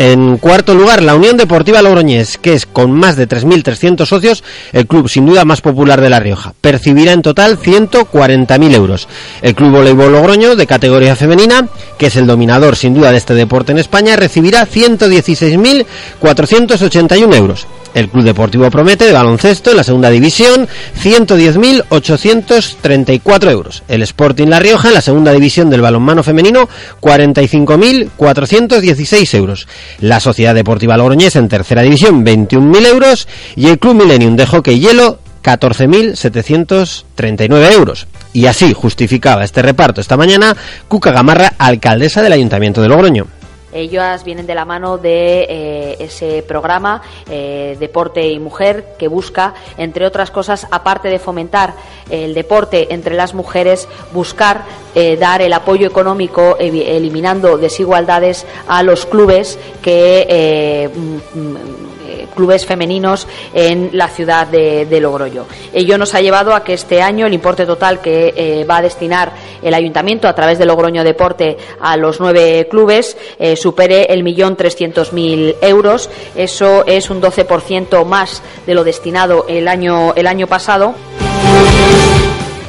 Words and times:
En 0.00 0.38
cuarto 0.38 0.74
lugar, 0.74 1.02
la 1.02 1.16
Unión 1.16 1.36
Deportiva 1.36 1.82
Logroñés, 1.82 2.38
que 2.38 2.52
es 2.52 2.66
con 2.66 2.92
más 2.92 3.16
de 3.16 3.28
3.300 3.28 4.06
socios, 4.06 4.44
el 4.72 4.86
club 4.86 5.08
sin 5.08 5.26
duda 5.26 5.44
más 5.44 5.60
popular 5.60 6.00
de 6.00 6.08
La 6.08 6.20
Rioja. 6.20 6.54
Percibirá 6.60 7.10
en 7.10 7.22
total 7.22 7.58
140.000 7.58 8.74
euros. 8.76 9.08
El 9.42 9.56
Club 9.56 9.72
Voleibol 9.72 10.12
Logroño, 10.12 10.54
de 10.54 10.68
categoría 10.68 11.16
femenina, 11.16 11.66
que 11.98 12.06
es 12.06 12.14
el 12.14 12.28
dominador 12.28 12.76
sin 12.76 12.94
duda 12.94 13.10
de 13.10 13.18
este 13.18 13.34
deporte 13.34 13.72
en 13.72 13.78
España, 13.78 14.14
recibirá 14.14 14.68
116.481 14.68 17.34
euros. 17.34 17.66
El 17.94 18.08
Club 18.08 18.24
Deportivo 18.24 18.68
Promete 18.70 19.06
de 19.06 19.12
baloncesto 19.12 19.70
en 19.70 19.76
la 19.76 19.84
segunda 19.84 20.10
división, 20.10 20.66
110.834 21.02 23.50
euros. 23.50 23.82
El 23.88 24.02
Sporting 24.02 24.48
La 24.48 24.60
Rioja 24.60 24.88
en 24.88 24.94
la 24.94 25.00
segunda 25.00 25.32
división 25.32 25.70
del 25.70 25.80
balonmano 25.80 26.22
femenino, 26.22 26.68
45.416 27.00 29.34
euros. 29.34 29.66
La 30.00 30.20
Sociedad 30.20 30.54
Deportiva 30.54 30.96
Logroñés 30.96 31.34
en 31.36 31.48
tercera 31.48 31.82
división, 31.82 32.24
21.000 32.24 32.86
euros. 32.86 33.28
Y 33.56 33.68
el 33.68 33.78
Club 33.78 34.02
Millennium 34.02 34.36
de 34.36 34.46
Hockey 34.46 34.80
Hielo, 34.80 35.18
14.739 35.42 37.72
euros. 37.72 38.06
Y 38.32 38.46
así 38.46 38.72
justificaba 38.74 39.44
este 39.44 39.62
reparto 39.62 40.00
esta 40.00 40.16
mañana 40.16 40.56
Cuca 40.88 41.12
Gamarra, 41.12 41.52
alcaldesa 41.58 42.22
del 42.22 42.32
Ayuntamiento 42.32 42.82
de 42.82 42.88
Logroño. 42.88 43.37
Ellas 43.72 44.24
vienen 44.24 44.46
de 44.46 44.54
la 44.54 44.64
mano 44.64 44.98
de 44.98 45.42
eh, 45.42 45.96
ese 46.00 46.42
programa 46.42 47.02
eh, 47.30 47.76
Deporte 47.78 48.26
y 48.26 48.38
Mujer 48.38 48.96
que 48.98 49.08
busca, 49.08 49.54
entre 49.76 50.06
otras 50.06 50.30
cosas, 50.30 50.66
aparte 50.70 51.08
de 51.08 51.18
fomentar 51.18 51.74
el 52.10 52.34
deporte 52.34 52.92
entre 52.94 53.14
las 53.14 53.34
mujeres, 53.34 53.88
buscar 54.12 54.64
eh, 54.94 55.16
dar 55.16 55.42
el 55.42 55.52
apoyo 55.52 55.86
económico 55.86 56.56
eliminando 56.58 57.58
desigualdades 57.58 58.46
a 58.66 58.82
los 58.82 59.04
clubes 59.04 59.58
que 59.82 60.90
mm, 60.94 61.38
mm, 61.38 61.97
clubes 62.38 62.64
femeninos 62.64 63.26
en 63.52 63.90
la 63.94 64.06
ciudad 64.06 64.46
de, 64.46 65.00
Logroño. 65.00 65.46
Ello 65.72 65.98
nos 65.98 66.14
ha 66.14 66.20
llevado 66.20 66.54
a 66.54 66.62
que 66.62 66.72
este 66.72 67.02
año 67.02 67.26
el 67.26 67.34
importe 67.34 67.66
total 67.66 68.00
que 68.00 68.32
eh, 68.36 68.64
va 68.64 68.76
a 68.76 68.82
destinar 68.82 69.32
el 69.60 69.74
ayuntamiento 69.74 70.28
a 70.28 70.34
través 70.36 70.56
de 70.56 70.64
Logroño 70.64 71.02
Deporte 71.02 71.56
a 71.80 71.96
los 71.96 72.20
nueve 72.20 72.68
clubes 72.70 73.16
eh, 73.40 73.56
supere 73.56 74.04
el 74.04 74.22
millón 74.22 74.54
trescientos 74.54 75.12
mil 75.12 75.56
euros. 75.60 76.10
Eso 76.36 76.86
es 76.86 77.10
un 77.10 77.20
12% 77.20 78.04
más 78.04 78.40
de 78.66 78.74
lo 78.74 78.84
destinado 78.84 79.44
el 79.48 79.66
año, 79.66 80.14
el 80.14 80.28
año 80.28 80.46
pasado. 80.46 80.94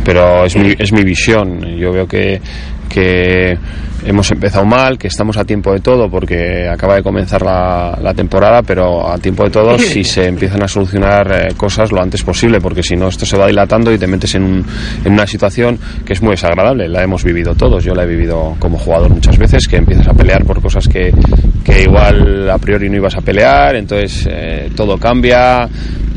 pero 0.05 0.45
es 0.45 0.57
mi, 0.57 0.75
es 0.79 0.93
mi 0.93 1.03
visión. 1.03 1.61
Yo 1.77 1.93
veo 1.93 2.07
que, 2.07 2.41
que 2.89 3.57
hemos 4.05 4.31
empezado 4.31 4.65
mal, 4.65 4.99
que 4.99 5.09
estamos 5.09 5.37
a 5.37 5.45
tiempo 5.45 5.73
de 5.73 5.81
todo 5.81 6.11
porque 6.11 6.69
acaba 6.69 6.97
de 6.97 7.03
comenzar 7.03 7.43
la, 7.43 7.99
la 8.01 8.15
temporada, 8.15 8.63
pero 8.63 9.11
a 9.11 9.19
tiempo 9.19 9.45
de 9.45 9.51
todo 9.51 9.79
si 9.79 10.05
se 10.05 10.27
empiezan 10.27 10.63
a 10.63 10.69
solucionar 10.69 11.33
eh, 11.33 11.55
cosas 11.57 11.91
lo 11.91 12.03
antes 12.03 12.23
posible, 12.23 12.61
porque 12.61 12.83
si 12.83 12.97
no 12.97 13.09
esto 13.09 13.25
se 13.27 13.37
va 13.37 13.47
dilatando 13.47 13.93
y 13.93 13.99
te 13.99 14.07
metes 14.07 14.35
en, 14.35 14.45
un, 14.45 14.67
en 15.05 15.13
una 15.13 15.27
situación 15.27 15.79
que 16.05 16.13
es 16.13 16.23
muy 16.23 16.33
desagradable. 16.33 16.89
La 16.89 17.03
hemos 17.03 17.25
vivido 17.25 17.55
todos, 17.55 17.83
yo 17.85 17.95
la 17.95 18.05
he 18.05 18.07
vivido 18.07 18.57
como 18.59 18.79
jugador 18.79 19.11
muchas 19.11 19.39
veces, 19.39 19.67
que 19.67 19.77
empiezas 19.77 20.09
a 20.09 20.15
pelear 20.15 20.45
por 20.45 20.61
cosas 20.61 20.87
que, 20.87 21.13
que 21.65 21.83
igual 21.83 22.51
a 22.51 22.59
priori 22.59 22.89
no 22.91 22.97
ibas 22.97 23.17
a 23.17 23.21
pelear, 23.21 23.77
entonces 23.77 24.29
eh, 24.31 24.71
todo 24.77 24.99
cambia, 24.99 25.69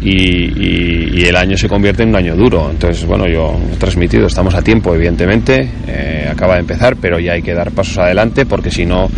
y, 0.01 1.25
el 1.25 1.35
año 1.35 1.57
se 1.57 1.67
convierte 1.67 2.03
en 2.03 2.09
un 2.09 2.15
año 2.15 2.35
duro. 2.35 2.69
Entonces, 2.71 3.05
bueno, 3.05 3.27
yo 3.27 3.59
he 3.73 3.75
transmitido, 3.77 4.27
estamos 4.27 4.53
a 4.55 4.61
tiempo, 4.61 4.93
evidentemente, 4.93 5.69
eh, 5.87 6.27
acaba 6.29 6.55
de 6.55 6.61
empezar, 6.61 6.95
pero 6.97 7.19
ya 7.19 7.33
hay 7.33 7.41
que 7.41 7.53
dar 7.53 7.71
pasos 7.77 7.97
adelante 7.99 8.45
porque 8.45 8.71
si 8.71 8.85
no, 8.85 9.09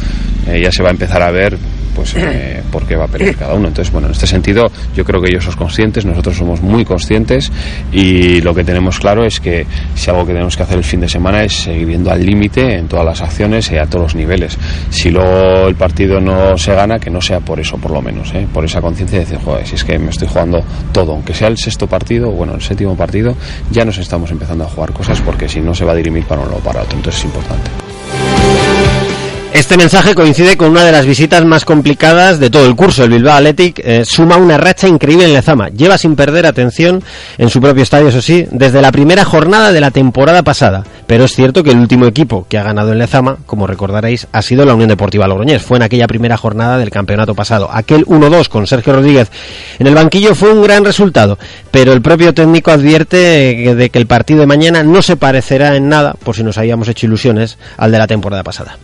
eh, 0.47 0.61
ya 0.61 0.71
se 0.71 0.83
va 0.83 0.89
a 0.89 0.91
empezar 0.91 1.21
a 1.23 1.31
ver 1.31 1.57
pues 1.95 2.15
eh, 2.15 2.61
por 2.71 2.85
qué 2.85 2.95
va 2.95 3.05
a 3.05 3.07
pelear 3.07 3.35
cada 3.35 3.53
uno. 3.53 3.67
Entonces, 3.67 3.91
bueno, 3.91 4.07
en 4.07 4.13
este 4.13 4.27
sentido, 4.27 4.71
yo 4.95 5.03
creo 5.03 5.21
que 5.21 5.29
ellos 5.29 5.43
son 5.43 5.55
conscientes, 5.55 6.05
nosotros 6.05 6.37
somos 6.37 6.61
muy 6.61 6.85
conscientes 6.85 7.51
y 7.91 8.41
lo 8.41 8.53
que 8.53 8.63
tenemos 8.63 8.99
claro 8.99 9.25
es 9.25 9.39
que 9.39 9.65
si 9.95 10.09
algo 10.09 10.25
que 10.25 10.33
tenemos 10.33 10.55
que 10.55 10.63
hacer 10.63 10.77
el 10.77 10.83
fin 10.83 11.01
de 11.01 11.09
semana 11.09 11.43
es 11.43 11.53
seguir 11.53 11.87
viendo 11.87 12.11
al 12.11 12.25
límite 12.25 12.77
en 12.77 12.87
todas 12.87 13.05
las 13.05 13.21
acciones 13.21 13.69
y 13.71 13.77
a 13.77 13.85
todos 13.85 14.03
los 14.03 14.15
niveles. 14.15 14.57
Si 14.89 15.11
luego 15.11 15.67
el 15.67 15.75
partido 15.75 16.19
no 16.19 16.57
se 16.57 16.73
gana, 16.73 16.99
que 16.99 17.09
no 17.09 17.21
sea 17.21 17.39
por 17.39 17.59
eso, 17.59 17.77
por 17.77 17.91
lo 17.91 18.01
menos, 18.01 18.33
¿eh? 18.33 18.47
por 18.51 18.63
esa 18.65 18.81
conciencia 18.81 19.19
de 19.19 19.25
decir, 19.25 19.39
joder, 19.43 19.65
si 19.67 19.75
es 19.75 19.83
que 19.83 19.97
me 19.99 20.09
estoy 20.09 20.27
jugando 20.27 20.63
todo, 20.91 21.13
aunque 21.13 21.33
sea 21.33 21.47
el 21.47 21.57
sexto 21.57 21.87
partido, 21.87 22.31
bueno, 22.31 22.55
el 22.55 22.61
séptimo 22.61 22.95
partido, 22.95 23.35
ya 23.71 23.83
nos 23.83 23.97
estamos 23.97 24.31
empezando 24.31 24.63
a 24.63 24.67
jugar 24.67 24.93
cosas 24.93 25.21
porque 25.21 25.49
si 25.49 25.59
no 25.59 25.73
se 25.75 25.85
va 25.85 25.91
a 25.91 25.95
dirimir 25.95 26.25
para 26.25 26.41
uno 26.41 26.55
o 26.55 26.59
para 26.59 26.81
otro, 26.83 26.97
entonces 26.97 27.19
es 27.21 27.25
importante. 27.25 27.88
Este 29.51 29.77
mensaje 29.77 30.13
coincide 30.13 30.57
con 30.57 30.69
una 30.69 30.85
de 30.85 30.91
las 30.91 31.07
visitas 31.07 31.43
más 31.43 31.65
complicadas 31.65 32.39
de 32.39 32.51
todo 32.51 32.67
el 32.67 32.75
curso. 32.75 33.03
El 33.03 33.09
Bilbao 33.09 33.35
Athletic 33.35 33.81
eh, 33.83 34.05
suma 34.05 34.37
una 34.37 34.59
racha 34.59 34.87
increíble 34.87 35.25
en 35.25 35.33
Lezama. 35.33 35.69
Lleva 35.69 35.97
sin 35.97 36.15
perder 36.15 36.45
atención 36.45 37.03
en 37.39 37.49
su 37.49 37.59
propio 37.59 37.81
estadio, 37.81 38.09
eso 38.09 38.21
sí, 38.21 38.45
desde 38.51 38.79
la 38.79 38.91
primera 38.91 39.25
jornada 39.25 39.71
de 39.71 39.81
la 39.81 39.89
temporada 39.89 40.43
pasada. 40.43 40.83
Pero 41.07 41.23
es 41.23 41.33
cierto 41.33 41.63
que 41.63 41.71
el 41.71 41.79
último 41.79 42.05
equipo 42.05 42.45
que 42.47 42.59
ha 42.59 42.63
ganado 42.63 42.91
en 42.91 42.99
Lezama, 42.99 43.37
como 43.47 43.65
recordaréis, 43.65 44.27
ha 44.31 44.43
sido 44.43 44.65
la 44.65 44.75
Unión 44.75 44.89
Deportiva 44.89 45.27
Logroñés. 45.27 45.63
Fue 45.63 45.77
en 45.77 45.83
aquella 45.83 46.05
primera 46.05 46.37
jornada 46.37 46.77
del 46.77 46.91
campeonato 46.91 47.33
pasado. 47.33 47.69
Aquel 47.73 48.05
1-2 48.05 48.49
con 48.49 48.67
Sergio 48.67 48.93
Rodríguez 48.93 49.31
en 49.79 49.87
el 49.87 49.95
banquillo 49.95 50.35
fue 50.35 50.53
un 50.53 50.61
gran 50.61 50.85
resultado. 50.85 51.39
Pero 51.71 51.91
el 51.93 52.03
propio 52.03 52.35
técnico 52.35 52.69
advierte 52.69 53.17
de 53.75 53.89
que 53.89 53.97
el 53.97 54.05
partido 54.05 54.41
de 54.41 54.45
mañana 54.45 54.83
no 54.83 55.01
se 55.01 55.17
parecerá 55.17 55.75
en 55.75 55.89
nada, 55.89 56.15
por 56.23 56.35
si 56.35 56.43
nos 56.43 56.59
habíamos 56.59 56.87
hecho 56.87 57.07
ilusiones, 57.07 57.57
al 57.77 57.91
de 57.91 57.97
la 57.97 58.05
temporada 58.05 58.43
pasada. 58.43 58.77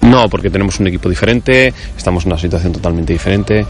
No, 0.00 0.28
porque 0.28 0.48
tenemos 0.48 0.78
un 0.78 0.86
equipo 0.86 1.08
diferente, 1.08 1.72
estamos 1.96 2.24
en 2.24 2.32
una 2.32 2.40
situación 2.40 2.72
totalmente 2.72 3.12
diferente. 3.12 3.66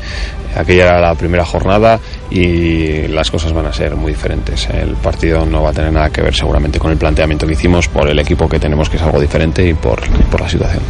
Aquella 0.54 0.84
era 0.84 1.00
la 1.00 1.14
primera 1.14 1.44
jornada 1.44 1.98
y 2.30 3.08
las 3.08 3.30
cosas 3.30 3.52
van 3.52 3.66
a 3.66 3.72
ser 3.72 3.96
muy 3.96 4.12
diferentes. 4.12 4.68
El 4.68 4.90
partido 4.96 5.46
no 5.46 5.62
va 5.62 5.70
a 5.70 5.72
tener 5.72 5.92
nada 5.92 6.10
que 6.10 6.20
ver 6.20 6.34
seguramente 6.34 6.78
con 6.78 6.90
el 6.90 6.98
planteamiento 6.98 7.46
que 7.46 7.54
hicimos 7.54 7.88
por 7.88 8.08
el 8.08 8.18
equipo 8.18 8.48
que 8.48 8.58
tenemos, 8.58 8.90
que 8.90 8.98
es 8.98 9.02
algo 9.02 9.20
diferente, 9.20 9.66
y 9.66 9.74
por, 9.74 10.00
por 10.30 10.40
la 10.40 10.48
situación. 10.48 10.82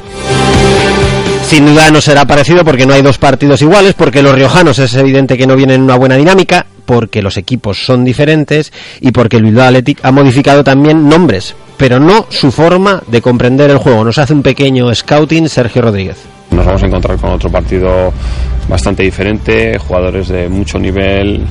Sin 1.44 1.66
duda 1.66 1.90
no 1.90 2.00
será 2.00 2.26
parecido 2.26 2.64
porque 2.64 2.84
no 2.84 2.94
hay 2.94 3.02
dos 3.02 3.18
partidos 3.18 3.62
iguales, 3.62 3.94
porque 3.94 4.22
los 4.22 4.34
riojanos 4.34 4.78
es 4.78 4.94
evidente 4.94 5.38
que 5.38 5.46
no 5.46 5.56
vienen 5.56 5.76
en 5.76 5.82
una 5.82 5.96
buena 5.96 6.16
dinámica, 6.16 6.66
porque 6.84 7.22
los 7.22 7.36
equipos 7.36 7.84
son 7.84 8.04
diferentes 8.04 8.72
y 9.00 9.12
porque 9.12 9.36
el 9.36 9.44
Bilbao 9.44 9.68
Athletic 9.68 10.00
ha 10.02 10.10
modificado 10.10 10.64
también 10.64 11.08
nombres 11.08 11.54
pero 11.78 12.00
no 12.00 12.26
su 12.28 12.50
forma 12.50 13.02
de 13.06 13.22
comprender 13.22 13.70
el 13.70 13.78
juego. 13.78 14.04
Nos 14.04 14.18
hace 14.18 14.34
un 14.34 14.42
pequeño 14.42 14.94
scouting 14.94 15.48
Sergio 15.48 15.80
Rodríguez. 15.80 16.18
Nos 16.50 16.66
vamos 16.66 16.82
a 16.82 16.86
encontrar 16.86 17.16
con 17.18 17.30
otro 17.30 17.50
partido 17.50 18.12
bastante 18.68 19.04
diferente, 19.04 19.78
jugadores 19.78 20.28
de 20.28 20.48
mucho 20.48 20.78
nivel 20.78 21.46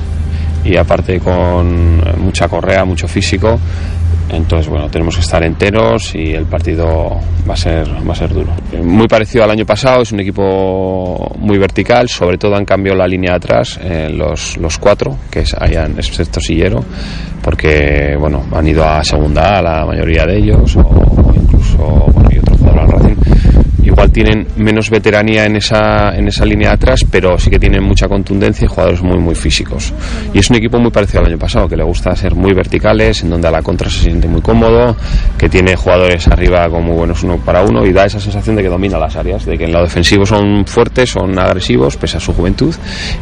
y 0.64 0.76
aparte 0.76 1.18
con 1.18 2.02
mucha 2.18 2.46
correa, 2.46 2.84
mucho 2.84 3.08
físico. 3.08 3.58
Entonces, 4.30 4.68
bueno, 4.68 4.88
tenemos 4.90 5.14
que 5.14 5.22
estar 5.22 5.42
enteros 5.42 6.14
y 6.14 6.32
el 6.34 6.44
partido 6.44 7.18
va 7.48 7.54
a 7.54 7.56
ser, 7.56 7.88
va 8.06 8.12
a 8.12 8.16
ser 8.16 8.32
duro. 8.32 8.52
Muy 8.82 9.08
parecido 9.08 9.44
al 9.44 9.50
año 9.50 9.64
pasado, 9.64 10.02
es 10.02 10.12
un 10.12 10.20
equipo 10.20 11.34
muy 11.38 11.58
vertical, 11.58 12.08
sobre 12.08 12.36
todo 12.36 12.54
han 12.54 12.64
cambiado 12.64 12.98
la 12.98 13.06
línea 13.06 13.32
de 13.32 13.36
atrás, 13.36 13.80
eh, 13.82 14.10
los, 14.10 14.56
los 14.58 14.78
cuatro, 14.78 15.16
que 15.30 15.40
es, 15.40 15.54
hayan, 15.54 15.92
excepto 15.92 16.40
Sillero, 16.40 16.84
porque, 17.42 18.16
bueno, 18.18 18.44
han 18.52 18.66
ido 18.66 18.84
a 18.84 19.02
segunda 19.02 19.58
A 19.58 19.62
la 19.62 19.86
mayoría 19.86 20.24
de 20.26 20.38
ellos, 20.38 20.76
o 20.76 21.32
incluso, 21.34 21.78
bueno, 22.12 22.28
otro 22.40 22.56
jugador 22.56 22.80
al 22.80 22.88
Racing 22.88 23.16
igual 23.98 24.12
tienen 24.12 24.46
menos 24.56 24.90
veteranía 24.90 25.44
en 25.44 25.56
esa, 25.56 26.16
en 26.16 26.28
esa 26.28 26.44
línea 26.44 26.68
de 26.68 26.74
atrás, 26.76 27.04
pero 27.10 27.36
sí 27.36 27.50
que 27.50 27.58
tienen 27.58 27.82
mucha 27.82 28.06
contundencia 28.06 28.64
y 28.64 28.68
jugadores 28.68 29.02
muy, 29.02 29.18
muy 29.18 29.34
físicos. 29.34 29.92
Y 30.32 30.38
es 30.38 30.48
un 30.50 30.56
equipo 30.56 30.78
muy 30.78 30.92
parecido 30.92 31.18
al 31.22 31.26
año 31.26 31.38
pasado, 31.38 31.66
que 31.66 31.76
le 31.76 31.82
gusta 31.82 32.14
ser 32.14 32.36
muy 32.36 32.52
verticales, 32.52 33.24
en 33.24 33.30
donde 33.30 33.48
a 33.48 33.50
la 33.50 33.60
contra 33.60 33.90
se 33.90 33.98
siente 33.98 34.28
muy 34.28 34.40
cómodo, 34.40 34.94
que 35.36 35.48
tiene 35.48 35.74
jugadores 35.74 36.28
arriba 36.28 36.68
como 36.68 36.94
buenos 36.94 37.24
uno 37.24 37.38
para 37.38 37.62
uno 37.62 37.84
y 37.84 37.92
da 37.92 38.04
esa 38.04 38.20
sensación 38.20 38.54
de 38.54 38.62
que 38.62 38.68
domina 38.68 38.98
las 39.00 39.16
áreas, 39.16 39.44
de 39.44 39.58
que 39.58 39.64
en 39.64 39.72
lo 39.72 39.82
defensivo 39.82 40.24
son 40.24 40.64
fuertes, 40.64 41.10
son 41.10 41.36
agresivos, 41.36 41.96
pese 41.96 42.18
a 42.18 42.20
su 42.20 42.32
juventud, 42.32 42.72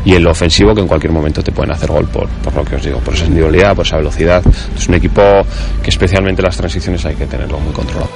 y 0.04 0.14
en 0.14 0.24
lo 0.24 0.32
ofensivo 0.32 0.74
que 0.74 0.82
en 0.82 0.88
cualquier 0.88 1.12
momento 1.14 1.42
te 1.42 1.52
pueden 1.52 1.72
hacer 1.72 1.90
gol, 1.90 2.06
por, 2.08 2.28
por 2.28 2.54
lo 2.54 2.62
que 2.66 2.76
os 2.76 2.84
digo, 2.84 2.98
por 2.98 3.14
esa 3.14 3.24
individualidad, 3.24 3.74
por 3.74 3.86
esa 3.86 3.96
velocidad. 3.96 4.42
Es 4.76 4.86
un 4.88 4.94
equipo 4.96 5.22
que 5.82 5.88
especialmente 5.88 6.42
las 6.42 6.58
transiciones 6.58 7.02
hay 7.06 7.14
que 7.14 7.24
tenerlo 7.24 7.58
muy 7.60 7.72
controlado. 7.72 8.10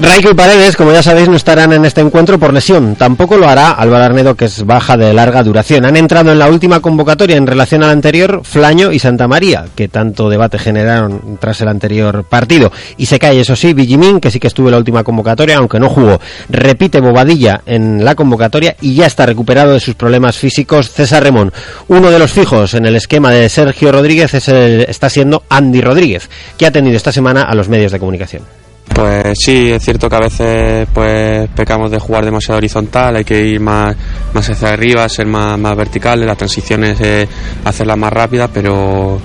Raiko 0.00 0.30
y 0.30 0.34
Paredes, 0.34 0.76
como 0.76 0.92
ya 0.92 1.02
sabéis, 1.02 1.28
no 1.28 1.34
estarán 1.34 1.72
en 1.72 1.84
este 1.84 2.00
encuentro 2.00 2.38
por 2.38 2.52
lesión. 2.52 2.94
Tampoco 2.94 3.36
lo 3.36 3.48
hará 3.48 3.72
Álvaro 3.72 4.04
Arnedo, 4.04 4.36
que 4.36 4.44
es 4.44 4.64
baja 4.64 4.96
de 4.96 5.12
larga 5.12 5.42
duración. 5.42 5.84
Han 5.84 5.96
entrado 5.96 6.30
en 6.30 6.38
la 6.38 6.48
última 6.48 6.78
convocatoria 6.78 7.36
en 7.36 7.48
relación 7.48 7.82
al 7.82 7.90
anterior 7.90 8.42
Flaño 8.44 8.92
y 8.92 9.00
Santa 9.00 9.26
María, 9.26 9.64
que 9.74 9.88
tanto 9.88 10.30
debate 10.30 10.56
generaron 10.60 11.38
tras 11.40 11.60
el 11.62 11.68
anterior 11.68 12.22
partido. 12.22 12.70
Y 12.96 13.06
se 13.06 13.18
cae, 13.18 13.40
eso 13.40 13.56
sí, 13.56 13.72
Villimín, 13.72 14.20
que 14.20 14.30
sí 14.30 14.38
que 14.38 14.46
estuvo 14.46 14.68
en 14.68 14.72
la 14.72 14.78
última 14.78 15.02
convocatoria, 15.02 15.56
aunque 15.56 15.80
no 15.80 15.88
jugó. 15.88 16.20
Repite 16.48 17.00
Bobadilla 17.00 17.62
en 17.66 18.04
la 18.04 18.14
convocatoria 18.14 18.76
y 18.80 18.94
ya 18.94 19.06
está 19.06 19.26
recuperado 19.26 19.72
de 19.72 19.80
sus 19.80 19.96
problemas 19.96 20.36
físicos 20.36 20.92
César 20.92 21.24
Remón. 21.24 21.52
Uno 21.88 22.12
de 22.12 22.20
los 22.20 22.30
fijos 22.30 22.74
en 22.74 22.86
el 22.86 22.94
esquema 22.94 23.32
de 23.32 23.48
Sergio 23.48 23.90
Rodríguez 23.90 24.32
es 24.32 24.46
está 24.48 25.10
siendo 25.10 25.42
Andy 25.48 25.80
Rodríguez, 25.80 26.30
que 26.56 26.66
ha 26.66 26.70
tenido 26.70 26.96
esta 26.96 27.10
semana 27.10 27.42
a 27.42 27.54
los 27.56 27.68
medios 27.68 27.90
de 27.90 27.98
comunicación. 27.98 28.57
Pues 28.94 29.38
sí, 29.38 29.70
es 29.70 29.82
cierto 29.82 30.08
que 30.08 30.16
a 30.16 30.20
veces 30.20 30.88
pues 30.92 31.48
pecamos 31.54 31.90
de 31.90 31.98
jugar 31.98 32.24
demasiado 32.24 32.58
horizontal, 32.58 33.16
hay 33.16 33.24
que 33.24 33.44
ir 33.44 33.60
más, 33.60 33.94
más 34.32 34.48
hacia 34.50 34.70
arriba, 34.70 35.08
ser 35.08 35.26
más, 35.26 35.58
más 35.58 35.76
vertical, 35.76 36.24
las 36.26 36.36
transiciones 36.36 37.00
eh, 37.00 37.28
hacerlas 37.64 37.96
más 37.96 38.12
rápidas, 38.12 38.50
pero, 38.52 39.20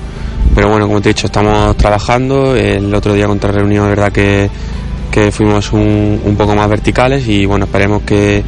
pero 0.54 0.70
bueno, 0.70 0.86
como 0.88 1.02
te 1.02 1.10
he 1.10 1.14
dicho, 1.14 1.28
estamos 1.28 1.76
trabajando, 1.76 2.56
el 2.56 2.94
otro 2.94 3.14
día 3.14 3.26
contra 3.26 3.52
reunión, 3.52 3.86
es 3.86 3.90
verdad 3.96 4.12
que, 4.12 4.50
que 5.10 5.32
fuimos 5.32 5.74
un, 5.74 6.22
un 6.24 6.36
poco 6.36 6.56
más 6.56 6.70
verticales 6.70 7.28
y 7.28 7.46
bueno, 7.46 7.66
esperemos 7.66 8.04
que, 8.04 8.44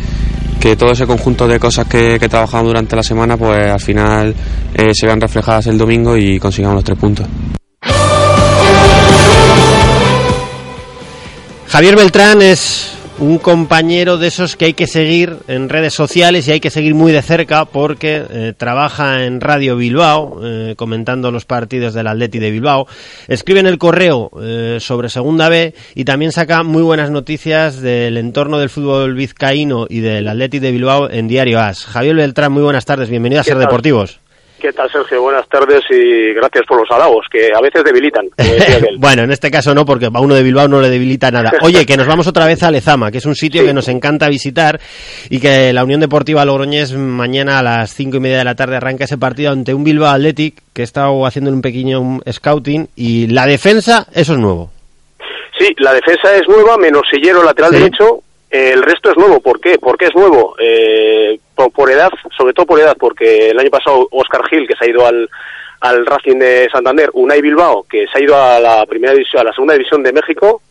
que 0.60 0.76
todo 0.76 0.92
ese 0.92 1.06
conjunto 1.06 1.48
de 1.48 1.60
cosas 1.60 1.88
que, 1.88 2.18
que 2.20 2.28
trabajamos 2.30 2.68
durante 2.68 2.96
la 2.96 3.04
semana, 3.04 3.38
pues 3.38 3.72
al 3.72 3.80
final 3.80 4.36
eh, 4.74 4.92
se 4.94 5.06
vean 5.06 5.22
reflejadas 5.22 5.68
el 5.68 5.78
domingo 5.78 6.18
y 6.18 6.40
consigamos 6.40 6.76
los 6.76 6.84
tres 6.84 6.98
puntos. 6.98 7.28
Javier 11.76 11.98
Beltrán 11.98 12.42
es 12.42 12.94
un 13.20 13.38
compañero 13.38 14.18
de 14.18 14.28
esos 14.28 14.56
que 14.56 14.64
hay 14.64 14.74
que 14.74 14.88
seguir 14.88 15.40
en 15.50 15.68
redes 15.68 15.94
sociales 15.94 16.48
y 16.48 16.54
hay 16.54 16.62
que 16.62 16.70
seguir 16.70 16.96
muy 16.96 17.12
de 17.12 17.22
cerca 17.22 17.66
porque 17.66 18.26
eh, 18.30 18.54
trabaja 18.56 19.26
en 19.26 19.42
Radio 19.42 19.76
Bilbao 19.76 20.40
eh, 20.42 20.76
comentando 20.78 21.32
los 21.32 21.44
partidos 21.44 21.94
del 21.94 22.08
Atleti 22.08 22.40
de 22.40 22.50
Bilbao, 22.50 22.88
escribe 23.28 23.60
en 23.60 23.68
el 23.68 23.78
correo 23.78 24.32
eh, 24.42 24.78
sobre 24.80 25.10
Segunda 25.10 25.50
B 25.50 25.74
y 25.96 26.06
también 26.06 26.32
saca 26.32 26.64
muy 26.64 26.82
buenas 26.82 27.12
noticias 27.12 27.82
del 27.82 28.16
entorno 28.16 28.58
del 28.58 28.70
fútbol 28.70 29.14
vizcaíno 29.14 29.86
y 29.90 30.00
del 30.00 30.30
Atleti 30.30 30.60
de 30.60 30.72
Bilbao 30.72 31.10
en 31.10 31.28
Diario 31.28 31.60
As. 31.60 31.84
Javier 31.84 32.16
Beltrán, 32.16 32.54
muy 32.54 32.64
buenas 32.64 32.86
tardes, 32.86 33.10
bienvenido 33.10 33.42
a 33.42 33.44
Ser 33.44 33.58
Deportivos. 33.58 34.22
¿Qué 34.60 34.72
tal, 34.72 34.90
Sergio? 34.90 35.22
Buenas 35.22 35.48
tardes 35.50 35.82
y 35.90 36.34
gracias 36.34 36.66
por 36.66 36.80
los 36.80 36.90
halagos, 36.90 37.26
que 37.30 37.52
a 37.54 37.62
veces 37.62 37.84
debilitan. 37.84 38.28
bueno, 38.98 39.24
en 39.24 39.32
este 39.32 39.52
caso 39.52 39.76
no, 39.76 39.86
porque 39.86 40.06
a 40.06 40.20
uno 40.20 40.34
de 40.34 40.44
Bilbao 40.44 40.68
no 40.68 40.82
le 40.82 40.90
debilita 40.90 41.30
nada. 41.30 41.52
Oye, 41.62 41.86
que 41.86 41.98
nos 41.98 42.08
vamos 42.08 42.28
otra 42.28 42.46
vez 42.46 42.64
a 42.64 42.72
Lezama, 42.72 43.12
que 43.12 43.18
es 43.18 43.26
un 43.26 43.36
sitio 43.36 43.66
que 43.66 43.74
nos 43.74 43.90
encanta 43.90 44.30
visitar 44.30 44.80
y 45.30 45.40
que 45.40 45.74
la 45.74 45.84
Unión 45.84 46.00
Deportiva 46.00 46.46
Logroñés 46.46 46.94
mañana 46.94 47.60
a 47.60 47.64
las 47.64 47.94
cinco 47.94 48.18
y 48.18 48.22
media 48.22 48.38
de 48.38 48.46
la 48.46 48.56
tarde 48.56 48.78
arranca 48.78 49.04
ese 49.04 49.18
partido 49.18 49.52
ante 49.52 49.74
un 49.74 49.84
Bilbao 49.84 50.10
Athletic 50.10 50.62
que 50.74 50.84
está 50.84 51.08
haciendo 51.26 51.52
un 51.52 51.62
pequeño 51.62 52.20
scouting 52.32 52.88
y 52.96 53.28
la 53.28 53.46
defensa, 53.46 54.08
eso 54.14 54.34
es 54.34 54.40
nuevo. 54.40 54.72
Sí, 55.60 55.74
la 55.78 55.94
defensa 55.94 56.34
es 56.36 56.44
nueva, 56.48 56.78
menos 56.78 57.04
Sillero 57.12 57.44
lateral 57.44 57.72
derecho, 57.72 58.22
el 58.50 58.82
resto 58.84 59.12
es 59.12 59.18
nuevo. 59.18 59.40
¿Por 59.40 59.60
qué? 59.60 59.78
¿Por 59.78 59.98
qué 59.98 60.06
es 60.06 60.16
nuevo? 60.16 60.56
Eh, 60.60 61.40
por, 61.56 61.92
edad, 61.92 62.12
sobre 62.38 62.54
todo 62.54 62.66
por 62.66 62.80
edad, 62.80 62.96
porque 63.00 63.50
el 63.50 63.60
año 63.60 63.70
pasado 63.70 64.08
Oscar 64.12 64.46
Gil, 64.50 64.68
que 64.68 64.76
se 64.76 64.86
ha 64.86 64.90
ido 64.90 65.06
al, 65.06 65.30
al 65.82 66.06
Racing 66.06 66.38
de 66.38 66.70
Santander, 66.72 67.10
Unai 67.14 67.42
Bilbao, 67.42 67.86
que 67.90 68.06
se 68.08 68.18
ha 68.18 68.22
ido 68.22 68.36
a 68.36 68.60
la 68.60 68.86
primera 68.86 69.14
división, 69.14 69.42
a 69.42 69.46
la 69.46 69.54
segunda 69.54 69.74
división 69.74 70.04
de 70.04 70.14
México, 70.14 70.62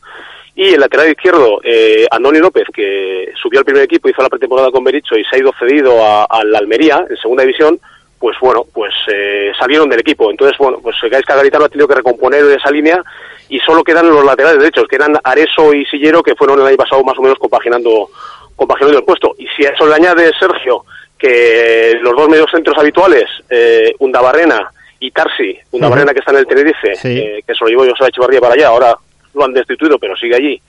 y 0.57 0.75
el 0.75 0.81
lateral 0.81 1.11
izquierdo, 1.11 1.61
eh, 1.65 2.07
Andoni 2.11 2.39
López, 2.39 2.65
que 2.73 3.33
subió 3.41 3.59
al 3.59 3.65
primer 3.65 3.83
equipo, 3.83 4.09
hizo 4.09 4.23
la 4.23 4.29
pretemporada 4.29 4.71
con 4.71 4.85
Bericho 4.85 5.17
y 5.17 5.25
se 5.25 5.37
ha 5.37 5.39
ido 5.41 5.53
cedido 5.59 5.99
a, 6.01 6.45
la 6.45 6.59
Almería, 6.59 7.05
en 7.11 7.17
segunda 7.17 7.43
división, 7.43 7.81
pues 8.21 8.37
bueno, 8.41 8.65
pues 8.73 8.95
eh, 9.13 9.51
salieron 9.59 9.89
del 9.89 10.01
equipo. 10.01 10.31
Entonces, 10.31 10.57
bueno, 10.57 10.79
pues 10.81 10.95
Gaisca 11.11 11.35
Garitano 11.35 11.65
ha 11.65 11.69
tenido 11.69 11.89
que 11.89 11.97
recomponer 11.97 12.45
esa 12.57 12.71
línea 12.71 13.03
y 13.49 13.59
solo 13.59 13.83
quedan 13.83 14.09
los 14.09 14.25
laterales 14.25 14.61
derechos, 14.61 14.87
que 14.89 14.97
eran 14.97 15.19
Areso 15.25 15.75
y 15.75 15.85
Sillero, 15.87 16.23
que 16.23 16.37
fueron 16.37 16.61
el 16.61 16.67
año 16.69 16.77
pasado 16.77 17.03
más 17.03 17.19
o 17.19 17.23
menos 17.23 17.39
compaginando, 17.39 18.09
compaginando 18.57 18.99
el 18.99 19.05
puesto. 19.05 19.35
Y 19.39 19.47
si 19.57 19.67
a 19.67 19.71
eso 19.71 19.87
le 19.87 19.95
añade 19.95 20.31
Sergio 20.39 20.85
que 21.19 21.99
los 22.01 22.17
dos 22.17 22.29
medios 22.29 22.51
centros 22.51 22.77
habituales, 22.79 23.25
eh, 23.49 23.93
Undabarrena 23.99 24.71
y 25.01 25.11
Tarsi, 25.11 25.59
Undabarrena 25.71 26.13
que 26.13 26.21
está 26.21 26.33
en 26.33 26.39
el 26.39 26.47
Tenerife, 26.47 26.93
eh, 27.05 27.43
que 27.47 27.55
se 27.55 27.65
lo 27.65 27.69
llevó 27.69 27.83
José 27.83 28.09
Echevarría 28.09 28.41
para 28.41 28.55
allá, 28.55 28.69
ahora 28.69 28.97
lo 29.35 29.45
han 29.45 29.53
destituido, 29.53 29.99
pero 29.99 30.17
sigue 30.17 30.37
allí, 30.37 30.61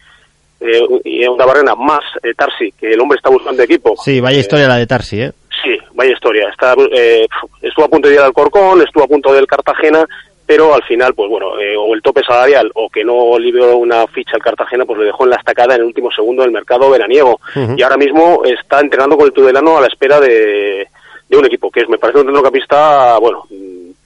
eh, 0.60 0.88
y 1.04 1.26
una 1.28 1.46
barrena 1.46 1.76
más 1.76 2.02
eh, 2.24 2.34
Tarsi, 2.36 2.72
que 2.72 2.92
el 2.92 3.00
hombre 3.00 3.18
está 3.18 3.30
buscando 3.30 3.62
equipo. 3.62 3.96
Sí, 4.04 4.20
vaya 4.22 4.40
historia 4.40 4.68
la 4.68 4.78
de 4.78 4.88
Tarsi, 4.88 5.22
¿eh? 5.22 5.32
Sí, 5.64 5.78
vaya 5.94 6.14
historia. 6.14 6.48
Está, 6.50 6.74
eh, 6.92 7.28
estuvo 7.62 7.86
a 7.86 7.90
punto 7.90 8.08
de 8.08 8.16
ir 8.16 8.20
al 8.22 8.34
Corcón, 8.34 8.82
estuvo 8.82 9.04
a 9.04 9.08
punto 9.08 9.34
del 9.34 9.48
Cartagena, 9.48 10.06
pero 10.46 10.76
al 10.76 10.84
final, 10.84 11.14
pues 11.16 11.30
bueno, 11.30 11.60
eh, 11.60 11.76
o 11.76 11.94
el 11.94 12.02
tope 12.02 12.22
salarial 12.24 12.72
o 12.76 12.90
que 12.90 13.04
no 13.04 13.38
liberó 13.40 13.78
una 13.78 14.06
ficha 14.08 14.36
al 14.36 14.44
Cartagena, 14.44 14.86
pues 14.86 15.00
le 15.00 15.06
dejó 15.06 15.24
en 15.24 15.32
la 15.32 15.38
estacada 15.38 15.76
en 15.76 15.82
el 15.82 15.88
último 15.88 16.12
segundo 16.12 16.44
del 16.44 16.52
mercado 16.52 16.90
veraniego. 16.90 17.40
Y 17.76 17.82
ahora 17.82 17.98
mismo 17.98 18.42
está 18.46 18.80
entrenando 18.80 19.18
con 19.18 19.26
el 19.26 19.34
Tudelano 19.34 19.78
a 19.78 19.82
la 19.82 19.88
espera 19.88 20.20
de, 20.20 20.88
de 21.28 21.38
un 21.38 21.46
equipo, 21.46 21.72
que 21.72 21.82
es, 21.82 21.90
me 21.90 21.98
parece 21.98 22.20
un 22.20 22.26
centrocampista, 22.26 23.18
bueno, 23.18 23.48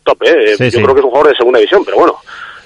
top, 0.03 0.23
¿eh? 0.23 0.55
Sí, 0.57 0.65
Yo 0.65 0.79
sí. 0.79 0.83
creo 0.83 0.93
que 0.93 0.99
es 0.99 1.05
un 1.05 1.11
jugador 1.11 1.31
de 1.31 1.37
segunda 1.37 1.59
división, 1.59 1.83
pero 1.83 1.97
bueno, 1.97 2.15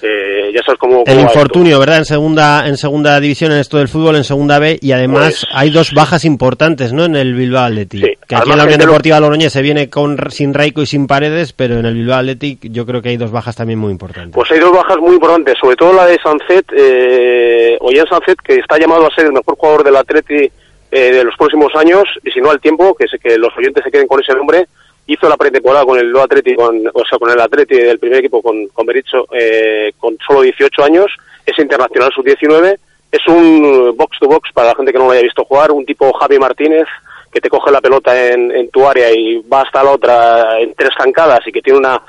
eh, 0.03 0.51
ya 0.53 0.61
sabes 0.65 0.79
cómo... 0.79 1.03
El 1.07 1.19
infortunio, 1.19 1.79
¿verdad? 1.79 1.97
En 1.99 2.05
segunda, 2.05 2.67
en 2.67 2.77
segunda 2.77 3.19
división 3.19 3.51
en 3.51 3.59
esto 3.59 3.77
del 3.77 3.87
fútbol, 3.87 4.15
en 4.17 4.23
segunda 4.23 4.59
B, 4.59 4.77
y 4.81 4.91
además 4.91 5.23
Pues- 5.41 5.47
hay 5.53 5.69
dos 5.69 5.93
bajas 5.93 6.25
importantes, 6.25 6.93
¿no? 6.93 7.05
En 7.05 7.15
el 7.15 7.33
Bilbao 7.33 7.63
Athletic. 7.65 8.05
Sí, 8.05 8.13
Que 8.27 8.35
aquí 8.35 8.51
en 8.51 8.57
la 8.57 8.63
Unión 8.65 8.79
de 8.79 8.85
lo- 8.85 8.91
Deportiva 8.91 9.19
Logroñés 9.19 9.53
se 9.53 9.61
viene 9.61 9.89
con 9.89 10.17
sin 10.29 10.53
Raico 10.53 10.81
y 10.81 10.85
sin 10.85 11.07
Paredes, 11.07 11.53
pero 11.53 11.79
en 11.79 11.85
el 11.85 11.93
Bilbao 11.95 12.19
Athletic 12.19 12.59
yo 12.71 12.85
creo 12.85 13.01
que 13.01 13.09
hay 13.09 13.17
dos 13.17 13.31
bajas 13.31 13.55
también 13.55 13.79
muy 13.79 13.91
importantes. 13.91 14.33
Pues 14.33 14.51
hay 14.51 14.59
dos 14.59 14.71
bajas 14.71 14.97
muy 14.97 15.15
importantes, 15.15 15.55
sobre 15.59 15.75
todo 15.75 15.93
la 15.93 16.05
de 16.05 16.19
Sanzet, 16.21 16.65
eh, 16.75 17.77
Ollán 17.79 18.07
Sanzet, 18.07 18.37
que 18.43 18.55
está 18.55 18.77
llamado 18.77 19.07
a 19.07 19.15
ser 19.15 19.25
el 19.25 19.33
mejor 19.33 19.55
jugador 19.57 19.83
del 19.83 19.95
Atleti 19.95 20.51
eh, 20.91 21.11
de 21.11 21.23
los 21.23 21.35
próximos 21.37 21.71
años, 21.75 22.03
y 22.23 22.29
si 22.31 22.39
no 22.39 22.51
al 22.51 22.59
tiempo, 22.61 22.93
que, 22.95 23.07
se, 23.07 23.17
que 23.17 23.37
los 23.37 23.49
oyentes 23.57 23.83
se 23.83 23.89
queden 23.91 24.07
con 24.07 24.21
ese 24.21 24.33
nombre, 24.35 24.67
hizo 25.07 25.27
la 25.27 25.37
pretemporada 25.37 25.85
con 25.85 25.99
el 25.99 26.15
Atleti, 26.17 26.55
o 26.57 27.05
sea, 27.09 27.19
con 27.19 27.29
el 27.29 27.39
Atleti 27.39 27.75
del 27.75 27.99
primer 27.99 28.19
equipo, 28.19 28.41
con, 28.41 28.67
con 28.67 28.85
Berizzo, 28.85 29.27
eh, 29.31 29.91
con 29.97 30.17
solo 30.25 30.41
18 30.41 30.83
años, 30.83 31.07
es 31.45 31.57
internacional 31.59 32.11
sub-19, 32.13 32.77
es 33.11 33.27
un 33.27 33.93
box-to-box 33.95 34.51
para 34.53 34.69
la 34.69 34.75
gente 34.75 34.91
que 34.91 34.97
no 34.97 35.05
lo 35.05 35.11
haya 35.11 35.21
visto 35.21 35.43
jugar, 35.45 35.71
un 35.71 35.85
tipo 35.85 36.11
Javi 36.13 36.39
Martínez, 36.39 36.87
que 37.31 37.41
te 37.41 37.49
coge 37.49 37.71
la 37.71 37.81
pelota 37.81 38.29
en, 38.31 38.51
en 38.51 38.69
tu 38.69 38.87
área 38.87 39.11
y 39.11 39.39
va 39.41 39.61
hasta 39.61 39.83
la 39.83 39.91
otra 39.91 40.59
en 40.59 40.73
tres 40.75 40.91
zancadas 40.97 41.39
y 41.47 41.51
que 41.51 41.61
tiene 41.61 41.79
una 41.79 42.01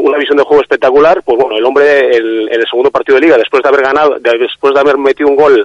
una 0.00 0.18
visión 0.18 0.36
de 0.36 0.42
juego 0.42 0.62
espectacular, 0.62 1.22
pues 1.24 1.38
bueno, 1.38 1.56
el 1.56 1.64
hombre 1.64 2.16
el- 2.16 2.48
en 2.50 2.60
el 2.60 2.66
segundo 2.68 2.90
partido 2.90 3.14
de 3.16 3.20
liga, 3.26 3.36
después 3.38 3.62
de 3.62 3.68
haber 3.68 3.82
ganado, 3.82 4.18
de- 4.18 4.38
después 4.38 4.74
de 4.74 4.80
haber 4.80 4.98
metido 4.98 5.28
un 5.28 5.36
gol 5.36 5.64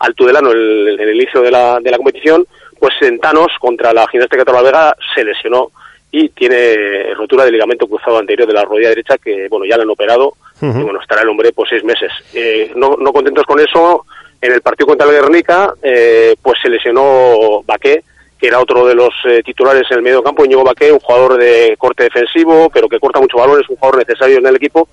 al 0.00 0.14
Tudelano 0.16 0.50
en 0.50 0.56
el, 0.58 1.00
en 1.00 1.08
el 1.10 1.14
inicio 1.16 1.42
de 1.42 1.50
la, 1.52 1.78
de 1.78 1.90
la 1.90 1.96
competición, 1.98 2.44
pues 2.80 2.92
en 3.02 3.20
contra 3.60 3.92
la 3.92 4.08
Gimnástica 4.08 4.42
de 4.42 4.62
Vega 4.64 4.96
se 5.14 5.22
lesionó 5.24 5.70
y 6.14 6.28
tiene 6.28 7.14
rotura 7.14 7.46
de 7.46 7.52
ligamento 7.52 7.88
cruzado 7.88 8.18
anterior 8.18 8.46
de 8.46 8.52
la 8.52 8.64
rodilla 8.64 8.90
derecha 8.90 9.16
que, 9.16 9.48
bueno, 9.48 9.64
ya 9.64 9.76
le 9.76 9.84
han 9.84 9.90
operado 9.90 10.34
y 10.60 10.82
bueno, 10.82 11.00
estará 11.00 11.22
el 11.22 11.28
hombre 11.28 11.52
pues 11.52 11.70
seis 11.70 11.82
meses. 11.82 12.12
Eh, 12.34 12.70
no, 12.76 12.96
no 12.96 13.12
contentos 13.12 13.44
con 13.46 13.58
eso, 13.58 14.04
en 14.40 14.52
el 14.52 14.60
partido 14.60 14.88
contra 14.88 15.08
el 15.08 15.14
Guernica, 15.14 15.74
eh, 15.82 16.36
pues 16.40 16.58
se 16.62 16.68
lesionó 16.68 17.62
Baqué, 17.64 18.04
que 18.38 18.46
era 18.46 18.60
otro 18.60 18.86
de 18.86 18.94
los 18.94 19.12
eh, 19.24 19.42
titulares 19.42 19.90
en 19.90 19.96
el 19.96 20.02
medio 20.02 20.22
campo, 20.22 20.44
Íñigo 20.44 20.62
Baqué, 20.62 20.92
un 20.92 21.00
jugador 21.00 21.38
de 21.38 21.74
corte 21.78 22.04
defensivo, 22.04 22.68
pero 22.70 22.88
que 22.88 23.00
corta 23.00 23.18
mucho 23.18 23.38
balones, 23.38 23.68
un 23.68 23.76
jugador 23.76 24.06
necesario 24.06 24.38
en 24.38 24.46
el 24.46 24.56
equipo, 24.56 24.88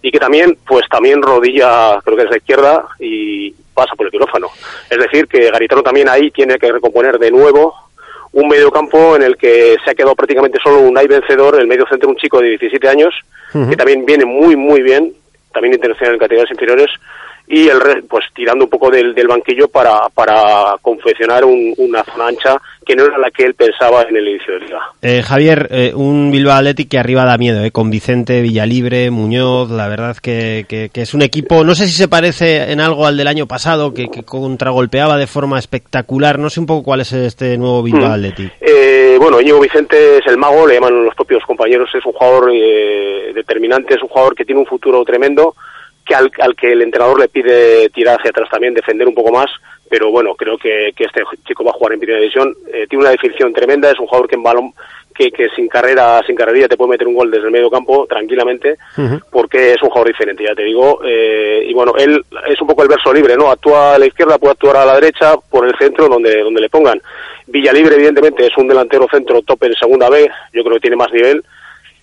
y 0.00 0.10
que 0.10 0.18
también, 0.18 0.56
pues 0.66 0.88
también 0.88 1.20
rodilla, 1.20 2.00
creo 2.02 2.16
que 2.16 2.22
es 2.22 2.30
la 2.30 2.36
izquierda, 2.36 2.86
y 3.00 3.50
pasa 3.74 3.94
por 3.96 4.06
el 4.06 4.12
quirófano. 4.12 4.48
Es 4.88 4.98
decir, 4.98 5.26
que 5.26 5.50
Garitano 5.50 5.82
también 5.82 6.08
ahí 6.08 6.30
tiene 6.30 6.58
que 6.58 6.70
recomponer 6.72 7.18
de 7.18 7.30
nuevo 7.30 7.74
un 8.32 8.48
medio 8.48 8.70
campo 8.70 9.16
en 9.16 9.22
el 9.22 9.36
que 9.36 9.76
se 9.84 9.90
ha 9.90 9.94
quedado 9.94 10.14
prácticamente 10.14 10.58
solo 10.62 10.80
un 10.80 10.96
hay 10.96 11.06
vencedor, 11.06 11.60
el 11.60 11.66
medio 11.66 11.86
centro, 11.88 12.08
un 12.08 12.16
chico 12.16 12.40
de 12.40 12.50
17 12.50 12.88
años, 12.88 13.14
que 13.52 13.76
también 13.76 14.06
viene 14.06 14.24
muy, 14.24 14.54
muy 14.54 14.82
bien, 14.82 15.12
también 15.52 15.74
internacional 15.74 16.14
en 16.14 16.20
categorías 16.20 16.50
inferiores, 16.52 16.90
y 17.52 17.66
el 17.68 18.04
pues 18.08 18.24
tirando 18.32 18.64
un 18.66 18.70
poco 18.70 18.90
del, 18.90 19.12
del 19.12 19.26
banquillo 19.26 19.66
para, 19.66 20.08
para 20.14 20.76
confeccionar 20.80 21.44
un- 21.44 21.74
una 21.78 22.04
zona 22.04 22.28
ancha 22.28 22.56
que 22.86 22.94
no 22.94 23.04
era 23.04 23.18
la 23.18 23.30
que 23.32 23.44
él 23.44 23.54
pensaba 23.54 24.02
en 24.02 24.16
el 24.16 24.28
inicio 24.28 24.54
de 24.54 24.60
liga. 24.60 24.80
Eh, 25.02 25.22
Javier, 25.22 25.66
eh, 25.72 25.92
un 25.94 26.30
Bilbao 26.30 26.56
Athletic 26.56 26.88
que 26.88 26.98
arriba 26.98 27.24
da 27.24 27.36
miedo, 27.38 27.64
eh, 27.64 27.72
con 27.72 27.90
Vicente, 27.90 28.40
Villalibre, 28.40 29.10
Muñoz, 29.10 29.68
la 29.70 29.88
verdad 29.88 30.16
que, 30.16 30.64
que, 30.68 30.90
que 30.92 31.02
es 31.02 31.12
un 31.12 31.22
equipo, 31.22 31.64
no 31.64 31.74
sé 31.74 31.86
si 31.86 31.92
se 31.92 32.06
parece 32.08 32.70
en 32.72 32.80
algo 32.80 33.04
al 33.06 33.16
del 33.16 33.26
año 33.26 33.46
pasado, 33.46 33.92
que, 33.94 34.08
que 34.08 34.22
contragolpeaba 34.22 35.16
de 35.16 35.26
forma 35.26 35.58
espectacular, 35.58 36.38
no 36.38 36.50
sé 36.50 36.60
un 36.60 36.66
poco 36.66 36.84
cuál 36.84 37.00
es 37.00 37.12
este 37.12 37.58
nuevo 37.58 37.82
Bilbao 37.82 38.08
Mm. 38.10 38.12
Athletic. 38.12 38.52
Eh, 38.60 39.16
bueno, 39.20 39.40
Íñigo 39.40 39.60
Vicente 39.60 40.18
es 40.18 40.26
el 40.26 40.38
mago, 40.38 40.66
le 40.66 40.74
llaman 40.74 41.04
los 41.04 41.14
propios 41.16 41.42
compañeros, 41.44 41.90
es 41.94 42.04
un 42.06 42.12
jugador 42.12 42.50
eh, 42.54 43.32
determinante, 43.34 43.94
es 43.94 44.02
un 44.02 44.08
jugador 44.08 44.34
que 44.36 44.44
tiene 44.44 44.60
un 44.60 44.66
futuro 44.66 45.04
tremendo, 45.04 45.54
que 46.10 46.16
al, 46.16 46.28
al 46.40 46.56
que 46.56 46.72
el 46.72 46.82
entrenador 46.82 47.20
le 47.20 47.28
pide 47.28 47.88
tirar 47.90 48.18
hacia 48.18 48.30
atrás 48.30 48.48
también, 48.50 48.74
defender 48.74 49.06
un 49.06 49.14
poco 49.14 49.30
más, 49.30 49.46
pero 49.88 50.10
bueno, 50.10 50.34
creo 50.34 50.58
que, 50.58 50.92
que 50.96 51.04
este 51.04 51.22
chico 51.46 51.62
va 51.62 51.70
a 51.70 51.74
jugar 51.74 51.92
en 51.92 52.00
primera 52.00 52.18
división, 52.18 52.52
eh, 52.72 52.84
tiene 52.88 53.02
una 53.04 53.12
definición 53.12 53.52
tremenda, 53.52 53.92
es 53.92 54.00
un 54.00 54.08
jugador 54.08 54.28
que 54.28 54.34
en 54.34 54.42
balón, 54.42 54.72
que, 55.14 55.30
que 55.30 55.48
sin 55.54 55.68
carrera, 55.68 56.20
sin 56.26 56.34
carrería 56.34 56.66
te 56.66 56.76
puede 56.76 56.90
meter 56.90 57.06
un 57.06 57.14
gol 57.14 57.30
desde 57.30 57.44
el 57.44 57.52
medio 57.52 57.70
campo 57.70 58.08
tranquilamente, 58.08 58.76
porque 59.30 59.74
es 59.74 59.82
un 59.82 59.90
jugador 59.90 60.08
diferente, 60.08 60.42
ya 60.42 60.54
te 60.54 60.64
digo, 60.64 61.00
eh, 61.04 61.62
y 61.64 61.72
bueno, 61.74 61.92
él 61.96 62.24
es 62.48 62.60
un 62.60 62.66
poco 62.66 62.82
el 62.82 62.88
verso 62.88 63.12
libre, 63.12 63.36
¿no? 63.36 63.48
Actúa 63.48 63.94
a 63.94 63.98
la 64.00 64.06
izquierda, 64.06 64.36
puede 64.38 64.54
actuar 64.54 64.78
a 64.78 64.86
la 64.86 64.94
derecha, 64.96 65.36
por 65.48 65.64
el 65.64 65.78
centro, 65.78 66.08
donde, 66.08 66.40
donde 66.42 66.60
le 66.60 66.68
pongan. 66.68 67.00
Villalibre, 67.46 67.94
evidentemente, 67.94 68.46
es 68.46 68.56
un 68.56 68.66
delantero 68.66 69.06
centro 69.08 69.42
top 69.42 69.62
en 69.62 69.74
segunda 69.74 70.10
B, 70.10 70.28
yo 70.52 70.64
creo 70.64 70.74
que 70.74 70.80
tiene 70.80 70.96
más 70.96 71.12
nivel, 71.12 71.44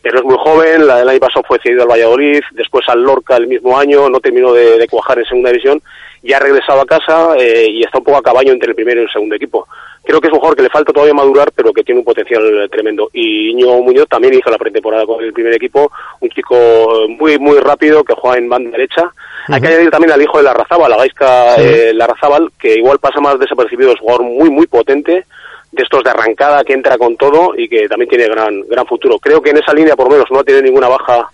pero 0.02 0.20
es 0.20 0.24
muy 0.24 0.38
joven, 0.38 0.88
la 0.88 1.00
del 1.00 1.10
año 1.10 1.20
pasado 1.20 1.44
fue 1.48 1.60
cedido 1.62 1.84
al 1.84 1.90
Valladolid, 1.90 2.42
después 2.52 2.88
al 2.88 3.04
Lorca 3.04 3.36
el 3.36 3.48
mismo 3.48 3.78
año, 3.78 4.10
no 4.10 4.20
terminó 4.20 4.54
de, 4.54 4.78
de 4.78 4.88
cuajar 4.88 5.20
en 5.20 5.26
segunda 5.26 5.50
división, 5.50 5.82
y 6.24 6.34
ha 6.34 6.40
regresado 6.40 6.82
a 6.82 6.86
casa 6.86 7.36
eh, 7.38 7.68
y 7.70 7.84
está 7.84 8.00
un 8.00 8.04
poco 8.04 8.18
a 8.18 8.24
caballo 8.24 8.52
entre 8.52 8.70
el 8.70 8.76
primero 8.76 9.02
y 9.02 9.04
el 9.04 9.12
segundo 9.12 9.36
equipo. 9.36 9.68
Creo 10.04 10.22
que 10.22 10.28
es 10.28 10.34
un 10.34 10.40
jugador 10.40 10.56
que 10.56 10.64
le 10.64 10.70
falta 10.70 10.94
todavía 10.94 11.14
madurar, 11.14 11.52
pero 11.54 11.74
que 11.74 11.84
tiene 11.84 12.00
un 12.00 12.06
potencial 12.06 12.42
tremendo. 12.72 13.10
Y 13.12 13.50
Íñigo 13.52 13.82
Muñoz 13.84 14.08
también 14.08 14.34
hizo 14.34 14.50
la 14.50 14.58
pretemporada 14.58 15.06
con 15.06 15.22
el 15.22 15.34
primer 15.34 15.54
equipo, 15.54 15.92
un 16.22 16.30
chico 16.30 17.08
muy 17.10 17.38
muy 17.38 17.60
rápido 17.60 18.06
que 18.06 18.14
juega 18.14 18.38
en 18.38 18.48
banda 18.48 18.72
derecha. 18.72 19.12
Hay 19.50 19.60
que 19.60 19.68
añadir 19.68 19.90
también 19.90 20.12
al 20.12 20.22
hijo 20.22 20.38
de 20.38 20.46
Larrazábal, 20.46 20.92
la 20.92 20.98
Gaisca 20.98 21.56
eh, 21.58 21.94
Larrazábal, 21.94 22.52
que 22.58 22.76
igual 22.76 23.00
pasa 23.00 23.20
más 23.20 23.38
desapercibido, 23.38 23.92
es 23.92 24.00
un 24.00 24.08
jugador 24.08 24.24
muy 24.24 24.50
muy 24.50 24.68
potente, 24.68 25.26
de 25.72 25.84
estos 25.84 26.04
de 26.04 26.10
arrancada 26.10 26.64
que 26.64 26.74
entra 26.74 26.98
con 26.98 27.16
todo 27.18 27.54
y 27.58 27.68
que 27.68 27.88
también 27.88 28.10
tiene 28.10 28.28
gran 28.28 28.62
gran 28.62 28.86
futuro. 28.86 29.20
Creo 29.20 29.42
que 29.42 29.52
en 29.52 29.58
esa 29.58 29.74
línea 29.74 29.96
por 29.96 30.08
lo 30.08 30.14
menos 30.14 30.32
no 30.32 30.40
ha 30.40 30.44
tenido 30.44 30.64
ninguna 30.64 30.88
baja 30.88 31.30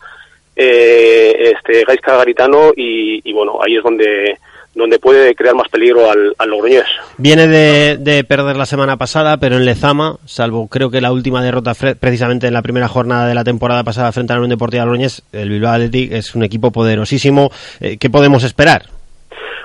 eh, 0.55 1.53
este 1.55 1.83
Gaisca 1.83 2.17
Garitano 2.17 2.71
y, 2.75 3.31
bueno, 3.33 3.59
ahí 3.63 3.77
es 3.77 3.83
donde 3.83 4.37
donde 4.75 4.97
puede 4.97 5.35
crear 5.35 5.53
más 5.53 5.69
peligro 5.69 6.09
al, 6.09 6.33
al 6.35 6.49
Logroñés. 6.49 6.85
Viene 7.19 7.45
de, 7.45 7.97
de 7.97 8.23
perder 8.23 8.55
la 8.55 8.65
semana 8.65 8.97
pasada, 8.97 9.37
pero 9.37 9.55
en 9.55 9.65
Lezama, 9.65 10.17
salvo 10.25 10.67
creo 10.67 10.89
que 10.89 10.99
la 10.99 11.11
última 11.11 11.43
derrota 11.43 11.75
precisamente 11.99 12.47
en 12.47 12.53
la 12.53 12.63
primera 12.63 12.87
jornada 12.87 13.27
de 13.27 13.35
la 13.35 13.43
temporada 13.43 13.83
pasada 13.83 14.11
frente 14.11 14.33
a 14.33 14.35
la 14.35 14.39
Unión 14.39 14.57
Deportiva 14.57 14.83
Logroñés, 14.85 15.21
el 15.31 15.49
Bilbao 15.49 15.73
Athletic 15.73 16.13
es 16.13 16.33
un 16.33 16.41
equipo 16.41 16.71
poderosísimo. 16.71 17.51
Eh, 17.81 17.97
¿Qué 17.99 18.09
podemos 18.09 18.43
esperar? 18.43 18.87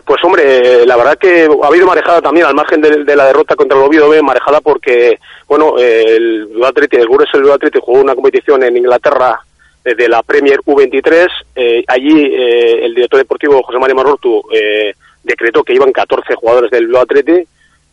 Pues 0.09 0.25
hombre, 0.25 0.87
la 0.87 0.97
verdad 0.97 1.19
que 1.19 1.47
ha 1.63 1.67
habido 1.67 1.87
marejada 1.87 2.23
también 2.23 2.47
al 2.47 2.55
margen 2.55 2.81
de, 2.81 3.05
de 3.05 3.15
la 3.15 3.27
derrota 3.27 3.55
contra 3.55 3.77
el 3.77 3.85
Oviedo 3.85 4.09
B, 4.09 4.23
marejada 4.23 4.63
porque, 4.63 5.19
bueno, 5.47 5.77
el 5.79 6.49
Athletic, 6.65 6.99
el 6.99 7.07
Gures 7.07 7.29
el 7.35 7.51
Athletic 7.51 7.83
jugó 7.83 8.01
una 8.01 8.15
competición 8.15 8.63
en 8.63 8.79
Inglaterra 8.79 9.39
de 9.85 10.09
la 10.09 10.23
Premier 10.23 10.61
U23. 10.61 11.29
eh, 11.55 11.85
allí 11.87 12.25
eh, 12.25 12.87
el 12.87 12.95
director 12.95 13.19
deportivo 13.19 13.63
José 13.63 13.79
María 13.79 13.95
Marortu 13.95 14.43
eh, 14.51 14.95
decretó 15.23 15.63
que 15.63 15.75
iban 15.75 15.93
14 15.93 16.35
jugadores 16.37 16.71
del 16.71 16.87
Bilbao 16.87 17.03
Athletic, 17.03 17.47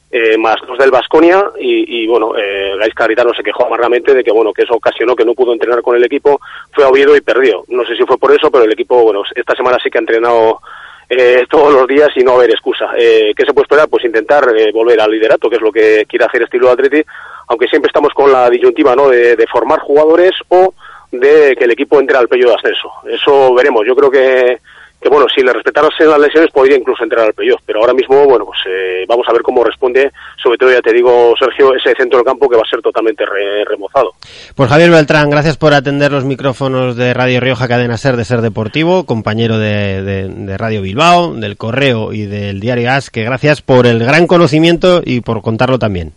eh, 0.10 0.38
más 0.38 0.56
dos 0.66 0.78
del 0.78 0.92
Vasconia 0.92 1.52
y, 1.60 2.08
bueno, 2.08 2.34
eh, 2.38 2.78
Gaisca 2.80 3.04
Garitano 3.04 3.34
se 3.34 3.44
quejó 3.44 3.66
amargamente 3.66 4.14
de 4.14 4.24
que 4.24 4.32
bueno 4.32 4.54
que 4.54 4.62
eso 4.62 4.76
ocasionó 4.76 5.18
que 5.18 5.26
no 5.26 5.34
pudo 5.34 5.52
entrenar 5.52 5.82
con 5.82 5.98
el 5.98 6.04
equipo, 6.06 6.40
fue 6.72 6.86
a 6.86 6.88
Oviedo 6.88 7.14
y 7.18 7.20
perdió. 7.20 7.66
No 7.68 7.86
sé 7.86 7.98
si 7.98 8.06
fue 8.06 8.18
por 8.18 8.32
eso, 8.32 8.50
pero 8.50 8.64
el 8.64 8.72
equipo, 8.72 9.04
bueno, 9.04 9.24
esta 9.36 9.54
semana 9.54 9.78
sí 9.84 9.90
que 9.90 9.98
ha 9.98 10.00
entrenado 10.00 10.62
eh, 11.10 11.46
todos 11.50 11.74
los 11.74 11.88
días 11.88 12.10
y 12.16 12.24
no 12.24 12.34
haber 12.34 12.50
excusa. 12.50 12.92
Eh, 12.98 13.34
¿Qué 13.36 13.46
se 13.46 13.54
puede 13.54 13.66
esperar? 13.66 13.88
Pues 13.90 14.06
intentar 14.06 14.48
eh, 14.56 14.72
volver 14.72 15.00
al 15.00 15.12
liderato, 15.12 15.50
que 15.50 15.58
es 15.58 15.62
lo 15.62 15.72
que 15.72 16.06
quiere 16.08 16.26
hacer 16.26 16.44
estilo 16.44 16.70
Atleti, 16.70 17.02
aunque 17.48 17.68
siempre 17.68 17.90
estamos 17.90 18.14
con 18.14 18.32
la 18.32 18.50
disyuntiva 18.50 18.96
¿no? 18.96 19.10
de, 19.10 19.36
de 19.36 19.48
formar 19.48 19.80
jugadores 19.80 20.32
o 20.50 20.74
de 21.12 21.56
que 21.56 21.66
el 21.66 21.72
equipo 21.72 22.00
entre 22.00 22.18
al 22.18 22.28
pello 22.28 22.50
de 22.50 22.56
ascenso. 22.56 22.92
Eso 23.08 23.54
veremos. 23.54 23.86
Yo 23.86 23.96
creo 23.96 24.12
que, 24.12 24.60
que 25.06 25.10
bueno, 25.10 25.28
si 25.34 25.44
le 25.44 25.54
respetasen 25.54 26.10
las 26.10 26.20
lesiones 26.20 26.50
podría 26.52 26.78
incluso 26.78 27.04
entrar 27.04 27.28
al 27.28 27.34
playoff, 27.36 27.62
pero 27.64 27.80
ahora 27.82 27.94
mismo, 27.94 28.26
bueno, 28.26 28.44
pues 28.46 28.58
eh, 28.68 29.06
vamos 29.08 29.24
a 29.30 29.34
ver 29.34 29.44
cómo 29.44 29.64
responde, 29.64 30.12
sobre 30.42 30.58
todo 30.58 30.72
ya 30.72 30.82
te 30.82 30.92
digo, 30.92 31.36
Sergio, 31.40 31.76
ese 31.76 31.94
centro 31.96 32.18
del 32.18 32.26
campo 32.26 32.50
que 32.50 32.56
va 32.56 32.64
a 32.66 32.70
ser 32.70 32.82
totalmente 32.82 33.24
re- 33.24 33.64
remozado. 33.66 34.14
Pues 34.56 34.68
Javier 34.68 34.90
Beltrán, 34.90 35.30
gracias 35.30 35.58
por 35.58 35.76
atender 35.76 36.12
los 36.12 36.26
micrófonos 36.26 36.96
de 36.96 37.14
Radio 37.14 37.40
Rioja 37.40 37.68
Cadena 37.68 37.98
Ser 37.98 38.16
de 38.16 38.26
Ser 38.26 38.42
Deportivo, 38.42 39.06
compañero 39.06 39.60
de, 39.60 40.02
de- 40.02 40.28
de 40.30 40.58
Radio 40.58 40.82
Bilbao, 40.82 41.36
del 41.36 41.56
Correo 41.56 42.12
y 42.12 42.24
del 42.26 42.60
Diario 42.60 42.90
As, 42.92 43.12
que 43.12 43.24
gracias 43.24 43.62
por 43.62 43.86
el 43.86 44.00
gran 44.00 44.26
conocimiento 44.26 45.02
y 45.06 45.22
por 45.22 45.44
contarlo 45.44 45.78
también. 45.78 46.14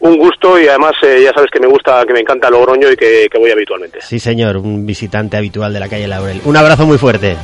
Un 0.00 0.18
gusto 0.18 0.60
y 0.60 0.68
además 0.68 0.92
eh, 1.02 1.22
ya 1.24 1.32
sabes 1.32 1.50
que 1.50 1.60
me 1.60 1.66
gusta, 1.66 2.04
que 2.06 2.12
me 2.12 2.20
encanta 2.20 2.50
Logroño 2.50 2.90
y 2.92 2.96
que, 2.96 3.26
que 3.32 3.38
voy 3.38 3.50
habitualmente. 3.50 4.00
Sí, 4.02 4.18
señor, 4.20 4.58
un 4.58 4.84
visitante 4.86 5.38
habitual 5.38 5.72
de 5.72 5.80
la 5.80 5.88
calle 5.88 6.06
Laurel. 6.06 6.42
Un 6.44 6.56
abrazo 6.58 6.84
muy 6.86 6.98
fuerte. 6.98 7.36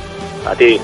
A 0.45 0.55
ti. 0.55 0.79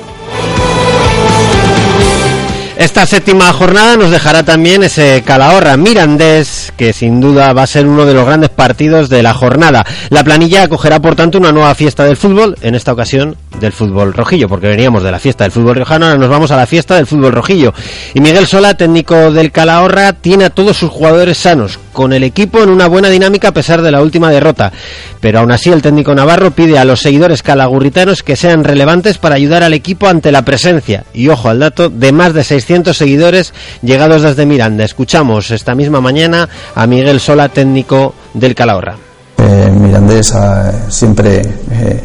Esta 2.81 3.05
séptima 3.05 3.53
jornada 3.53 3.95
nos 3.95 4.09
dejará 4.09 4.41
también 4.41 4.81
ese 4.81 5.21
Calahorra 5.23 5.77
Mirandés, 5.77 6.73
que 6.75 6.93
sin 6.93 7.21
duda 7.21 7.53
va 7.53 7.61
a 7.61 7.67
ser 7.67 7.85
uno 7.85 8.07
de 8.07 8.15
los 8.15 8.25
grandes 8.25 8.49
partidos 8.49 9.07
de 9.07 9.21
la 9.21 9.35
jornada. 9.35 9.85
La 10.09 10.23
planilla 10.23 10.63
acogerá, 10.63 10.99
por 10.99 11.15
tanto, 11.15 11.37
una 11.37 11.51
nueva 11.51 11.75
fiesta 11.75 12.05
del 12.05 12.17
fútbol, 12.17 12.57
en 12.63 12.73
esta 12.73 12.91
ocasión 12.91 13.35
del 13.59 13.71
fútbol 13.71 14.13
rojillo, 14.13 14.49
porque 14.49 14.67
veníamos 14.67 15.03
de 15.03 15.11
la 15.11 15.19
fiesta 15.19 15.43
del 15.43 15.51
fútbol 15.51 15.75
riojano, 15.75 16.07
ahora 16.07 16.17
nos 16.17 16.29
vamos 16.29 16.49
a 16.49 16.57
la 16.57 16.65
fiesta 16.65 16.95
del 16.95 17.05
fútbol 17.05 17.33
rojillo. 17.33 17.71
Y 18.15 18.19
Miguel 18.19 18.47
Sola, 18.47 18.73
técnico 18.73 19.31
del 19.31 19.51
Calahorra, 19.51 20.13
tiene 20.13 20.45
a 20.45 20.49
todos 20.49 20.75
sus 20.75 20.89
jugadores 20.89 21.37
sanos, 21.37 21.77
con 21.91 22.13
el 22.13 22.23
equipo 22.23 22.61
en 22.61 22.69
una 22.69 22.87
buena 22.87 23.09
dinámica 23.09 23.49
a 23.49 23.53
pesar 23.53 23.81
de 23.81 23.91
la 23.91 24.01
última 24.01 24.31
derrota. 24.31 24.71
Pero 25.19 25.39
aún 25.39 25.51
así, 25.51 25.69
el 25.69 25.81
técnico 25.81 26.15
Navarro 26.15 26.51
pide 26.51 26.79
a 26.79 26.85
los 26.85 27.01
seguidores 27.01 27.43
calagurritanos 27.43 28.23
que 28.23 28.35
sean 28.35 28.63
relevantes 28.63 29.17
para 29.17 29.35
ayudar 29.35 29.63
al 29.63 29.73
equipo 29.73 30.07
ante 30.07 30.31
la 30.31 30.43
presencia, 30.43 31.03
y 31.13 31.29
ojo 31.29 31.49
al 31.49 31.59
dato, 31.59 31.89
de 31.89 32.11
más 32.11 32.33
de 32.33 32.43
600 32.43 32.95
seguidores 32.95 33.53
llegados 33.81 34.21
desde 34.21 34.45
Miranda. 34.45 34.83
Escuchamos 34.83 35.51
esta 35.51 35.75
misma 35.75 36.01
mañana 36.01 36.49
a 36.75 36.87
Miguel 36.87 37.19
Sola, 37.19 37.49
técnico 37.49 38.15
del 38.33 38.55
Calahorra. 38.55 39.10
Eh, 39.37 39.71
Mirandés 39.71 40.35
ah, 40.35 40.71
siempre 40.87 41.41
eh, 41.71 42.03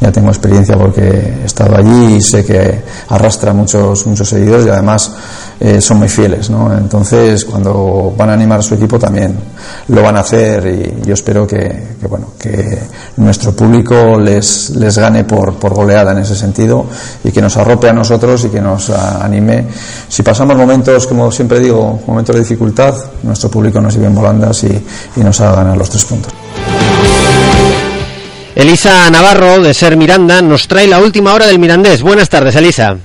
ya 0.00 0.10
tengo 0.10 0.28
experiencia 0.28 0.76
porque 0.76 1.02
he 1.42 1.44
estado 1.44 1.76
allí 1.76 2.14
y 2.14 2.22
sé 2.22 2.44
que 2.44 2.82
arrastra 3.08 3.52
muchos 3.52 4.06
muchos 4.06 4.28
seguidores 4.28 4.64
y 4.64 4.70
además 4.70 5.12
eh, 5.60 5.82
son 5.82 5.98
muy 5.98 6.08
fieles 6.08 6.48
¿no? 6.48 6.74
entonces 6.74 7.44
cuando 7.44 8.14
van 8.16 8.30
a 8.30 8.32
animar 8.32 8.60
a 8.60 8.62
su 8.62 8.74
equipo 8.74 8.98
también 8.98 9.36
lo 9.88 10.02
van 10.02 10.16
a 10.16 10.20
hacer 10.20 10.66
y 10.66 11.06
yo 11.06 11.12
espero 11.12 11.46
que, 11.46 11.96
bueno 12.08 12.28
que 12.38 12.78
nuestro 13.18 13.52
público 13.52 14.18
les, 14.18 14.70
les 14.70 14.96
gane 14.96 15.24
por, 15.24 15.54
por 15.56 15.74
goleada 15.74 16.12
en 16.12 16.18
ese 16.18 16.36
sentido 16.36 16.86
y 17.22 17.32
que 17.32 17.42
nos 17.42 17.56
arrope 17.58 17.90
a 17.90 17.92
nosotros 17.92 18.46
y 18.46 18.48
que 18.48 18.62
nos 18.62 18.88
anime 18.88 19.66
si 20.08 20.22
pasamos 20.22 20.56
momentos 20.56 21.06
como 21.06 21.30
siempre 21.30 21.60
digo 21.60 22.00
momentos 22.06 22.34
de 22.34 22.40
dificultad 22.40 22.94
nuestro 23.24 23.50
público 23.50 23.78
nos 23.78 23.94
lleve 23.94 24.06
en 24.06 24.14
volandas 24.14 24.64
y, 24.64 24.86
y 25.16 25.20
nos 25.20 25.38
haga 25.42 25.56
ganar 25.56 25.76
los 25.76 25.90
tres 25.90 26.04
puntos 26.04 26.37
Elisa 28.58 29.08
Navarro, 29.08 29.62
de 29.62 29.72
Ser 29.72 29.96
Miranda, 29.96 30.42
nos 30.42 30.66
trae 30.66 30.88
la 30.88 30.98
última 30.98 31.32
hora 31.32 31.46
del 31.46 31.60
Mirandés. 31.60 32.02
Buenas 32.02 32.28
tardes, 32.28 32.56
Elisa. 32.56 32.96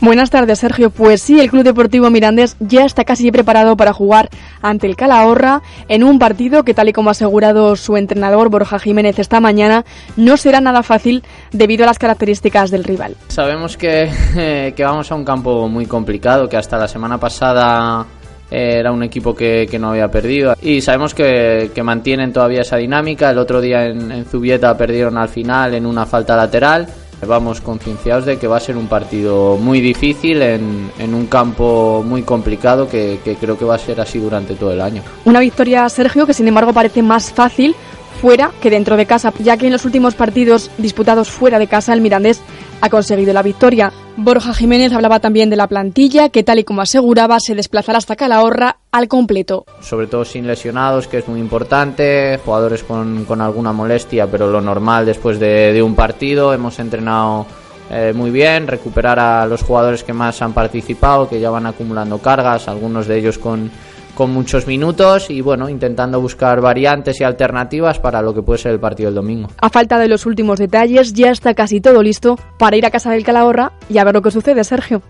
Buenas 0.00 0.30
tardes, 0.30 0.58
Sergio. 0.58 0.90
Pues 0.90 1.22
sí, 1.22 1.38
el 1.38 1.50
Club 1.50 1.62
Deportivo 1.62 2.10
Mirandés 2.10 2.56
ya 2.58 2.84
está 2.84 3.04
casi 3.04 3.30
preparado 3.30 3.76
para 3.76 3.92
jugar 3.92 4.28
ante 4.60 4.88
el 4.88 4.96
Calahorra 4.96 5.62
en 5.86 6.02
un 6.02 6.18
partido 6.18 6.64
que, 6.64 6.74
tal 6.74 6.88
y 6.88 6.92
como 6.92 7.10
ha 7.10 7.12
asegurado 7.12 7.76
su 7.76 7.96
entrenador 7.96 8.48
Borja 8.48 8.80
Jiménez 8.80 9.20
esta 9.20 9.38
mañana, 9.38 9.84
no 10.16 10.36
será 10.36 10.60
nada 10.60 10.82
fácil 10.82 11.22
debido 11.52 11.84
a 11.84 11.86
las 11.86 12.00
características 12.00 12.72
del 12.72 12.82
rival. 12.82 13.14
Sabemos 13.28 13.76
que, 13.76 14.10
que 14.76 14.84
vamos 14.84 15.12
a 15.12 15.14
un 15.14 15.24
campo 15.24 15.68
muy 15.68 15.86
complicado, 15.86 16.48
que 16.48 16.56
hasta 16.56 16.76
la 16.76 16.88
semana 16.88 17.18
pasada 17.18 18.04
era 18.52 18.92
un 18.92 19.02
equipo 19.02 19.34
que, 19.34 19.66
no 19.80 19.90
había 19.90 20.10
perdido 20.10 20.54
y 20.60 20.82
sabemos 20.82 21.14
que, 21.14 21.70
mantienen 21.82 22.32
todavía 22.32 22.60
esa 22.60 22.76
dinámica. 22.76 23.30
El 23.30 23.38
otro 23.38 23.60
día 23.60 23.86
en, 23.86 24.24
Zubieta 24.26 24.76
perdieron 24.76 25.16
al 25.16 25.28
final 25.28 25.74
en 25.74 25.86
una 25.86 26.06
falta 26.06 26.36
lateral. 26.36 26.86
Vamos 27.26 27.60
concienciados 27.60 28.26
de 28.26 28.36
que 28.36 28.48
va 28.48 28.56
a 28.56 28.60
ser 28.60 28.76
un 28.76 28.88
partido 28.88 29.56
muy 29.56 29.80
difícil 29.80 30.42
en, 30.42 31.14
un 31.14 31.26
campo 31.26 32.04
muy 32.04 32.22
complicado 32.22 32.88
que, 32.88 33.20
que 33.24 33.36
creo 33.36 33.56
que 33.56 33.64
va 33.64 33.76
a 33.76 33.78
ser 33.78 34.00
así 34.00 34.18
durante 34.18 34.54
todo 34.54 34.72
el 34.72 34.80
año. 34.80 35.02
Una 35.24 35.40
victoria, 35.40 35.88
Sergio, 35.88 36.26
que 36.26 36.34
sin 36.34 36.48
embargo 36.48 36.72
parece 36.72 37.00
más 37.00 37.32
fácil 37.32 37.74
fuera 38.20 38.50
que 38.60 38.70
dentro 38.70 38.96
de 38.96 39.06
casa, 39.06 39.32
ya 39.38 39.56
que 39.56 39.66
en 39.66 39.72
los 39.72 39.84
últimos 39.84 40.14
partidos 40.14 40.70
disputados 40.78 41.30
fuera 41.30 41.58
de 41.58 41.66
casa 41.68 41.92
el 41.92 42.00
Mirandés 42.00 42.40
ha 42.82 42.90
conseguido 42.90 43.32
la 43.32 43.42
victoria. 43.42 43.92
Borja 44.16 44.52
Jiménez 44.52 44.92
hablaba 44.92 45.20
también 45.20 45.48
de 45.48 45.56
la 45.56 45.68
plantilla, 45.68 46.30
que 46.30 46.42
tal 46.42 46.58
y 46.58 46.64
como 46.64 46.82
aseguraba 46.82 47.38
se 47.38 47.54
desplazará 47.54 47.98
hasta 47.98 48.16
Calahorra 48.16 48.78
al 48.90 49.06
completo. 49.06 49.64
Sobre 49.80 50.08
todo 50.08 50.24
sin 50.24 50.48
lesionados, 50.48 51.06
que 51.06 51.18
es 51.18 51.28
muy 51.28 51.38
importante, 51.38 52.40
jugadores 52.44 52.82
con, 52.82 53.24
alguna 53.40 53.72
molestia, 53.72 54.26
pero 54.26 54.50
lo 54.50 54.60
normal 54.60 55.06
después 55.06 55.38
de, 55.38 55.80
un 55.80 55.94
partido. 55.94 56.52
Hemos 56.52 56.80
entrenado 56.80 57.46
eh, 57.88 58.12
muy 58.16 58.32
bien, 58.32 58.66
recuperar 58.66 59.20
a 59.20 59.46
los 59.46 59.62
jugadores 59.62 60.02
que 60.02 60.12
más 60.12 60.42
han 60.42 60.52
participado, 60.52 61.28
que 61.28 61.38
ya 61.38 61.50
van 61.50 61.66
acumulando 61.66 62.18
cargas, 62.18 62.66
algunos 62.66 63.06
de 63.06 63.16
ellos 63.16 63.38
con 63.38 63.70
con 64.14 64.30
muchos 64.30 64.66
minutos 64.66 65.30
y 65.30 65.40
bueno, 65.40 65.68
intentando 65.68 66.20
buscar 66.20 66.60
variantes 66.60 67.20
y 67.20 67.24
alternativas 67.24 67.98
para 67.98 68.22
lo 68.22 68.34
que 68.34 68.42
puede 68.42 68.58
ser 68.58 68.72
el 68.72 68.80
partido 68.80 69.08
del 69.08 69.16
domingo. 69.16 69.48
A 69.60 69.70
falta 69.70 69.98
de 69.98 70.08
los 70.08 70.26
últimos 70.26 70.58
detalles, 70.58 71.12
ya 71.12 71.30
está 71.30 71.54
casi 71.54 71.80
todo 71.80 72.02
listo 72.02 72.38
para 72.58 72.76
ir 72.76 72.86
a 72.86 72.90
casa 72.90 73.10
del 73.10 73.24
Calahorra 73.24 73.72
y 73.88 73.98
a 73.98 74.04
ver 74.04 74.14
lo 74.14 74.22
que 74.22 74.30
sucede, 74.30 74.64
Sergio. 74.64 75.02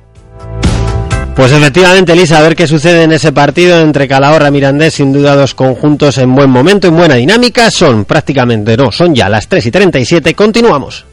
Pues 1.34 1.50
efectivamente, 1.50 2.12
Elisa, 2.12 2.38
a 2.38 2.42
ver 2.42 2.54
qué 2.54 2.66
sucede 2.66 3.04
en 3.04 3.12
ese 3.12 3.32
partido 3.32 3.80
entre 3.80 4.06
Calahorra 4.06 4.48
y 4.48 4.50
Mirandés, 4.50 4.94
sin 4.94 5.14
duda 5.14 5.34
dos 5.34 5.54
conjuntos 5.54 6.18
en 6.18 6.34
buen 6.34 6.50
momento, 6.50 6.88
en 6.88 6.96
buena 6.96 7.14
dinámica, 7.14 7.70
son 7.70 8.04
prácticamente, 8.04 8.76
no, 8.76 8.92
son 8.92 9.14
ya 9.14 9.30
las 9.30 9.48
3 9.48 9.64
y 9.66 9.70
37, 9.70 10.34
continuamos. 10.34 11.06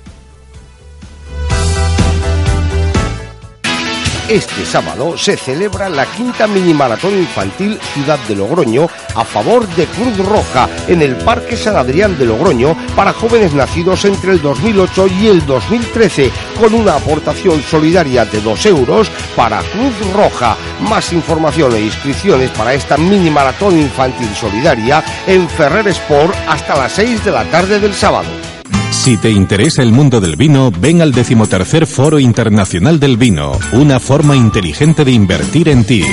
Este 4.30 4.63
sábado 4.63 5.18
se 5.18 5.36
celebra 5.36 5.89
la 5.89 6.06
quinta 6.06 6.46
mini 6.46 6.72
maratón 6.72 7.18
infantil 7.18 7.80
Ciudad 7.96 8.20
de 8.28 8.36
Logroño 8.36 8.88
a 9.15 9.26
favor 9.26 9.68
de 9.70 9.88
Cruz 9.88 10.15
Roja 10.20 10.70
en 10.88 11.02
el 11.02 11.15
Parque 11.15 11.58
San 11.58 11.76
Adrián 11.76 12.15
de 12.15 12.26
Logroño 12.26 12.78
para 12.96 13.12
jóvenes 13.12 13.56
nacidos 13.56 14.06
entre 14.06 14.34
el 14.34 14.42
2008 14.44 15.08
y 15.20 15.28
el 15.30 15.44
2013 15.48 16.32
con 16.60 16.76
una 16.76 16.94
aportación 16.98 17.60
solidaria 17.63 18.24
de 18.24 18.39
2 18.39 18.65
euros 18.68 19.10
para 19.36 19.63
Cruz 19.63 20.13
Roja. 20.13 20.56
Más 20.88 21.12
información 21.12 21.74
e 21.74 21.82
inscripciones 21.82 22.52
para 22.52 22.76
esta 22.76 22.98
mini 22.98 23.32
maratón 23.32 23.80
infantil 23.80 24.30
solidaria 24.36 25.04
en 25.26 25.50
Ferrer 25.50 25.88
Sport 25.88 26.36
hasta 26.48 26.78
las 26.78 26.92
6 26.92 27.26
de 27.26 27.32
la 27.32 27.46
tarde 27.46 27.80
del 27.80 27.96
sábado. 27.96 28.30
Si 28.91 29.17
te 29.17 29.30
interesa 29.30 29.82
el 29.84 29.91
mundo 29.91 30.19
del 30.19 30.36
vino, 30.36 30.71
ven 30.71 31.02
al 31.02 31.12
decimotercer 31.12 31.86
Foro 31.86 32.19
Internacional 32.19 32.99
del 32.99 33.17
Vino, 33.17 33.52
una 33.73 33.99
forma 33.99 34.36
inteligente 34.36 35.06
de 35.06 35.12
invertir 35.12 35.69
en 35.69 35.86
ti. 35.86 36.04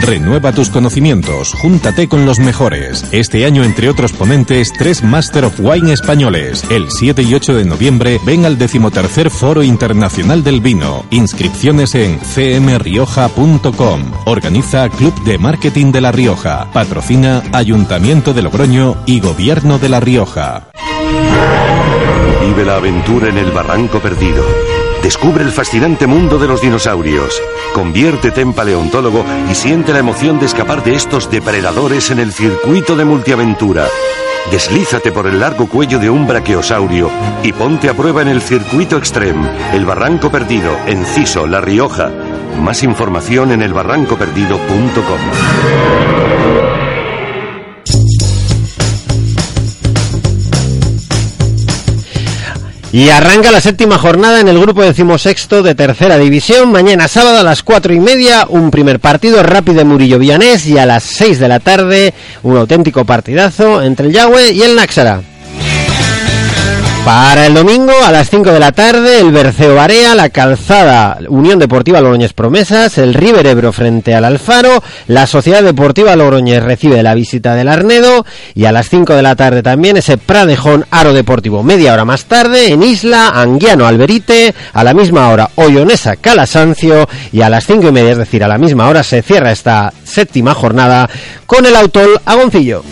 Renueva 0.00 0.52
tus 0.52 0.70
conocimientos, 0.70 1.52
júntate 1.52 2.08
con 2.08 2.24
los 2.24 2.38
mejores. 2.38 3.04
Este 3.12 3.44
año, 3.44 3.62
entre 3.64 3.88
otros 3.88 4.12
ponentes, 4.12 4.72
tres 4.72 5.02
Master 5.02 5.44
of 5.44 5.60
Wine 5.60 5.92
españoles. 5.92 6.64
El 6.70 6.90
7 6.90 7.22
y 7.22 7.34
8 7.34 7.54
de 7.54 7.64
noviembre, 7.64 8.18
ven 8.24 8.46
al 8.46 8.58
decimotercer 8.58 9.30
Foro 9.30 9.62
Internacional 9.62 10.42
del 10.42 10.60
Vino. 10.60 11.04
Inscripciones 11.10 11.94
en 11.94 12.18
cmrioja.com. 12.18 14.02
Organiza 14.24 14.88
Club 14.88 15.14
de 15.24 15.38
Marketing 15.38 15.92
de 15.92 16.00
La 16.00 16.12
Rioja. 16.12 16.70
Patrocina 16.72 17.42
Ayuntamiento 17.52 18.32
de 18.32 18.42
Logroño 18.42 18.96
y 19.06 19.20
Gobierno 19.20 19.78
de 19.78 19.88
La 19.88 20.00
Rioja. 20.00 20.68
Vive 22.40 22.64
la 22.64 22.76
aventura 22.76 23.28
en 23.28 23.38
el 23.38 23.50
Barranco 23.50 24.00
Perdido. 24.00 24.69
Descubre 25.02 25.42
el 25.42 25.50
fascinante 25.50 26.06
mundo 26.06 26.38
de 26.38 26.46
los 26.46 26.60
dinosaurios. 26.60 27.40
Conviértete 27.72 28.42
en 28.42 28.52
paleontólogo 28.52 29.24
y 29.50 29.54
siente 29.54 29.92
la 29.92 30.00
emoción 30.00 30.38
de 30.38 30.46
escapar 30.46 30.84
de 30.84 30.94
estos 30.94 31.30
depredadores 31.30 32.10
en 32.10 32.18
el 32.18 32.32
circuito 32.32 32.96
de 32.96 33.06
multiaventura. 33.06 33.86
Deslízate 34.50 35.12
por 35.12 35.26
el 35.26 35.40
largo 35.40 35.68
cuello 35.68 35.98
de 35.98 36.10
un 36.10 36.26
brachiosaurio 36.26 37.10
y 37.42 37.52
ponte 37.52 37.88
a 37.88 37.94
prueba 37.94 38.22
en 38.22 38.28
el 38.28 38.42
circuito 38.42 38.98
extreme, 38.98 39.48
el 39.72 39.86
Barranco 39.86 40.30
Perdido, 40.30 40.76
Enciso, 40.86 41.46
La 41.46 41.60
Rioja. 41.60 42.10
Más 42.60 42.82
información 42.82 43.52
en 43.52 43.62
elbarrancoperdido.com. 43.62 46.59
Y 52.92 53.08
arranca 53.10 53.52
la 53.52 53.60
séptima 53.60 53.98
jornada 53.98 54.40
en 54.40 54.48
el 54.48 54.58
grupo 54.58 54.82
decimosexto 54.82 55.62
de 55.62 55.76
tercera 55.76 56.18
división. 56.18 56.72
Mañana 56.72 57.06
sábado 57.06 57.38
a 57.38 57.44
las 57.44 57.62
cuatro 57.62 57.94
y 57.94 58.00
media, 58.00 58.46
un 58.48 58.72
primer 58.72 58.98
partido 58.98 59.44
rápido 59.44 59.84
Murillo 59.84 60.18
Villanés 60.18 60.66
y 60.66 60.76
a 60.76 60.86
las 60.86 61.04
seis 61.04 61.38
de 61.38 61.46
la 61.46 61.60
tarde, 61.60 62.12
un 62.42 62.56
auténtico 62.56 63.04
partidazo 63.04 63.80
entre 63.80 64.08
el 64.08 64.12
Yahweh 64.12 64.52
y 64.52 64.62
el 64.62 64.74
Náxara. 64.74 65.29
Para 67.04 67.46
el 67.46 67.54
domingo 67.54 67.92
a 68.04 68.12
las 68.12 68.28
5 68.28 68.52
de 68.52 68.60
la 68.60 68.72
tarde, 68.72 69.20
el 69.20 69.32
Berceo 69.32 69.74
Barea, 69.74 70.14
la 70.14 70.28
Calzada 70.28 71.18
Unión 71.28 71.58
Deportiva 71.58 72.00
Logroñez 72.00 72.34
Promesas, 72.34 72.98
el 72.98 73.14
River 73.14 73.46
Ebro 73.46 73.72
frente 73.72 74.14
al 74.14 74.24
Alfaro, 74.26 74.82
la 75.06 75.26
Sociedad 75.26 75.62
Deportiva 75.62 76.14
Logroñez 76.14 76.62
recibe 76.62 77.02
la 77.02 77.14
visita 77.14 77.54
del 77.54 77.68
Arnedo 77.68 78.26
y 78.54 78.66
a 78.66 78.72
las 78.72 78.90
5 78.90 79.14
de 79.14 79.22
la 79.22 79.34
tarde 79.34 79.62
también 79.62 79.96
ese 79.96 80.18
Pradejón 80.18 80.84
Aro 80.90 81.14
Deportivo. 81.14 81.62
Media 81.62 81.94
hora 81.94 82.04
más 82.04 82.26
tarde 82.26 82.70
en 82.70 82.82
Isla, 82.82 83.30
Anguiano 83.30 83.86
Alberite, 83.86 84.54
a 84.74 84.84
la 84.84 84.92
misma 84.92 85.30
hora 85.30 85.50
Ollonesa 85.54 86.16
Calasancio 86.16 87.08
y 87.32 87.40
a 87.40 87.48
las 87.48 87.66
5 87.66 87.88
y 87.88 87.92
media, 87.92 88.12
es 88.12 88.18
decir, 88.18 88.44
a 88.44 88.48
la 88.48 88.58
misma 88.58 88.88
hora 88.88 89.02
se 89.02 89.22
cierra 89.22 89.52
esta 89.52 89.90
séptima 90.04 90.54
jornada 90.54 91.08
con 91.46 91.64
el 91.64 91.74
Autol 91.76 92.20
Agoncillo. 92.26 92.84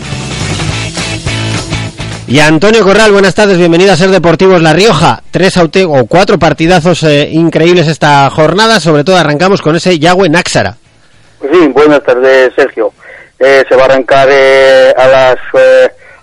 Y 2.29 2.39
Antonio 2.41 2.83
Corral, 2.83 3.11
buenas 3.11 3.33
tardes, 3.33 3.57
bienvenido 3.57 3.91
a 3.91 3.95
Ser 3.95 4.11
Deportivos 4.11 4.61
La 4.61 4.71
Rioja. 4.71 5.23
Tres 5.31 5.57
o 5.57 6.05
cuatro 6.05 6.37
partidazos 6.37 7.01
eh, 7.01 7.27
increíbles 7.31 7.87
esta 7.87 8.29
jornada, 8.29 8.79
sobre 8.79 9.03
todo 9.03 9.17
arrancamos 9.17 9.63
con 9.63 9.75
ese 9.75 9.97
Yahweh 9.97 10.29
Náxara. 10.29 10.77
Sí, 11.41 11.67
buenas 11.69 12.03
tardes, 12.03 12.53
Sergio. 12.55 12.93
Eh, 13.39 13.63
se 13.67 13.75
va 13.75 13.81
a 13.81 13.85
arrancar 13.85 14.29
eh, 14.31 14.93
a 14.95 15.07
las 15.07 15.37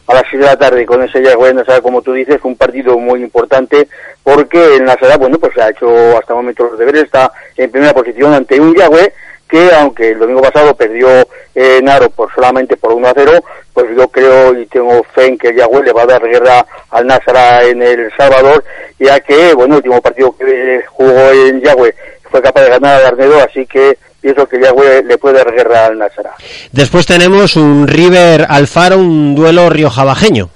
a 0.06 0.14
las 0.14 0.22
6 0.30 0.42
de 0.42 0.46
la 0.46 0.56
tarde 0.56 0.86
con 0.86 1.02
ese 1.02 1.20
Yahweh 1.20 1.54
Náxara, 1.54 1.80
como 1.80 2.00
tú 2.02 2.12
dices, 2.12 2.38
un 2.44 2.54
partido 2.54 2.96
muy 2.96 3.20
importante 3.20 3.88
porque 4.22 4.76
el 4.76 4.84
Náxara, 4.84 5.16
bueno, 5.16 5.40
pues 5.40 5.58
ha 5.58 5.70
hecho 5.70 5.88
hasta 6.16 6.34
el 6.34 6.36
momento 6.36 6.68
los 6.70 6.78
deberes, 6.78 7.02
está 7.02 7.32
en 7.56 7.68
primera 7.68 7.92
posición 7.92 8.32
ante 8.32 8.60
un 8.60 8.76
Yahweh 8.76 9.12
que 9.48 9.72
aunque 9.72 10.10
el 10.10 10.18
domingo 10.18 10.42
pasado 10.42 10.74
perdió 10.74 11.08
eh, 11.54 11.80
Naro 11.82 12.10
por 12.10 12.32
solamente 12.34 12.76
por 12.76 12.92
1 12.92 13.08
a 13.08 13.12
0, 13.14 13.32
pues 13.76 13.94
yo 13.94 14.08
creo 14.08 14.58
y 14.58 14.64
tengo 14.64 15.04
fe 15.14 15.26
en 15.26 15.36
que 15.36 15.48
el 15.48 15.56
Yahweh 15.56 15.84
le 15.84 15.92
va 15.92 16.04
a 16.04 16.06
dar 16.06 16.22
guerra 16.22 16.64
al 16.88 17.06
Nazara 17.06 17.62
en 17.62 17.82
El 17.82 18.10
Salvador, 18.16 18.64
ya 18.98 19.20
que, 19.20 19.52
bueno, 19.52 19.74
el 19.74 19.80
último 19.80 20.00
partido 20.00 20.34
que 20.34 20.82
jugó 20.88 21.30
en 21.30 21.60
Yahweh 21.60 21.94
fue 22.30 22.40
capaz 22.40 22.62
de 22.62 22.70
ganar 22.70 23.00
al 23.00 23.06
Arnedo, 23.08 23.38
así 23.38 23.66
que 23.66 23.98
pienso 24.18 24.48
que 24.48 24.62
Yahweh 24.62 25.02
le 25.02 25.18
puede 25.18 25.36
dar 25.36 25.52
guerra 25.52 25.84
al 25.84 25.98
Nazara. 25.98 26.32
Después 26.72 27.04
tenemos 27.04 27.54
un 27.56 27.86
River 27.86 28.46
Alfaro, 28.48 28.96
un 28.96 29.34
duelo 29.34 29.68
riojabajeño. 29.68 30.48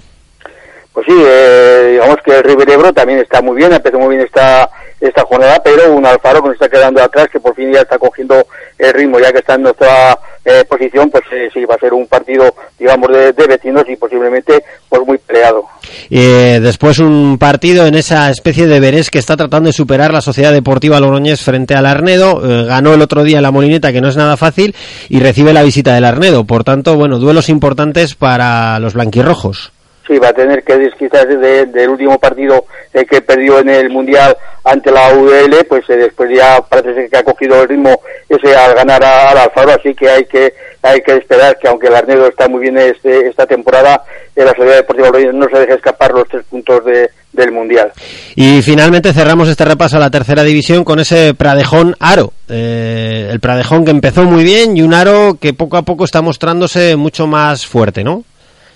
Pues 0.93 1.05
sí, 1.05 1.13
eh, 1.17 1.89
digamos 1.93 2.17
que 2.23 2.37
el 2.37 2.43
River 2.43 2.69
Ebro 2.69 2.93
también 2.93 3.19
está 3.19 3.41
muy 3.41 3.55
bien, 3.55 3.71
empezó 3.71 3.97
muy 3.97 4.15
bien 4.15 4.25
esta 4.27 4.69
esta 5.01 5.23
jornada, 5.23 5.61
pero 5.63 5.93
un 5.93 6.05
Alfaro 6.05 6.41
que 6.41 6.49
nos 6.49 6.55
está 6.55 6.69
quedando 6.69 7.01
atrás, 7.01 7.27
que 7.31 7.39
por 7.39 7.55
fin 7.55 7.73
ya 7.73 7.81
está 7.81 7.97
cogiendo 7.97 8.45
el 8.77 8.93
ritmo, 8.93 9.19
ya 9.19 9.31
que 9.31 9.39
está 9.39 9.55
en 9.55 9.63
nuestra 9.63 10.17
eh, 10.45 10.63
posición, 10.69 11.09
pues 11.09 11.23
eh, 11.31 11.49
sí, 11.51 11.65
va 11.65 11.75
a 11.75 11.79
ser 11.79 11.93
un 11.93 12.05
partido, 12.05 12.53
digamos, 12.77 13.09
de, 13.11 13.31
vecinos 13.47 13.83
y 13.89 13.95
posiblemente 13.95 14.63
pues 14.87 15.01
muy 15.05 15.17
peleado. 15.17 15.65
Eh, 16.09 16.59
después 16.61 16.99
un 16.99 17.37
partido 17.39 17.87
en 17.87 17.95
esa 17.95 18.29
especie 18.29 18.67
de 18.67 18.79
veres 18.79 19.09
que 19.09 19.17
está 19.17 19.35
tratando 19.35 19.67
de 19.67 19.73
superar 19.73 20.13
la 20.13 20.21
Sociedad 20.21 20.53
Deportiva 20.53 20.99
Logroñés 20.99 21.41
frente 21.41 21.73
al 21.73 21.87
Arnedo, 21.87 22.39
ganó 22.67 22.93
el 22.93 23.01
otro 23.01 23.23
día 23.23 23.41
la 23.41 23.51
Molineta, 23.51 23.91
que 23.91 24.01
no 24.01 24.07
es 24.07 24.15
nada 24.15 24.37
fácil, 24.37 24.75
y 25.09 25.19
recibe 25.19 25.51
la 25.51 25.63
visita 25.63 25.95
del 25.95 26.05
Arnedo, 26.05 26.45
por 26.45 26.63
tanto, 26.63 26.95
bueno, 26.95 27.17
duelos 27.17 27.49
importantes 27.49 28.13
para 28.13 28.77
los 28.79 28.93
blanquirrojos. 28.93 29.71
Sí, 30.11 30.19
va 30.19 30.27
a 30.27 30.33
tener 30.33 30.61
que 30.61 30.91
quizás 30.99 31.25
del 31.25 31.87
último 31.87 32.19
partido 32.19 32.65
que 32.91 33.21
perdió 33.21 33.59
en 33.59 33.69
el 33.69 33.89
Mundial 33.89 34.35
ante 34.61 34.91
la 34.91 35.13
UDL, 35.13 35.63
pues 35.69 35.89
eh, 35.89 35.95
después 35.95 36.29
ya 36.35 36.59
parece 36.67 37.07
que 37.07 37.17
ha 37.17 37.23
cogido 37.23 37.61
el 37.61 37.69
ritmo 37.69 38.01
ese 38.27 38.53
al 38.53 38.75
ganar 38.75 39.01
al 39.01 39.37
Alfaro, 39.37 39.71
así 39.71 39.95
que 39.95 40.09
hay 40.09 40.25
que 40.25 40.53
hay 40.81 40.99
que 40.99 41.15
esperar 41.15 41.57
que 41.57 41.69
aunque 41.69 41.87
el 41.87 41.95
Arnedo 41.95 42.27
está 42.27 42.49
muy 42.49 42.59
bien 42.59 42.77
este, 42.77 43.29
esta 43.29 43.45
temporada, 43.45 44.03
en 44.35 44.43
la 44.43 44.51
Sociedad 44.51 44.75
Deportiva 44.75 45.09
no 45.31 45.47
se 45.49 45.59
deje 45.59 45.75
escapar 45.75 46.11
los 46.11 46.27
tres 46.27 46.43
puntos 46.49 46.83
del 47.31 47.51
Mundial. 47.53 47.93
Y 48.35 48.61
finalmente 48.61 49.13
cerramos 49.13 49.47
este 49.47 49.63
repaso 49.63 49.95
a 49.95 50.01
la 50.01 50.11
tercera 50.11 50.43
división 50.43 50.83
con 50.83 50.99
ese 50.99 51.33
Pradejón 51.35 51.95
Aro. 52.01 52.33
Eh, 52.49 53.29
el 53.31 53.39
Pradejón 53.39 53.85
que 53.85 53.91
empezó 53.91 54.23
muy 54.23 54.43
bien 54.43 54.75
y 54.75 54.81
un 54.81 54.93
Aro 54.93 55.37
que 55.39 55.53
poco 55.53 55.77
a 55.77 55.83
poco 55.83 56.03
está 56.03 56.21
mostrándose 56.21 56.97
mucho 56.97 57.27
más 57.27 57.65
fuerte, 57.65 58.03
¿no? 58.03 58.25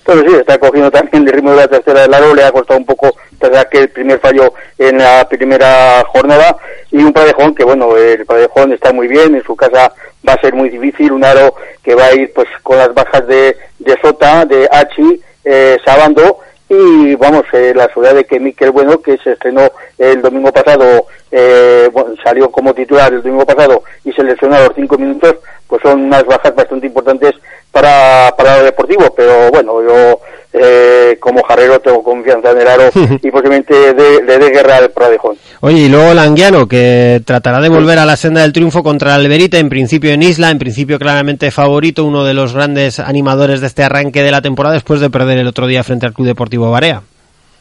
Pues 0.06 0.20
sí, 0.20 0.36
está 0.36 0.60
cogiendo 0.60 0.92
también 0.92 1.28
el 1.28 1.34
ritmo 1.34 1.50
de 1.50 1.58
la 1.58 1.68
tercera 1.68 2.04
del 2.04 2.14
Aro, 2.14 2.36
le 2.36 2.44
ha 2.44 2.52
costado 2.52 2.80
un 2.80 2.86
poco 2.86 3.16
tras 3.40 3.66
que 3.66 3.80
el 3.80 3.90
primer 3.90 4.20
fallo 4.20 4.54
en 4.78 5.00
la 5.00 5.28
primera 5.28 6.04
jornada. 6.08 6.56
Y 6.92 6.98
un 6.98 7.12
Padejón 7.12 7.56
que 7.56 7.64
bueno 7.64 7.98
el 7.98 8.24
Padejón 8.24 8.72
está 8.72 8.94
muy 8.94 9.08
bien 9.08 9.34
en 9.34 9.44
su 9.44 9.56
casa 9.56 9.92
va 10.28 10.34
a 10.34 10.42
ser 10.42 10.54
muy 10.54 10.70
difícil 10.70 11.12
un 11.12 11.24
aro 11.24 11.56
que 11.84 11.96
va 11.96 12.06
a 12.06 12.14
ir 12.14 12.32
pues 12.34 12.48
con 12.62 12.78
las 12.78 12.94
bajas 12.94 13.28
de, 13.28 13.58
de 13.80 13.98
Sota 14.02 14.46
de 14.46 14.68
Hachi 14.72 15.22
eh, 15.44 15.78
Sabando. 15.84 16.40
Y 16.68 17.14
vamos 17.16 17.44
eh, 17.54 17.74
la 17.76 17.88
ciudad 17.90 18.16
de 18.16 18.26
que 18.26 18.40
Miquel 18.40 18.72
Bueno 18.72 19.00
que 19.00 19.18
se 19.18 19.34
estrenó 19.34 19.72
el 20.00 20.22
domingo 20.22 20.52
pasado 20.52 21.06
eh, 21.32 21.90
salió 22.24 22.50
como 22.50 22.74
titular 22.74 23.14
el 23.14 23.22
domingo 23.22 23.46
pasado 23.46 23.84
y 24.04 24.12
se 24.14 24.24
lesionó 24.24 24.56
a 24.56 24.62
los 24.62 24.76
cinco 24.76 24.98
minutos 24.98 25.36
pues 25.68 25.82
son 25.84 26.02
unas 26.02 26.26
bajas 26.26 26.56
bastante 26.56 26.88
importantes 26.88 27.36
para 27.76 28.34
para 28.38 28.60
lo 28.60 28.64
deportivo 28.64 29.14
pero 29.14 29.52
bueno 29.52 29.84
yo 29.84 30.22
eh, 30.54 31.18
como 31.20 31.44
jarrero 31.44 31.82
tengo 31.82 32.02
confianza 32.02 32.52
en 32.52 32.62
el 32.62 32.68
aro 32.68 32.90
y 33.22 33.30
posiblemente 33.30 33.94
le 33.94 34.38
dé 34.38 34.50
guerra 34.52 34.78
al 34.78 34.90
Pradejón. 34.90 35.36
Oye, 35.60 35.80
y 35.80 35.90
luego 35.90 36.14
Languiano, 36.14 36.66
que 36.66 37.22
tratará 37.26 37.60
de 37.60 37.68
volver 37.68 38.00
a 38.00 38.06
la 38.06 38.16
senda 38.16 38.42
del 38.42 38.54
triunfo 38.54 38.82
contra 38.82 39.16
el 39.16 39.26
Alberita, 39.26 39.58
en 39.58 39.68
principio 39.68 40.12
en 40.12 40.24
Isla, 40.24 40.52
en 40.52 40.60
principio 40.60 40.98
claramente 40.98 41.52
favorito, 41.52 42.06
uno 42.06 42.24
de 42.24 42.34
los 42.34 42.54
grandes 42.54 43.02
animadores 43.02 43.60
de 43.60 43.68
este 43.68 43.84
arranque 43.84 44.24
de 44.24 44.32
la 44.32 44.42
temporada 44.42 44.76
después 44.76 45.02
de 45.02 45.10
perder 45.10 45.40
el 45.40 45.48
otro 45.48 45.68
día 45.68 45.84
frente 45.84 46.06
al 46.06 46.14
Club 46.14 46.28
Deportivo 46.28 46.72
Barea. 46.72 47.02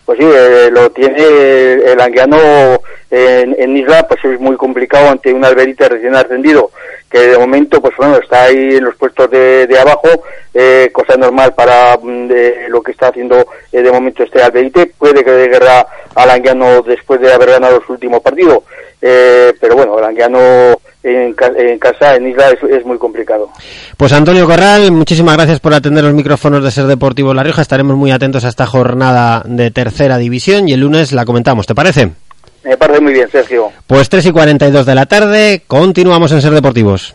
Pues 0.05 0.19
sí, 0.19 0.25
eh, 0.25 0.69
lo 0.71 0.91
tiene 0.91 1.17
el 1.93 2.01
Anguiano 2.01 2.37
en, 3.11 3.77
Isla, 3.77 4.07
pues 4.07 4.25
es 4.25 4.39
muy 4.39 4.57
complicado 4.57 5.09
ante 5.09 5.33
un 5.33 5.45
Alberita 5.45 5.89
recién 5.89 6.15
ascendido, 6.15 6.71
que 7.15 7.29
de 7.29 7.39
momento, 7.39 7.81
pues 7.81 7.95
bueno, 7.97 8.17
está 8.17 8.43
ahí 8.43 8.75
en 8.75 8.85
los 8.85 8.97
puestos 8.97 9.31
de, 9.31 9.79
abajo, 9.81 10.09
eh, 10.53 10.91
cosa 10.93 11.17
normal 11.17 11.55
para 11.55 11.97
mm, 11.97 12.29
lo 12.71 12.83
que 12.83 12.91
está 12.91 13.09
haciendo 13.09 13.47
eh, 13.71 13.83
de 13.83 13.93
momento 13.93 14.25
este 14.25 14.43
Alberite, 14.43 14.87
puede 14.99 15.23
que 15.23 15.31
dé 15.31 15.47
guerra 15.47 15.87
al 16.17 16.31
Anguiano 16.31 16.83
después 16.83 17.21
de 17.21 17.33
haber 17.33 17.51
ganado 17.51 17.81
su 17.87 17.93
último 17.93 18.21
partido, 18.21 18.65
pero 19.01 19.77
bueno, 19.77 19.97
el 19.99 20.05
Anguiano 20.05 20.77
en, 21.05 21.35
casa, 21.79 22.17
en 22.17 22.27
Isla, 22.27 22.51
es, 22.51 22.85
muy 22.85 22.99
complicado. 22.99 23.51
Pues 23.97 24.13
Antonio 24.13 24.47
Corral, 24.47 24.91
muchísimas 24.91 25.37
gracias 25.37 25.61
por 25.61 25.73
atender 25.73 26.03
los 26.03 26.15
micrófonos 26.15 26.65
de 26.65 26.71
Ser 26.73 26.87
Deportivo 26.87 27.33
La 27.33 27.45
Rioja. 27.45 27.63
Estaremos 27.63 27.97
muy 27.97 28.11
atentos 28.11 28.45
a 28.45 28.49
esta 28.49 28.67
jornada 28.67 29.43
de 29.45 29.71
tercera 29.71 30.19
división 30.19 30.69
y 30.69 30.73
el 30.73 30.81
lunes 30.81 31.13
la 31.13 31.25
comentamos, 31.25 31.67
¿te 31.67 31.75
parece? 31.75 32.11
Me 32.65 32.77
parece 32.77 33.01
muy 33.01 33.13
bien, 33.13 33.29
Sergio. 33.31 33.71
Pues 33.87 34.09
3 34.09 34.27
y 34.27 34.33
42 34.33 34.87
de 34.87 34.95
la 34.95 35.07
tarde, 35.07 35.63
continuamos 35.67 36.33
en 36.33 36.41
Ser 36.41 36.53
Deportivos. 36.53 37.15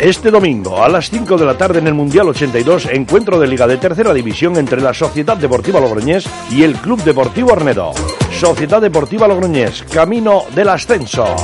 Este 0.00 0.30
domingo 0.30 0.84
a 0.84 0.88
las 0.88 1.10
5 1.10 1.36
de 1.36 1.44
la 1.44 1.58
tarde 1.58 1.80
en 1.80 1.88
el 1.88 1.94
Mundial 1.94 2.28
82, 2.28 2.86
encuentro 2.92 3.40
de 3.40 3.48
Liga 3.48 3.66
de 3.66 3.78
Tercera 3.78 4.14
División 4.14 4.56
entre 4.56 4.80
la 4.80 4.94
Sociedad 4.94 5.36
Deportiva 5.36 5.80
Logroñés 5.80 6.24
y 6.52 6.62
el 6.62 6.74
Club 6.76 7.02
Deportivo 7.02 7.52
Arnedo. 7.52 7.92
Sociedad 8.32 8.80
Deportiva 8.80 9.26
Logroñés, 9.26 9.82
camino 9.92 10.44
del 10.54 10.68
ascenso. 10.68 11.34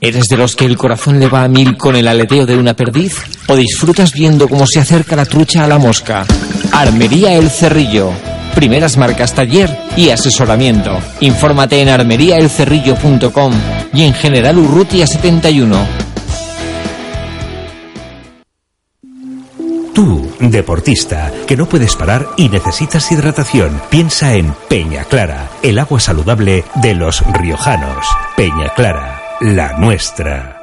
¿Eres 0.00 0.28
de 0.28 0.36
los 0.36 0.54
que 0.54 0.64
el 0.64 0.76
corazón 0.76 1.18
le 1.18 1.26
va 1.26 1.42
a 1.42 1.48
mil 1.48 1.76
con 1.76 1.96
el 1.96 2.06
aleteo 2.06 2.46
de 2.46 2.56
una 2.56 2.74
perdiz? 2.74 3.16
¿O 3.48 3.56
disfrutas 3.56 4.12
viendo 4.12 4.48
cómo 4.48 4.64
se 4.64 4.78
acerca 4.78 5.16
la 5.16 5.24
trucha 5.24 5.64
a 5.64 5.66
la 5.66 5.78
mosca? 5.78 6.24
Armería 6.72 7.34
El 7.34 7.50
Cerrillo. 7.50 8.12
Primeras 8.54 8.96
marcas 8.96 9.34
taller 9.34 9.76
y 9.96 10.10
asesoramiento. 10.10 10.96
Infórmate 11.20 11.80
en 11.80 11.88
armeriaelcerrillo.com 11.88 13.52
y 13.92 14.04
en 14.04 14.14
General 14.14 14.56
Urrutia 14.58 15.04
71. 15.06 15.76
Tú, 19.94 20.30
deportista, 20.38 21.32
que 21.48 21.56
no 21.56 21.68
puedes 21.68 21.96
parar 21.96 22.28
y 22.36 22.48
necesitas 22.48 23.10
hidratación, 23.10 23.80
piensa 23.90 24.34
en 24.34 24.54
Peña 24.68 25.02
Clara, 25.04 25.50
el 25.64 25.80
agua 25.80 25.98
saludable 25.98 26.64
de 26.76 26.94
los 26.94 27.24
riojanos. 27.32 28.06
Peña 28.36 28.68
Clara 28.76 29.17
la 29.40 29.72
nuestra. 29.78 30.57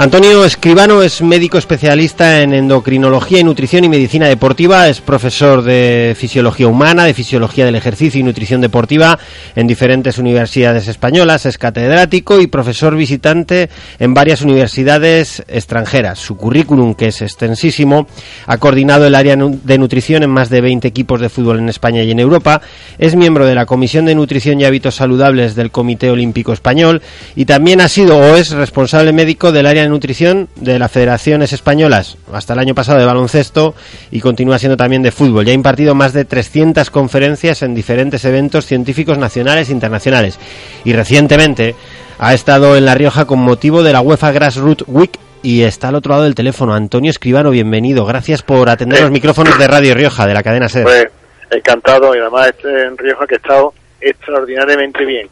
Antonio 0.00 0.44
Escribano 0.44 1.02
es 1.02 1.22
médico 1.22 1.58
especialista 1.58 2.40
en 2.40 2.52
endocrinología 2.52 3.40
y 3.40 3.42
nutrición 3.42 3.82
y 3.82 3.88
medicina 3.88 4.28
deportiva, 4.28 4.88
es 4.88 5.00
profesor 5.00 5.62
de 5.62 6.14
fisiología 6.16 6.68
humana, 6.68 7.04
de 7.04 7.14
fisiología 7.14 7.64
del 7.64 7.74
ejercicio 7.74 8.20
y 8.20 8.22
nutrición 8.22 8.60
deportiva 8.60 9.18
en 9.56 9.66
diferentes 9.66 10.18
universidades 10.18 10.86
españolas, 10.86 11.46
es 11.46 11.58
catedrático 11.58 12.40
y 12.40 12.46
profesor 12.46 12.94
visitante 12.94 13.70
en 13.98 14.14
varias 14.14 14.42
universidades 14.42 15.42
extranjeras. 15.48 16.20
Su 16.20 16.36
currículum, 16.36 16.94
que 16.94 17.08
es 17.08 17.20
extensísimo, 17.20 18.06
ha 18.46 18.58
coordinado 18.58 19.04
el 19.04 19.16
área 19.16 19.34
de 19.34 19.78
nutrición 19.78 20.22
en 20.22 20.30
más 20.30 20.48
de 20.48 20.60
20 20.60 20.86
equipos 20.86 21.20
de 21.20 21.28
fútbol 21.28 21.58
en 21.58 21.70
España 21.70 22.04
y 22.04 22.12
en 22.12 22.20
Europa, 22.20 22.62
es 22.98 23.16
miembro 23.16 23.46
de 23.46 23.56
la 23.56 23.66
Comisión 23.66 24.04
de 24.04 24.14
Nutrición 24.14 24.60
y 24.60 24.64
Hábitos 24.64 24.94
Saludables 24.94 25.56
del 25.56 25.72
Comité 25.72 26.08
Olímpico 26.08 26.52
Español 26.52 27.02
y 27.34 27.46
también 27.46 27.80
ha 27.80 27.88
sido 27.88 28.16
o 28.16 28.36
es 28.36 28.52
responsable 28.52 29.12
médico 29.12 29.50
del 29.50 29.66
área 29.66 29.87
nutrición 29.88 30.48
de 30.56 30.78
las 30.78 30.90
federaciones 30.90 31.52
españolas 31.52 32.16
hasta 32.32 32.52
el 32.52 32.58
año 32.58 32.74
pasado 32.74 32.98
de 32.98 33.06
baloncesto 33.06 33.74
y 34.10 34.20
continúa 34.20 34.58
siendo 34.58 34.76
también 34.76 35.02
de 35.02 35.10
fútbol. 35.10 35.44
Ya 35.44 35.52
ha 35.52 35.54
impartido 35.54 35.94
más 35.94 36.12
de 36.12 36.24
300 36.24 36.90
conferencias 36.90 37.62
en 37.62 37.74
diferentes 37.74 38.24
eventos 38.24 38.66
científicos 38.66 39.18
nacionales 39.18 39.68
e 39.68 39.72
internacionales. 39.72 40.38
Y 40.84 40.92
recientemente 40.92 41.74
ha 42.18 42.34
estado 42.34 42.76
en 42.76 42.84
La 42.84 42.94
Rioja 42.94 43.24
con 43.26 43.38
motivo 43.38 43.82
de 43.82 43.92
la 43.92 44.00
UEFA 44.00 44.32
Grassroots 44.32 44.84
Week 44.86 45.18
y 45.42 45.62
está 45.62 45.88
al 45.88 45.94
otro 45.94 46.10
lado 46.10 46.24
del 46.24 46.34
teléfono. 46.34 46.74
Antonio 46.74 47.10
Escribano, 47.10 47.50
bienvenido. 47.50 48.04
Gracias 48.04 48.42
por 48.42 48.68
atender 48.68 49.00
los 49.00 49.10
micrófonos 49.10 49.58
de 49.58 49.68
Radio 49.68 49.94
Rioja, 49.94 50.26
de 50.26 50.34
la 50.34 50.42
cadena 50.42 50.68
SER. 50.68 50.84
Pues 50.84 51.06
encantado 51.50 52.14
y 52.14 52.18
además 52.18 52.52
en 52.64 52.96
Rioja 52.98 53.26
que 53.26 53.34
ha 53.36 53.38
estado 53.38 53.72
extraordinariamente 54.00 55.04
bien. 55.04 55.28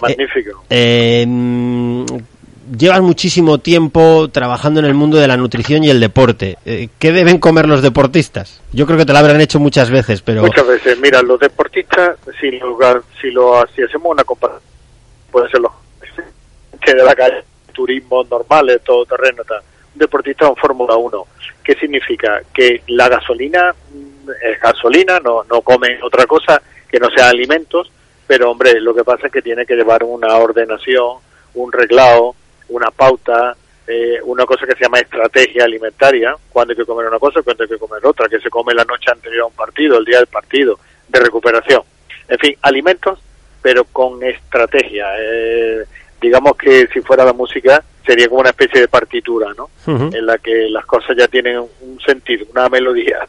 Magnífico. 0.00 0.64
Eh, 0.70 1.26
llevas 2.76 3.00
muchísimo 3.00 3.58
tiempo 3.58 4.28
trabajando 4.30 4.80
en 4.80 4.86
el 4.86 4.94
mundo 4.94 5.18
de 5.18 5.28
la 5.28 5.36
nutrición 5.36 5.84
y 5.84 5.90
el 5.90 6.00
deporte. 6.00 6.58
Eh, 6.64 6.88
¿Qué 6.98 7.12
deben 7.12 7.38
comer 7.38 7.66
los 7.66 7.82
deportistas? 7.82 8.60
Yo 8.72 8.86
creo 8.86 8.98
que 8.98 9.04
te 9.06 9.12
lo 9.12 9.18
habrán 9.18 9.40
hecho 9.40 9.58
muchas 9.60 9.90
veces, 9.90 10.22
pero... 10.22 10.42
Muchas 10.42 10.66
veces. 10.66 10.98
Mira, 11.00 11.22
los 11.22 11.38
deportistas, 11.40 12.16
si, 12.40 12.50
lo- 12.52 12.78
si, 13.20 13.30
lo, 13.30 13.62
si 13.74 13.82
hacemos 13.82 14.12
una 14.12 14.24
comparación, 14.24 14.62
puede 15.30 15.50
ser 15.50 15.60
los 15.60 15.72
que 16.80 16.94
de 16.94 17.04
la 17.04 17.14
calle, 17.14 17.44
turismo 17.72 18.24
normales, 18.24 18.80
todo 18.84 19.04
terreno, 19.04 19.42
tal. 19.44 19.58
Un 19.94 19.98
deportista 19.98 20.46
en 20.48 20.56
Fórmula 20.56 20.96
1. 20.96 21.26
¿Qué 21.62 21.74
significa? 21.74 22.40
Que 22.54 22.82
la 22.88 23.08
gasolina 23.08 23.72
mm, 23.92 24.30
es 24.50 24.60
gasolina, 24.60 25.18
no, 25.20 25.44
no 25.44 25.60
come 25.60 25.98
otra 26.02 26.24
cosa 26.26 26.62
que 26.90 26.98
no 26.98 27.08
sea 27.14 27.28
alimentos, 27.28 27.90
pero 28.26 28.50
hombre, 28.50 28.80
lo 28.80 28.94
que 28.94 29.04
pasa 29.04 29.26
es 29.26 29.32
que 29.32 29.42
tiene 29.42 29.66
que 29.66 29.74
llevar 29.74 30.02
una 30.04 30.34
ordenación, 30.36 31.18
un 31.54 31.70
reglado, 31.72 32.34
una 32.70 32.90
pauta, 32.90 33.56
eh, 33.86 34.18
una 34.24 34.44
cosa 34.44 34.66
que 34.66 34.74
se 34.74 34.84
llama 34.84 34.98
estrategia 34.98 35.64
alimentaria, 35.64 36.34
cuando 36.48 36.72
hay 36.72 36.76
que 36.76 36.84
comer 36.84 37.06
una 37.06 37.18
cosa, 37.18 37.42
cuando 37.42 37.64
hay 37.64 37.68
que 37.68 37.78
comer 37.78 38.04
otra, 38.04 38.28
que 38.28 38.40
se 38.40 38.50
come 38.50 38.74
la 38.74 38.84
noche 38.84 39.10
anterior 39.10 39.42
a 39.42 39.46
un 39.46 39.52
partido, 39.52 39.98
el 39.98 40.04
día 40.04 40.18
del 40.18 40.26
partido, 40.26 40.78
de 41.08 41.20
recuperación. 41.20 41.82
En 42.28 42.38
fin, 42.38 42.56
alimentos, 42.62 43.18
pero 43.60 43.84
con 43.84 44.22
estrategia. 44.22 45.06
Eh, 45.18 45.84
digamos 46.20 46.56
que 46.56 46.86
si 46.92 47.00
fuera 47.00 47.24
la 47.24 47.32
música, 47.32 47.82
sería 48.06 48.28
como 48.28 48.40
una 48.40 48.50
especie 48.50 48.80
de 48.80 48.88
partitura, 48.88 49.52
¿no? 49.56 49.70
En 49.86 50.26
la 50.26 50.38
que 50.38 50.68
las 50.68 50.86
cosas 50.86 51.16
ya 51.16 51.26
tienen 51.28 51.58
un 51.58 52.00
sentido, 52.04 52.46
una 52.52 52.68
melodía. 52.68 53.26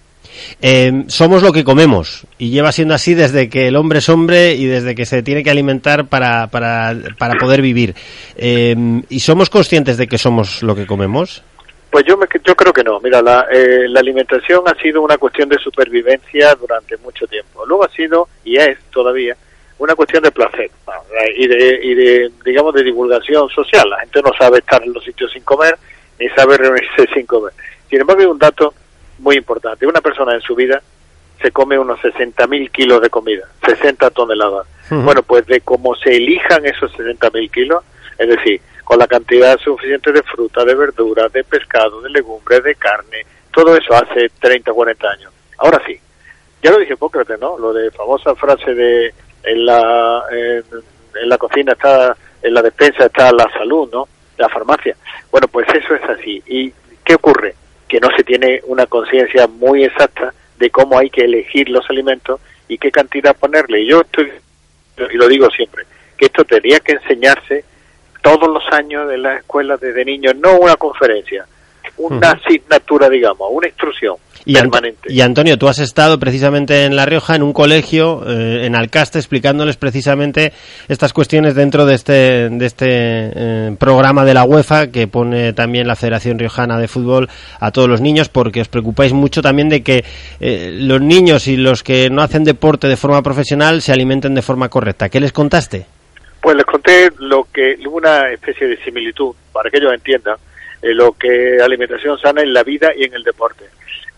Eh, 0.61 1.03
somos 1.07 1.43
lo 1.43 1.51
que 1.51 1.63
comemos 1.63 2.25
y 2.37 2.49
lleva 2.49 2.71
siendo 2.71 2.93
así 2.93 3.13
desde 3.13 3.49
que 3.49 3.67
el 3.67 3.75
hombre 3.75 3.99
es 3.99 4.09
hombre 4.09 4.53
y 4.53 4.65
desde 4.65 4.95
que 4.95 5.05
se 5.05 5.23
tiene 5.23 5.43
que 5.43 5.51
alimentar 5.51 6.07
para, 6.07 6.47
para, 6.47 6.95
para 7.17 7.35
poder 7.35 7.61
vivir. 7.61 7.95
Eh, 8.35 8.75
¿Y 9.09 9.19
somos 9.19 9.49
conscientes 9.49 9.97
de 9.97 10.07
que 10.07 10.17
somos 10.17 10.63
lo 10.63 10.75
que 10.75 10.85
comemos? 10.85 11.43
Pues 11.89 12.05
yo, 12.05 12.17
me, 12.17 12.25
yo 12.43 12.55
creo 12.55 12.71
que 12.71 12.83
no. 12.83 12.99
Mira, 13.01 13.21
la, 13.21 13.47
eh, 13.51 13.87
la 13.89 13.99
alimentación 13.99 14.63
ha 14.65 14.75
sido 14.81 15.01
una 15.01 15.17
cuestión 15.17 15.49
de 15.49 15.57
supervivencia 15.57 16.55
durante 16.55 16.95
mucho 16.97 17.27
tiempo. 17.27 17.65
Luego 17.65 17.83
ha 17.83 17.89
sido, 17.89 18.29
y 18.45 18.55
es 18.55 18.77
todavía, 18.91 19.35
una 19.77 19.93
cuestión 19.95 20.23
de 20.23 20.31
placer 20.31 20.71
y 21.35 21.47
de, 21.47 21.79
y 21.83 21.95
de, 21.95 22.31
digamos, 22.45 22.73
de 22.75 22.83
divulgación 22.83 23.49
social. 23.49 23.89
La 23.89 23.99
gente 23.99 24.21
no 24.21 24.31
sabe 24.39 24.59
estar 24.59 24.81
en 24.83 24.93
los 24.93 25.03
sitios 25.03 25.31
sin 25.33 25.43
comer, 25.43 25.75
ni 26.17 26.29
sabe 26.29 26.55
reunirse 26.57 27.07
sin 27.13 27.25
comer. 27.25 27.51
Sin 27.89 27.99
embargo, 27.99 28.21
hay 28.21 28.27
un 28.27 28.39
dato 28.39 28.73
muy 29.21 29.37
importante. 29.37 29.87
Una 29.87 30.01
persona 30.01 30.33
en 30.33 30.41
su 30.41 30.55
vida 30.55 30.81
se 31.41 31.51
come 31.51 31.79
unos 31.79 31.99
60.000 31.99 32.71
kilos 32.71 33.01
de 33.01 33.09
comida, 33.09 33.47
60 33.65 34.09
toneladas. 34.11 34.67
Bueno, 34.89 35.23
pues 35.23 35.45
de 35.47 35.61
cómo 35.61 35.95
se 35.95 36.17
elijan 36.17 36.65
esos 36.65 36.91
60.000 36.93 37.49
kilos, 37.49 37.81
es 38.17 38.27
decir, 38.27 38.59
con 38.83 38.99
la 38.99 39.07
cantidad 39.07 39.57
suficiente 39.57 40.11
de 40.11 40.21
fruta, 40.21 40.65
de 40.65 40.75
verdura, 40.75 41.29
de 41.29 41.45
pescado, 41.45 42.01
de 42.01 42.09
legumbres, 42.09 42.61
de 42.61 42.75
carne, 42.75 43.25
todo 43.53 43.75
eso 43.77 43.93
hace 43.93 44.29
30 44.39 44.71
o 44.71 44.75
40 44.75 45.09
años. 45.09 45.31
Ahora 45.59 45.81
sí, 45.85 45.97
ya 46.61 46.71
lo 46.71 46.77
dije 46.77 46.93
Hipócrates, 46.93 47.39
¿no? 47.39 47.57
Lo 47.57 47.71
de 47.71 47.89
famosa 47.91 48.35
frase 48.35 48.73
de 48.73 49.13
en 49.43 49.65
la, 49.65 50.23
en, 50.29 50.63
en 51.21 51.29
la 51.29 51.37
cocina 51.37 51.71
está, 51.71 52.15
en 52.41 52.53
la 52.53 52.61
despensa 52.61 53.05
está 53.05 53.31
la 53.31 53.49
salud, 53.51 53.89
¿no? 53.91 54.07
La 54.37 54.49
farmacia. 54.49 54.95
Bueno, 55.31 55.47
pues 55.47 55.67
eso 55.73 55.95
es 55.95 56.03
así. 56.03 56.43
¿Y 56.47 56.73
qué 57.03 57.15
ocurre? 57.15 57.55
Que 57.91 57.99
no 57.99 58.07
se 58.15 58.23
tiene 58.23 58.61
una 58.67 58.85
conciencia 58.85 59.47
muy 59.47 59.83
exacta 59.83 60.33
de 60.57 60.69
cómo 60.69 60.97
hay 60.97 61.09
que 61.09 61.25
elegir 61.25 61.67
los 61.67 61.89
alimentos 61.89 62.39
y 62.69 62.77
qué 62.77 62.89
cantidad 62.89 63.35
ponerle. 63.35 63.81
Y 63.81 63.89
yo 63.89 63.99
estoy, 63.99 64.31
y 64.97 65.17
lo 65.17 65.27
digo 65.27 65.49
siempre, 65.49 65.83
que 66.17 66.27
esto 66.27 66.45
tendría 66.45 66.79
que 66.79 66.93
enseñarse 66.93 67.65
todos 68.21 68.47
los 68.47 68.63
años 68.71 69.09
de 69.09 69.17
la 69.17 69.35
escuela 69.35 69.75
desde 69.75 70.05
niños, 70.05 70.37
no 70.37 70.57
una 70.57 70.77
conferencia, 70.77 71.45
una 72.01 72.31
asignatura, 72.31 73.09
digamos, 73.09 73.47
una 73.51 73.67
instrucción 73.67 74.15
Y, 74.45 74.53
Ant- 74.55 74.61
permanente. 74.71 75.13
y 75.13 75.21
Antonio, 75.21 75.57
tú 75.57 75.67
has 75.67 75.79
estado 75.79 76.17
precisamente 76.19 76.85
en 76.85 76.95
La 76.95 77.05
Rioja, 77.05 77.35
en 77.35 77.43
un 77.43 77.53
colegio, 77.53 78.23
eh, 78.27 78.65
en 78.65 78.75
Alcaste, 78.75 79.19
explicándoles 79.19 79.77
precisamente 79.77 80.51
estas 80.87 81.13
cuestiones 81.13 81.53
dentro 81.55 81.85
de 81.85 81.93
este, 81.95 82.49
de 82.49 82.65
este 82.65 82.85
eh, 82.89 83.75
programa 83.79 84.25
de 84.25 84.33
la 84.33 84.43
UEFA 84.43 84.87
que 84.87 85.07
pone 85.07 85.53
también 85.53 85.87
la 85.87 85.95
Federación 85.95 86.39
Riojana 86.39 86.79
de 86.79 86.87
Fútbol 86.87 87.29
a 87.59 87.71
todos 87.71 87.87
los 87.87 88.01
niños, 88.01 88.29
porque 88.29 88.61
os 88.61 88.67
preocupáis 88.67 89.13
mucho 89.13 89.41
también 89.41 89.69
de 89.69 89.83
que 89.83 90.03
eh, 90.39 90.71
los 90.73 91.01
niños 91.01 91.47
y 91.47 91.57
los 91.57 91.83
que 91.83 92.09
no 92.09 92.21
hacen 92.23 92.43
deporte 92.43 92.87
de 92.87 92.97
forma 92.97 93.21
profesional 93.21 93.81
se 93.81 93.91
alimenten 93.93 94.33
de 94.33 94.41
forma 94.41 94.69
correcta. 94.69 95.09
¿Qué 95.09 95.19
les 95.19 95.31
contaste? 95.31 95.85
Pues 96.41 96.55
les 96.55 96.65
conté 96.65 97.09
lo 97.19 97.43
que 97.53 97.75
una 97.87 98.31
especie 98.31 98.65
de 98.67 98.77
similitud 98.83 99.35
para 99.53 99.69
que 99.69 99.77
ellos 99.77 99.93
entiendan 99.93 100.37
eh, 100.81 100.93
lo 100.93 101.13
que 101.13 101.61
alimentación 101.61 102.17
sana 102.17 102.41
en 102.41 102.53
la 102.53 102.63
vida 102.63 102.91
y 102.95 103.03
en 103.03 103.13
el 103.13 103.23
deporte 103.23 103.65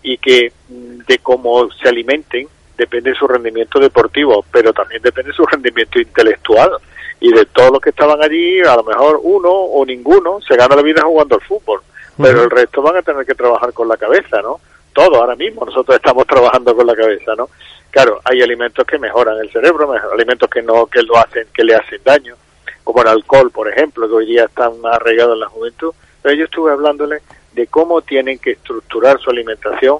y 0.01 0.17
que 0.17 0.51
mm, 0.69 0.99
de 1.07 1.17
cómo 1.19 1.69
se 1.71 1.89
alimenten 1.89 2.47
depende 2.77 3.13
su 3.13 3.27
rendimiento 3.27 3.79
deportivo, 3.79 4.45
pero 4.51 4.73
también 4.73 5.01
depende 5.01 5.31
su 5.33 5.45
rendimiento 5.45 5.99
intelectual 5.99 6.71
y 7.19 7.31
de 7.31 7.45
todos 7.45 7.71
los 7.71 7.81
que 7.81 7.91
estaban 7.91 8.21
allí, 8.21 8.59
a 8.61 8.75
lo 8.75 8.83
mejor 8.83 9.19
uno 9.23 9.49
o 9.49 9.85
ninguno 9.85 10.41
se 10.41 10.55
gana 10.55 10.75
la 10.75 10.81
vida 10.81 11.03
jugando 11.03 11.35
al 11.35 11.41
fútbol, 11.41 11.81
pero 12.17 12.43
el 12.43 12.49
resto 12.49 12.81
van 12.81 12.97
a 12.97 13.01
tener 13.01 13.25
que 13.25 13.35
trabajar 13.35 13.71
con 13.73 13.87
la 13.87 13.97
cabeza, 13.97 14.41
¿no? 14.41 14.59
Todo 14.91 15.17
ahora 15.17 15.35
mismo 15.35 15.65
nosotros 15.65 15.95
estamos 15.95 16.27
trabajando 16.27 16.75
con 16.75 16.85
la 16.85 16.95
cabeza, 16.95 17.33
¿no? 17.35 17.49
Claro, 17.89 18.19
hay 18.25 18.41
alimentos 18.41 18.85
que 18.85 18.99
mejoran 18.99 19.37
el 19.37 19.51
cerebro, 19.51 19.91
alimentos 20.11 20.49
que 20.49 20.61
no 20.61 20.85
que 20.87 21.01
lo 21.03 21.17
hacen 21.17 21.47
que 21.53 21.63
le 21.63 21.75
hacen 21.75 22.01
daño, 22.03 22.35
como 22.83 23.01
el 23.01 23.07
alcohol, 23.07 23.51
por 23.51 23.69
ejemplo, 23.69 24.07
que 24.07 24.13
hoy 24.15 24.25
día 24.25 24.45
está 24.45 24.69
más 24.69 24.95
arraigado 24.95 25.33
en 25.33 25.39
la 25.39 25.47
juventud. 25.47 25.93
Pero 26.23 26.35
yo 26.35 26.45
estuve 26.45 26.71
hablándole 26.71 27.19
de 27.53 27.67
cómo 27.67 28.01
tienen 28.01 28.39
que 28.39 28.51
estructurar 28.51 29.19
su 29.19 29.29
alimentación 29.29 29.99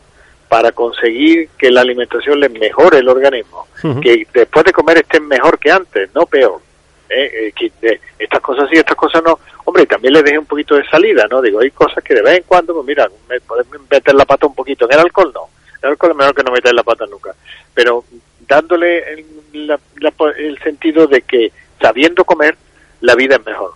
para 0.50 0.72
conseguir 0.72 1.50
que 1.58 1.70
la 1.70 1.82
alimentación 1.82 2.40
les 2.40 2.52
mejore 2.52 3.00
el 3.00 3.10
organismo, 3.10 3.68
que 4.02 4.26
después 4.34 4.66
de 4.66 4.72
comer 4.72 4.98
estén 4.98 5.28
mejor 5.28 5.60
que 5.60 5.70
antes, 5.72 6.10
no 6.16 6.26
peor. 6.26 6.62
Eh, 7.10 7.48
eh, 7.48 7.54
que 7.56 8.00
estas 8.18 8.42
cosas 8.42 8.68
sí, 8.72 8.78
estas 8.78 8.96
cosas 8.96 9.22
no. 9.24 9.38
Hombre, 9.66 9.84
y 9.84 9.86
también 9.86 10.14
les 10.16 10.24
dejé 10.24 10.40
un 10.40 10.46
poquito 10.48 10.76
de 10.76 10.86
salida, 10.86 11.28
¿no? 11.30 11.42
Digo, 11.42 11.60
hay 11.60 11.70
cosas 11.70 12.04
que 12.04 12.16
de 12.16 12.22
vez 12.24 12.38
en 12.38 12.44
cuando, 12.44 12.74
pues 12.74 12.86
mira, 12.88 13.08
me, 13.30 13.40
puedes 13.42 13.68
meter 13.92 14.16
la 14.16 14.26
pata 14.26 14.48
un 14.48 14.56
poquito. 14.56 14.86
En 14.86 14.94
el 14.94 15.00
alcohol 15.00 15.32
no. 15.34 15.50
En 15.76 15.80
el 15.84 15.90
alcohol 15.92 16.12
es 16.12 16.18
mejor 16.18 16.36
que 16.36 16.44
no 16.44 16.52
meter 16.52 16.74
la 16.74 16.82
pata 16.84 17.06
nunca. 17.06 17.36
Pero 17.74 18.04
dándole 18.48 19.14
el, 19.14 19.26
la- 19.68 19.80
la- 20.00 20.14
el 20.38 20.58
sentido 20.60 21.06
de 21.08 21.22
que 21.22 21.52
sabiendo 21.80 22.26
comer, 22.26 22.56
la 23.02 23.14
vida 23.16 23.36
es 23.36 23.46
mejor. 23.46 23.74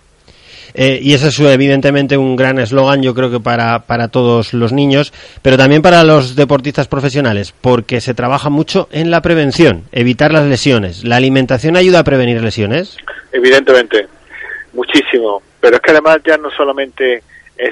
Eh, 0.74 0.98
y 1.02 1.14
ese 1.14 1.28
es 1.28 1.40
evidentemente 1.40 2.16
un 2.16 2.36
gran 2.36 2.58
eslogan, 2.58 3.02
yo 3.02 3.14
creo 3.14 3.30
que 3.30 3.40
para, 3.40 3.80
para 3.86 4.08
todos 4.08 4.52
los 4.52 4.72
niños, 4.72 5.12
pero 5.42 5.56
también 5.56 5.82
para 5.82 6.04
los 6.04 6.36
deportistas 6.36 6.88
profesionales, 6.88 7.54
porque 7.60 8.00
se 8.00 8.14
trabaja 8.14 8.50
mucho 8.50 8.88
en 8.92 9.10
la 9.10 9.22
prevención, 9.22 9.84
evitar 9.92 10.32
las 10.32 10.46
lesiones. 10.46 11.04
¿La 11.04 11.16
alimentación 11.16 11.76
ayuda 11.76 12.00
a 12.00 12.04
prevenir 12.04 12.42
lesiones? 12.42 12.96
Evidentemente, 13.32 14.06
muchísimo. 14.72 15.42
Pero 15.60 15.76
es 15.76 15.82
que 15.82 15.90
además 15.90 16.18
ya 16.24 16.36
no 16.36 16.50
solamente 16.50 17.22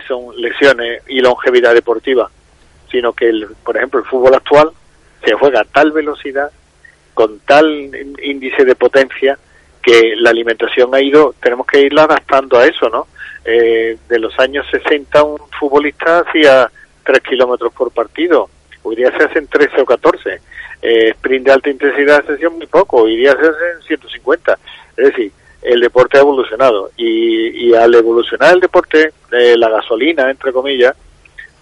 son 0.09 0.35
lesiones 0.41 1.03
y 1.07 1.21
longevidad 1.21 1.73
deportiva, 1.75 2.29
sino 2.91 3.13
que, 3.13 3.29
el, 3.29 3.47
por 3.65 3.77
ejemplo, 3.77 4.01
el 4.01 4.07
fútbol 4.07 4.35
actual 4.35 4.71
se 5.25 5.33
juega 5.35 5.61
a 5.61 5.65
tal 5.65 5.93
velocidad, 5.93 6.51
con 7.15 7.39
tal 7.47 7.67
ín- 7.67 8.19
índice 8.23 8.65
de 8.65 8.75
potencia, 8.75 9.39
que 9.87 10.17
la 10.17 10.31
alimentación 10.31 10.93
ha 10.97 11.01
ido, 11.01 11.33
tenemos 11.41 11.65
que 11.65 11.81
irla 11.81 12.03
adaptando 12.03 12.59
a 12.59 12.67
eso, 12.67 12.89
¿no? 12.89 13.07
Eh, 13.45 13.97
de 14.09 14.19
los 14.19 14.37
años 14.41 14.67
60 14.69 15.23
un 15.23 15.39
futbolista 15.61 16.25
hacía 16.27 16.69
3 17.05 17.21
kilómetros 17.21 17.73
por 17.73 17.93
partido, 17.93 18.51
hoy 18.83 18.97
día 18.97 19.17
se 19.17 19.25
hacen 19.25 19.47
13 19.47 19.81
o 19.81 19.87
14. 19.87 20.41
Eh, 20.83 21.11
sprint 21.11 21.47
de 21.47 21.53
alta 21.53 21.71
intensidad 21.71 22.27
se 22.27 22.33
hacía 22.33 22.51
muy 22.51 22.67
poco, 22.67 23.03
hoy 23.03 23.17
día 23.17 23.33
se 23.33 23.43
hacen 23.47 23.83
150. 23.87 24.59
Es 24.97 25.07
decir, 25.07 25.31
el 25.63 25.81
deporte 25.81 26.19
ha 26.19 26.23
evolucionado 26.23 26.91
y, 26.97 27.69
y 27.69 27.75
al 27.75 27.95
evolucionar 27.95 28.55
el 28.55 28.61
deporte, 28.61 29.13
eh, 29.31 29.57
la 29.57 29.69
gasolina, 29.69 30.29
entre 30.29 30.53
comillas, 30.53 30.97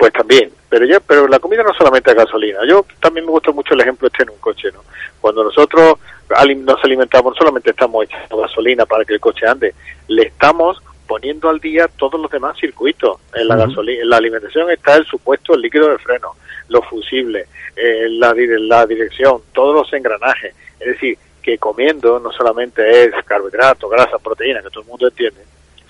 pues 0.04 0.12
también. 0.12 0.50
Pero 0.68 0.84
ya, 0.84 1.00
pero 1.00 1.26
la 1.26 1.38
comida 1.38 1.62
no 1.62 1.72
solamente 1.72 2.10
es 2.10 2.16
gasolina. 2.16 2.58
Yo 2.68 2.84
también 3.00 3.24
me 3.24 3.32
gusta 3.32 3.52
mucho 3.52 3.72
el 3.72 3.80
ejemplo 3.80 4.08
este 4.08 4.24
en 4.24 4.30
un 4.30 4.36
coche, 4.36 4.68
¿no? 4.70 4.80
Cuando 5.18 5.44
nosotros 5.44 5.98
nos 6.28 6.84
alimentamos, 6.84 7.32
no 7.32 7.36
solamente 7.38 7.70
estamos 7.70 8.04
echando 8.04 8.36
gasolina 8.36 8.84
para 8.84 9.06
que 9.06 9.14
el 9.14 9.20
coche 9.20 9.46
ande, 9.46 9.74
le 10.08 10.24
estamos 10.24 10.82
poniendo 11.06 11.48
al 11.48 11.58
día 11.58 11.88
todos 11.88 12.20
los 12.20 12.30
demás 12.30 12.58
circuitos. 12.58 13.18
En 13.34 13.48
la 13.48 13.56
gasolina, 13.56 14.02
en 14.02 14.10
la 14.10 14.18
alimentación 14.18 14.70
está 14.70 14.94
el 14.96 15.06
supuesto 15.06 15.54
el 15.54 15.62
líquido 15.62 15.88
de 15.88 15.96
freno, 15.96 16.32
los 16.68 16.84
fusibles, 16.86 17.48
eh, 17.76 18.06
la, 18.10 18.34
la 18.34 18.86
dirección, 18.86 19.40
todos 19.54 19.74
los 19.74 19.92
engranajes. 19.94 20.54
Es 20.80 20.86
decir, 20.86 21.16
que 21.42 21.56
comiendo 21.56 22.20
no 22.20 22.30
solamente 22.30 23.04
es 23.04 23.24
carbohidratos, 23.24 23.90
grasa, 23.90 24.18
proteína, 24.18 24.60
que 24.60 24.68
todo 24.68 24.82
el 24.82 24.88
mundo 24.88 25.08
entiende, 25.08 25.40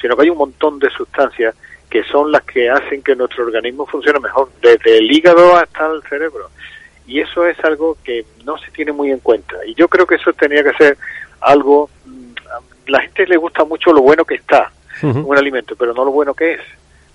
sino 0.00 0.14
que 0.14 0.22
hay 0.22 0.30
un 0.30 0.38
montón 0.38 0.78
de 0.78 0.88
sustancias 0.90 1.56
que 1.94 2.02
son 2.02 2.32
las 2.32 2.42
que 2.42 2.68
hacen 2.68 3.04
que 3.04 3.14
nuestro 3.14 3.44
organismo 3.44 3.86
funcione 3.86 4.18
mejor, 4.18 4.50
desde 4.60 4.98
el 4.98 5.12
hígado 5.12 5.54
hasta 5.54 5.86
el 5.92 6.02
cerebro. 6.02 6.50
Y 7.06 7.20
eso 7.20 7.46
es 7.46 7.56
algo 7.64 7.96
que 8.02 8.26
no 8.44 8.58
se 8.58 8.72
tiene 8.72 8.90
muy 8.90 9.12
en 9.12 9.20
cuenta. 9.20 9.54
Y 9.64 9.74
yo 9.74 9.86
creo 9.86 10.04
que 10.04 10.16
eso 10.16 10.32
tenía 10.32 10.64
que 10.64 10.72
ser 10.72 10.98
algo, 11.40 11.88
mm, 12.04 12.32
a 12.50 12.90
la 12.90 13.00
gente 13.02 13.28
le 13.28 13.36
gusta 13.36 13.64
mucho 13.64 13.92
lo 13.92 14.02
bueno 14.02 14.24
que 14.24 14.34
está, 14.34 14.72
un 15.02 15.38
alimento, 15.38 15.76
pero 15.76 15.94
no 15.94 16.04
lo 16.04 16.10
bueno 16.10 16.34
que 16.34 16.54
es. 16.54 16.60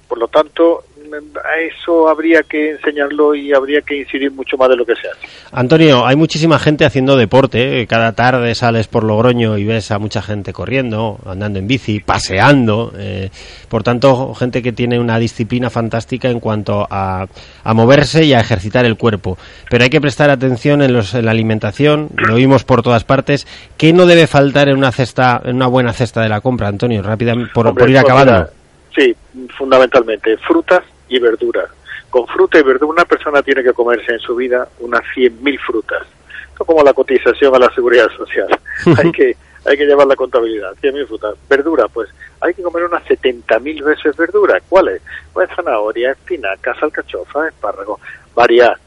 Por 0.09 0.17
lo 0.17 0.27
tanto, 0.27 0.83
a 1.13 1.59
eso 1.59 2.07
habría 2.07 2.43
que 2.43 2.71
enseñarlo 2.71 3.33
y 3.35 3.53
habría 3.53 3.81
que 3.81 3.97
incidir 3.97 4.31
mucho 4.31 4.57
más 4.57 4.69
de 4.69 4.75
lo 4.75 4.85
que 4.85 4.95
se 4.95 5.07
hace. 5.07 5.27
Antonio, 5.51 6.05
hay 6.05 6.15
muchísima 6.15 6.59
gente 6.59 6.85
haciendo 6.85 7.15
deporte. 7.15 7.81
¿eh? 7.81 7.87
Cada 7.87 8.13
tarde 8.13 8.53
sales 8.55 8.87
por 8.87 9.03
Logroño 9.03 9.57
y 9.57 9.65
ves 9.65 9.91
a 9.91 9.99
mucha 9.99 10.21
gente 10.21 10.53
corriendo, 10.53 11.19
andando 11.25 11.59
en 11.59 11.67
bici, 11.67 11.99
paseando. 11.99 12.93
Eh, 12.97 13.29
por 13.67 13.83
tanto, 13.83 14.33
gente 14.33 14.61
que 14.61 14.71
tiene 14.71 14.99
una 14.99 15.19
disciplina 15.19 15.69
fantástica 15.69 16.29
en 16.29 16.39
cuanto 16.39 16.87
a, 16.89 17.27
a, 17.63 17.73
moverse 17.73 18.25
y 18.25 18.33
a 18.33 18.39
ejercitar 18.39 18.85
el 18.85 18.97
cuerpo. 18.97 19.37
Pero 19.69 19.83
hay 19.83 19.89
que 19.89 20.01
prestar 20.01 20.29
atención 20.29 20.81
en, 20.81 20.93
los, 20.93 21.13
en 21.13 21.25
la 21.25 21.31
alimentación. 21.31 22.09
Lo 22.15 22.35
oímos 22.35 22.63
por 22.63 22.81
todas 22.81 23.03
partes. 23.03 23.47
¿Qué 23.77 23.93
no 23.93 24.05
debe 24.05 24.27
faltar 24.27 24.69
en 24.69 24.77
una 24.77 24.91
cesta, 24.91 25.41
en 25.43 25.55
una 25.55 25.67
buena 25.67 25.93
cesta 25.93 26.21
de 26.21 26.29
la 26.29 26.41
compra, 26.41 26.67
Antonio? 26.67 27.01
Rápidamente, 27.01 27.51
por, 27.53 27.73
por 27.73 27.89
ir 27.89 27.95
pues 27.95 28.05
acabando. 28.05 28.58
Sí, 28.99 29.15
fundamentalmente 29.57 30.35
frutas 30.37 30.81
y 31.07 31.19
verduras. 31.19 31.69
Con 32.09 32.27
fruta 32.27 32.59
y 32.59 32.63
verdura 32.63 32.91
una 32.91 33.05
persona 33.05 33.41
tiene 33.41 33.63
que 33.63 33.71
comerse 33.71 34.11
en 34.13 34.19
su 34.19 34.35
vida 34.35 34.67
unas 34.79 35.01
100.000 35.15 35.57
frutas. 35.65 36.03
Esto 36.51 36.65
como 36.65 36.83
la 36.83 36.91
cotización 36.91 37.55
a 37.55 37.59
la 37.59 37.73
seguridad 37.73 38.09
social. 38.17 38.49
hay 38.97 39.11
que 39.11 39.37
hay 39.65 39.77
que 39.77 39.85
llevar 39.85 40.07
la 40.07 40.15
contabilidad. 40.15 40.73
100.000 40.81 41.07
frutas. 41.07 41.35
Verdura, 41.49 41.87
pues 41.87 42.09
hay 42.41 42.53
que 42.53 42.61
comer 42.61 42.83
unas 42.83 43.03
70.000 43.05 43.83
veces 43.83 44.17
verduras. 44.17 44.61
¿Cuáles? 44.67 45.01
Pues 45.31 45.49
zanahoria, 45.55 46.11
espinacas, 46.11 46.75
alcachofa, 46.83 47.47
espárrago, 47.47 47.99
varias. 48.35 48.77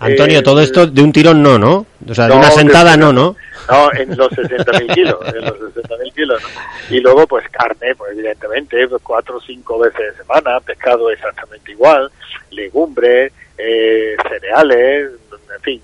Antonio, 0.00 0.38
Eh, 0.38 0.42
todo 0.42 0.60
esto 0.62 0.86
de 0.86 1.02
un 1.02 1.12
tirón 1.12 1.42
no, 1.42 1.58
¿no? 1.58 1.84
O 2.08 2.14
sea, 2.14 2.26
de 2.26 2.32
una 2.32 2.46
de- 2.48 2.52
sentada 2.54 2.96
no, 2.96 3.12
¿no? 3.12 3.36
No, 3.68 3.92
en 3.92 4.16
los 4.16 4.30
60.000 4.32 4.94
kilos, 4.94 5.34
en 5.34 5.44
los 5.44 5.58
60.000 5.58 6.14
kilos. 6.14 6.42
Y 6.88 7.00
luego, 7.00 7.26
pues 7.26 7.48
carne, 7.50 7.94
pues 7.94 8.12
evidentemente, 8.12 8.88
pues, 8.88 9.02
cuatro 9.02 9.36
o 9.36 9.40
cinco 9.40 9.78
veces 9.78 10.14
a 10.14 10.22
semana, 10.22 10.60
pescado 10.60 11.10
exactamente 11.10 11.72
igual, 11.72 12.10
legumbres, 12.50 13.32
eh, 13.58 14.16
cereales, 14.28 15.10
en 15.54 15.60
fin, 15.62 15.82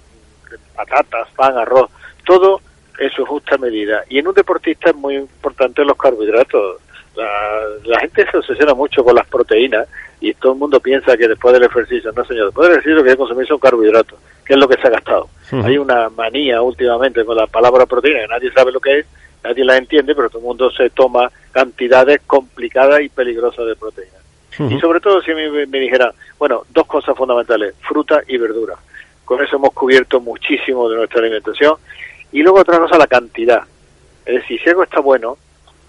patatas, 0.75 1.29
pan, 1.37 1.57
arroz, 1.59 1.91
todo 2.25 2.61
en 2.99 3.11
su 3.11 3.25
justa 3.27 3.59
medida. 3.59 4.05
Y 4.09 4.19
en 4.19 4.29
un 4.29 4.35
deportista 4.35 4.91
es 4.91 4.97
muy 4.97 5.17
importante 5.17 5.85
los 5.85 5.97
carbohidratos. 5.97 6.81
La, 7.15 7.63
la 7.85 8.01
gente 8.01 8.27
se 8.31 8.37
obsesiona 8.37 8.75
mucho 8.75 9.03
con 9.03 9.15
las 9.15 9.27
proteínas 9.27 9.87
y 10.21 10.35
todo 10.35 10.53
el 10.53 10.59
mundo 10.59 10.81
piensa 10.81 11.17
que 11.17 11.29
después 11.29 11.53
del 11.53 11.65
ejercicio, 11.65 12.13
no 12.13 12.25
señor, 12.25 12.47
después 12.47 12.69
del 12.69 12.79
ejercicio 12.79 13.05
que 13.05 13.11
que 13.11 13.17
consumir 13.17 13.47
son 13.47 13.59
carbohidratos, 13.59 14.19
que 14.47 14.55
es 14.55 14.59
lo 14.59 14.69
que 14.69 14.81
se 14.81 14.87
ha 14.87 14.91
gastado. 14.91 15.29
Hay 15.51 15.77
una 15.77 16.09
manía 16.09 16.63
últimamente 16.63 17.25
con 17.25 17.37
la 17.37 17.47
palabra 17.47 17.85
proteína, 17.87 18.21
que 18.21 18.29
nadie 18.29 18.53
sabe 18.53 18.73
lo 18.73 18.81
que 18.81 19.01
es, 19.01 19.07
nadie 19.43 19.65
la 19.65 19.77
entiende, 19.77 20.15
pero 20.15 20.29
todo 20.29 20.39
el 20.39 20.47
mundo 20.47 20.71
se 20.71 20.91
toma 20.91 21.31
cantidades 21.51 22.21
complicadas 22.27 23.01
y 23.01 23.09
peligrosas 23.09 23.67
de 23.67 23.77
proteínas. 23.77 24.23
Y 24.59 24.81
sobre 24.81 25.01
todo 25.01 25.21
si 25.21 25.35
me, 25.35 25.67
me 25.67 25.81
dijeran, 25.81 26.13
bueno, 26.39 26.65
dos 26.71 26.87
cosas 26.87 27.15
fundamentales, 27.17 27.75
fruta 27.87 28.23
y 28.27 28.39
verdura. 28.39 28.75
Con 29.25 29.43
eso 29.43 29.57
hemos 29.57 29.73
cubierto 29.73 30.21
muchísimo 30.21 30.89
de 30.89 30.97
nuestra 30.97 31.21
alimentación. 31.21 31.75
Y 32.33 32.43
luego 32.43 32.61
otra 32.61 32.79
cosa, 32.79 32.97
la 32.97 33.07
cantidad. 33.07 33.63
Es 34.25 34.37
decir, 34.37 34.61
si 34.63 34.71
algo 34.71 34.85
está 34.85 35.01
bueno, 35.01 35.37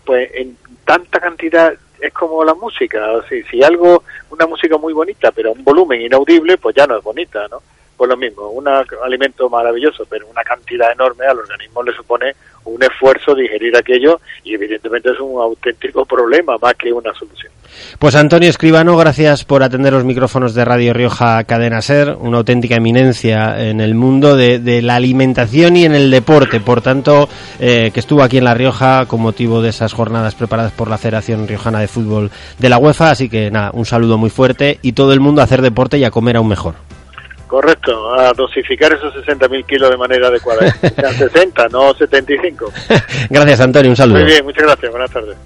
pues 0.04 0.30
en 0.34 0.58
tanta 0.84 1.20
cantidad 1.20 1.74
es 2.02 2.14
como 2.14 2.44
la 2.44 2.56
música. 2.56 3.12
O 3.14 3.24
sea, 3.24 3.42
si 3.50 3.64
algo, 3.64 4.04
una 4.32 4.48
música 4.48 4.78
muy 4.78 4.92
bonita, 4.92 5.32
pero 5.32 5.54
un 5.54 5.64
volumen 5.64 6.02
inaudible, 6.02 6.58
pues 6.58 6.76
ya 6.76 6.88
no 6.88 6.98
es 6.98 7.04
bonita, 7.04 7.48
¿no? 7.50 7.62
Pues 7.98 8.10
lo 8.10 8.16
mismo, 8.16 8.48
un 8.50 8.68
alimento 8.68 9.50
maravilloso, 9.50 10.06
pero 10.08 10.28
una 10.28 10.44
cantidad 10.44 10.92
enorme 10.92 11.26
al 11.26 11.40
organismo 11.40 11.82
le 11.82 11.94
supone 11.94 12.36
un 12.66 12.84
esfuerzo 12.84 13.34
digerir 13.34 13.76
aquello 13.76 14.20
y 14.44 14.54
evidentemente 14.54 15.10
es 15.10 15.20
un 15.20 15.42
auténtico 15.42 16.06
problema 16.06 16.58
más 16.62 16.76
que 16.76 16.94
una 16.94 17.12
solución. 17.14 17.52
Pues 17.98 18.16
Antonio 18.16 18.50
Escribano, 18.50 18.96
gracias 18.98 19.46
por 19.46 19.64
atender 19.64 19.94
los 19.94 20.04
micrófonos 20.04 20.54
de 20.54 20.64
Radio 20.64 20.94
Rioja 20.94 21.44
Cadena 21.46 21.82
Ser, 21.82 22.16
una 22.20 22.38
auténtica 22.38 22.76
eminencia 22.76 23.68
en 23.68 23.82
el 23.82 23.96
mundo 23.96 24.36
de, 24.36 24.82
la 24.82 24.96
alimentación 24.96 25.76
y 25.76 25.86
en 25.86 25.96
el 25.96 26.12
deporte, 26.12 26.60
por 26.60 26.82
tanto, 26.82 27.28
eh, 27.60 27.92
que 27.94 28.00
estuvo 28.00 28.22
aquí 28.22 28.38
en 28.38 28.44
La 28.44 28.54
Rioja 28.54 29.06
con 29.08 29.22
motivo 29.22 29.62
de 29.62 29.70
esas 29.70 29.94
jornadas 29.94 30.36
preparadas 30.36 30.72
por 30.72 30.90
la 30.90 30.98
Federación 30.98 31.48
Riojana 31.48 31.80
de 31.80 31.88
Fútbol 31.88 32.32
de 32.60 32.70
la 32.70 32.78
UEFA, 32.78 33.12
así 33.12 33.30
que 33.30 33.50
nada, 33.50 33.72
un 33.74 33.86
saludo 33.86 34.18
muy 34.18 34.30
fuerte 34.30 34.80
y 34.82 34.94
todo 34.94 35.14
el 35.14 35.20
mundo 35.20 35.42
a 35.42 35.46
hacer 35.46 35.62
deporte 35.62 35.98
y 35.98 36.04
a 36.04 36.12
comer 36.12 36.38
aún 36.38 36.48
mejor. 36.48 36.76
Correcto, 37.48 38.14
a 38.14 38.34
dosificar 38.34 38.92
esos 38.92 39.14
60.000 39.16 39.66
kilos 39.66 39.90
de 39.90 39.98
manera 39.98 40.28
adecuada. 40.28 40.70
Sean 40.96 41.14
60, 41.14 41.70
no 41.70 41.94
75. 41.94 42.72
Gracias 43.30 43.60
Antonio, 43.62 43.90
un 43.90 43.96
saludo. 43.96 44.20
Muy 44.20 44.26
bien, 44.26 44.44
muchas 44.44 44.64
gracias, 44.64 44.92
buenas 44.92 45.12
tardes. 45.12 45.38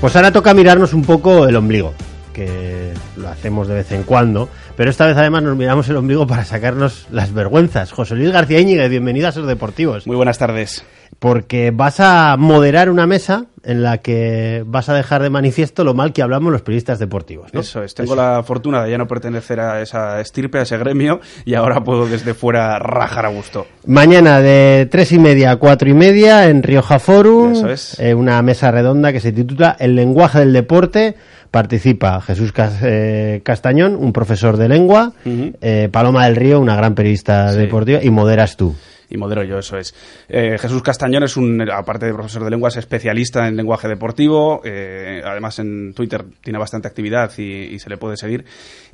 Pues 0.00 0.16
ahora 0.16 0.32
toca 0.32 0.54
mirarnos 0.54 0.94
un 0.94 1.04
poco 1.04 1.46
el 1.46 1.54
ombligo, 1.54 1.94
que 2.32 2.92
lo 3.16 3.28
hacemos 3.28 3.68
de 3.68 3.74
vez 3.74 3.92
en 3.92 4.02
cuando, 4.02 4.48
pero 4.76 4.90
esta 4.90 5.06
vez 5.06 5.16
además 5.16 5.44
nos 5.44 5.56
miramos 5.56 5.88
el 5.90 5.96
ombligo 5.96 6.26
para 6.26 6.44
sacarnos 6.44 7.06
las 7.10 7.32
vergüenzas. 7.32 7.92
José 7.92 8.16
Luis 8.16 8.32
García 8.32 8.58
Íñiguez, 8.58 8.90
bienvenido 8.90 9.28
a 9.28 9.32
Ser 9.32 9.44
Deportivos. 9.44 10.06
Muy 10.06 10.16
buenas 10.16 10.38
tardes. 10.38 10.84
Porque 11.18 11.70
vas 11.70 12.00
a 12.00 12.36
moderar 12.36 12.90
una 12.90 13.06
mesa 13.06 13.46
en 13.64 13.82
la 13.84 13.98
que 13.98 14.64
vas 14.66 14.88
a 14.88 14.94
dejar 14.94 15.22
de 15.22 15.30
manifiesto 15.30 15.84
lo 15.84 15.94
mal 15.94 16.12
que 16.12 16.20
hablamos 16.20 16.50
los 16.52 16.62
periodistas 16.62 16.98
deportivos. 16.98 17.54
¿no? 17.54 17.60
Eso 17.60 17.80
es, 17.84 17.94
tengo 17.94 18.16
la 18.16 18.42
fortuna 18.42 18.82
de 18.82 18.90
ya 18.90 18.98
no 18.98 19.06
pertenecer 19.06 19.60
a 19.60 19.80
esa 19.80 20.20
estirpe, 20.20 20.58
a 20.58 20.62
ese 20.62 20.76
gremio, 20.78 21.20
y 21.44 21.54
ahora 21.54 21.84
puedo 21.84 22.06
desde 22.06 22.34
fuera 22.34 22.76
rajar 22.80 23.24
a 23.26 23.28
gusto. 23.28 23.68
Mañana 23.86 24.40
de 24.40 24.88
tres 24.90 25.12
y 25.12 25.20
media 25.20 25.52
a 25.52 25.56
cuatro 25.56 25.88
y 25.88 25.94
media 25.94 26.48
en 26.48 26.64
Rioja 26.64 26.98
Forum, 26.98 27.52
Eso 27.52 27.70
es. 27.70 28.00
eh, 28.00 28.14
una 28.14 28.42
mesa 28.42 28.72
redonda 28.72 29.12
que 29.12 29.20
se 29.20 29.30
titula 29.30 29.76
El 29.78 29.94
lenguaje 29.94 30.40
del 30.40 30.52
deporte. 30.52 31.14
Participa 31.52 32.20
Jesús 32.22 32.52
eh, 32.82 33.42
Castañón, 33.44 33.94
un 33.94 34.12
profesor 34.12 34.56
de 34.56 34.68
lengua, 34.70 35.12
eh, 35.24 35.88
Paloma 35.92 36.24
del 36.24 36.34
Río, 36.34 36.58
una 36.58 36.74
gran 36.74 36.94
periodista 36.94 37.52
Sí. 37.52 37.58
deportiva, 37.58 38.00
y 38.02 38.10
moderas 38.10 38.56
tú. 38.56 38.74
Y 39.12 39.18
modero 39.18 39.44
yo, 39.44 39.58
eso 39.58 39.76
es. 39.76 39.94
Eh, 40.26 40.56
Jesús 40.58 40.82
Castañón 40.82 41.22
es 41.22 41.36
un, 41.36 41.70
aparte 41.70 42.06
de 42.06 42.14
profesor 42.14 42.44
de 42.44 42.50
lenguas, 42.50 42.78
especialista 42.78 43.46
en 43.46 43.56
lenguaje 43.56 43.86
deportivo. 43.86 44.62
eh, 44.64 45.20
además 45.22 45.58
en 45.58 45.92
Twitter 45.92 46.24
tiene 46.40 46.58
bastante 46.58 46.88
actividad 46.88 47.30
y, 47.36 47.78
se 47.78 47.90
le 47.90 47.98
puede 47.98 48.16
seguir. 48.16 48.46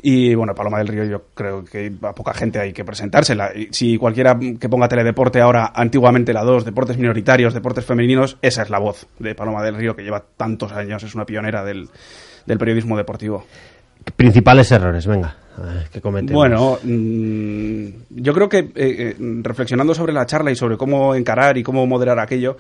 Y 0.03 0.35
bueno, 0.35 0.55
Paloma 0.57 0.79
del 0.79 0.89
Río 0.89 1.05
yo 1.05 1.27
creo 1.35 1.65
que 1.65 1.93
a 2.03 2.15
poca 2.15 2.35
gente 2.35 2.59
hay 2.59 2.73
que 2.73 2.85
presentársela. 2.85 3.53
Si 3.71 3.97
cualquiera 3.97 4.37
que 4.59 4.69
ponga 4.69 4.89
teledeporte 4.89 5.41
ahora, 5.41 5.71
antiguamente 5.73 6.33
la 6.33 6.43
2, 6.43 6.65
deportes 6.65 6.99
minoritarios, 6.99 7.55
deportes 7.55 7.85
femeninos, 7.85 8.39
esa 8.43 8.63
es 8.63 8.71
la 8.71 8.81
voz 8.81 9.07
de 9.21 9.37
Paloma 9.37 9.63
del 9.63 9.77
Río 9.77 9.95
que 9.95 10.03
lleva 10.03 10.25
tantos 10.37 10.73
años, 10.73 11.05
es 11.05 11.15
una 11.15 11.27
pionera 11.27 11.65
del, 11.65 11.89
del 12.45 12.59
periodismo 12.59 12.97
deportivo. 12.97 13.45
Principales 14.17 14.71
errores, 14.73 15.07
venga, 15.07 15.37
que 15.93 16.01
cometemos. 16.01 16.35
Bueno, 16.35 16.79
mm, 16.83 17.87
yo 18.11 18.33
creo 18.33 18.49
que 18.49 18.59
eh, 18.59 18.73
eh, 18.75 19.17
reflexionando 19.43 19.95
sobre 19.95 20.13
la 20.13 20.27
charla 20.27 20.51
y 20.51 20.57
sobre 20.57 20.77
cómo 20.77 21.15
encarar 21.15 21.59
y 21.59 21.63
cómo 21.63 21.87
moderar 21.87 22.19
aquello, 22.19 22.57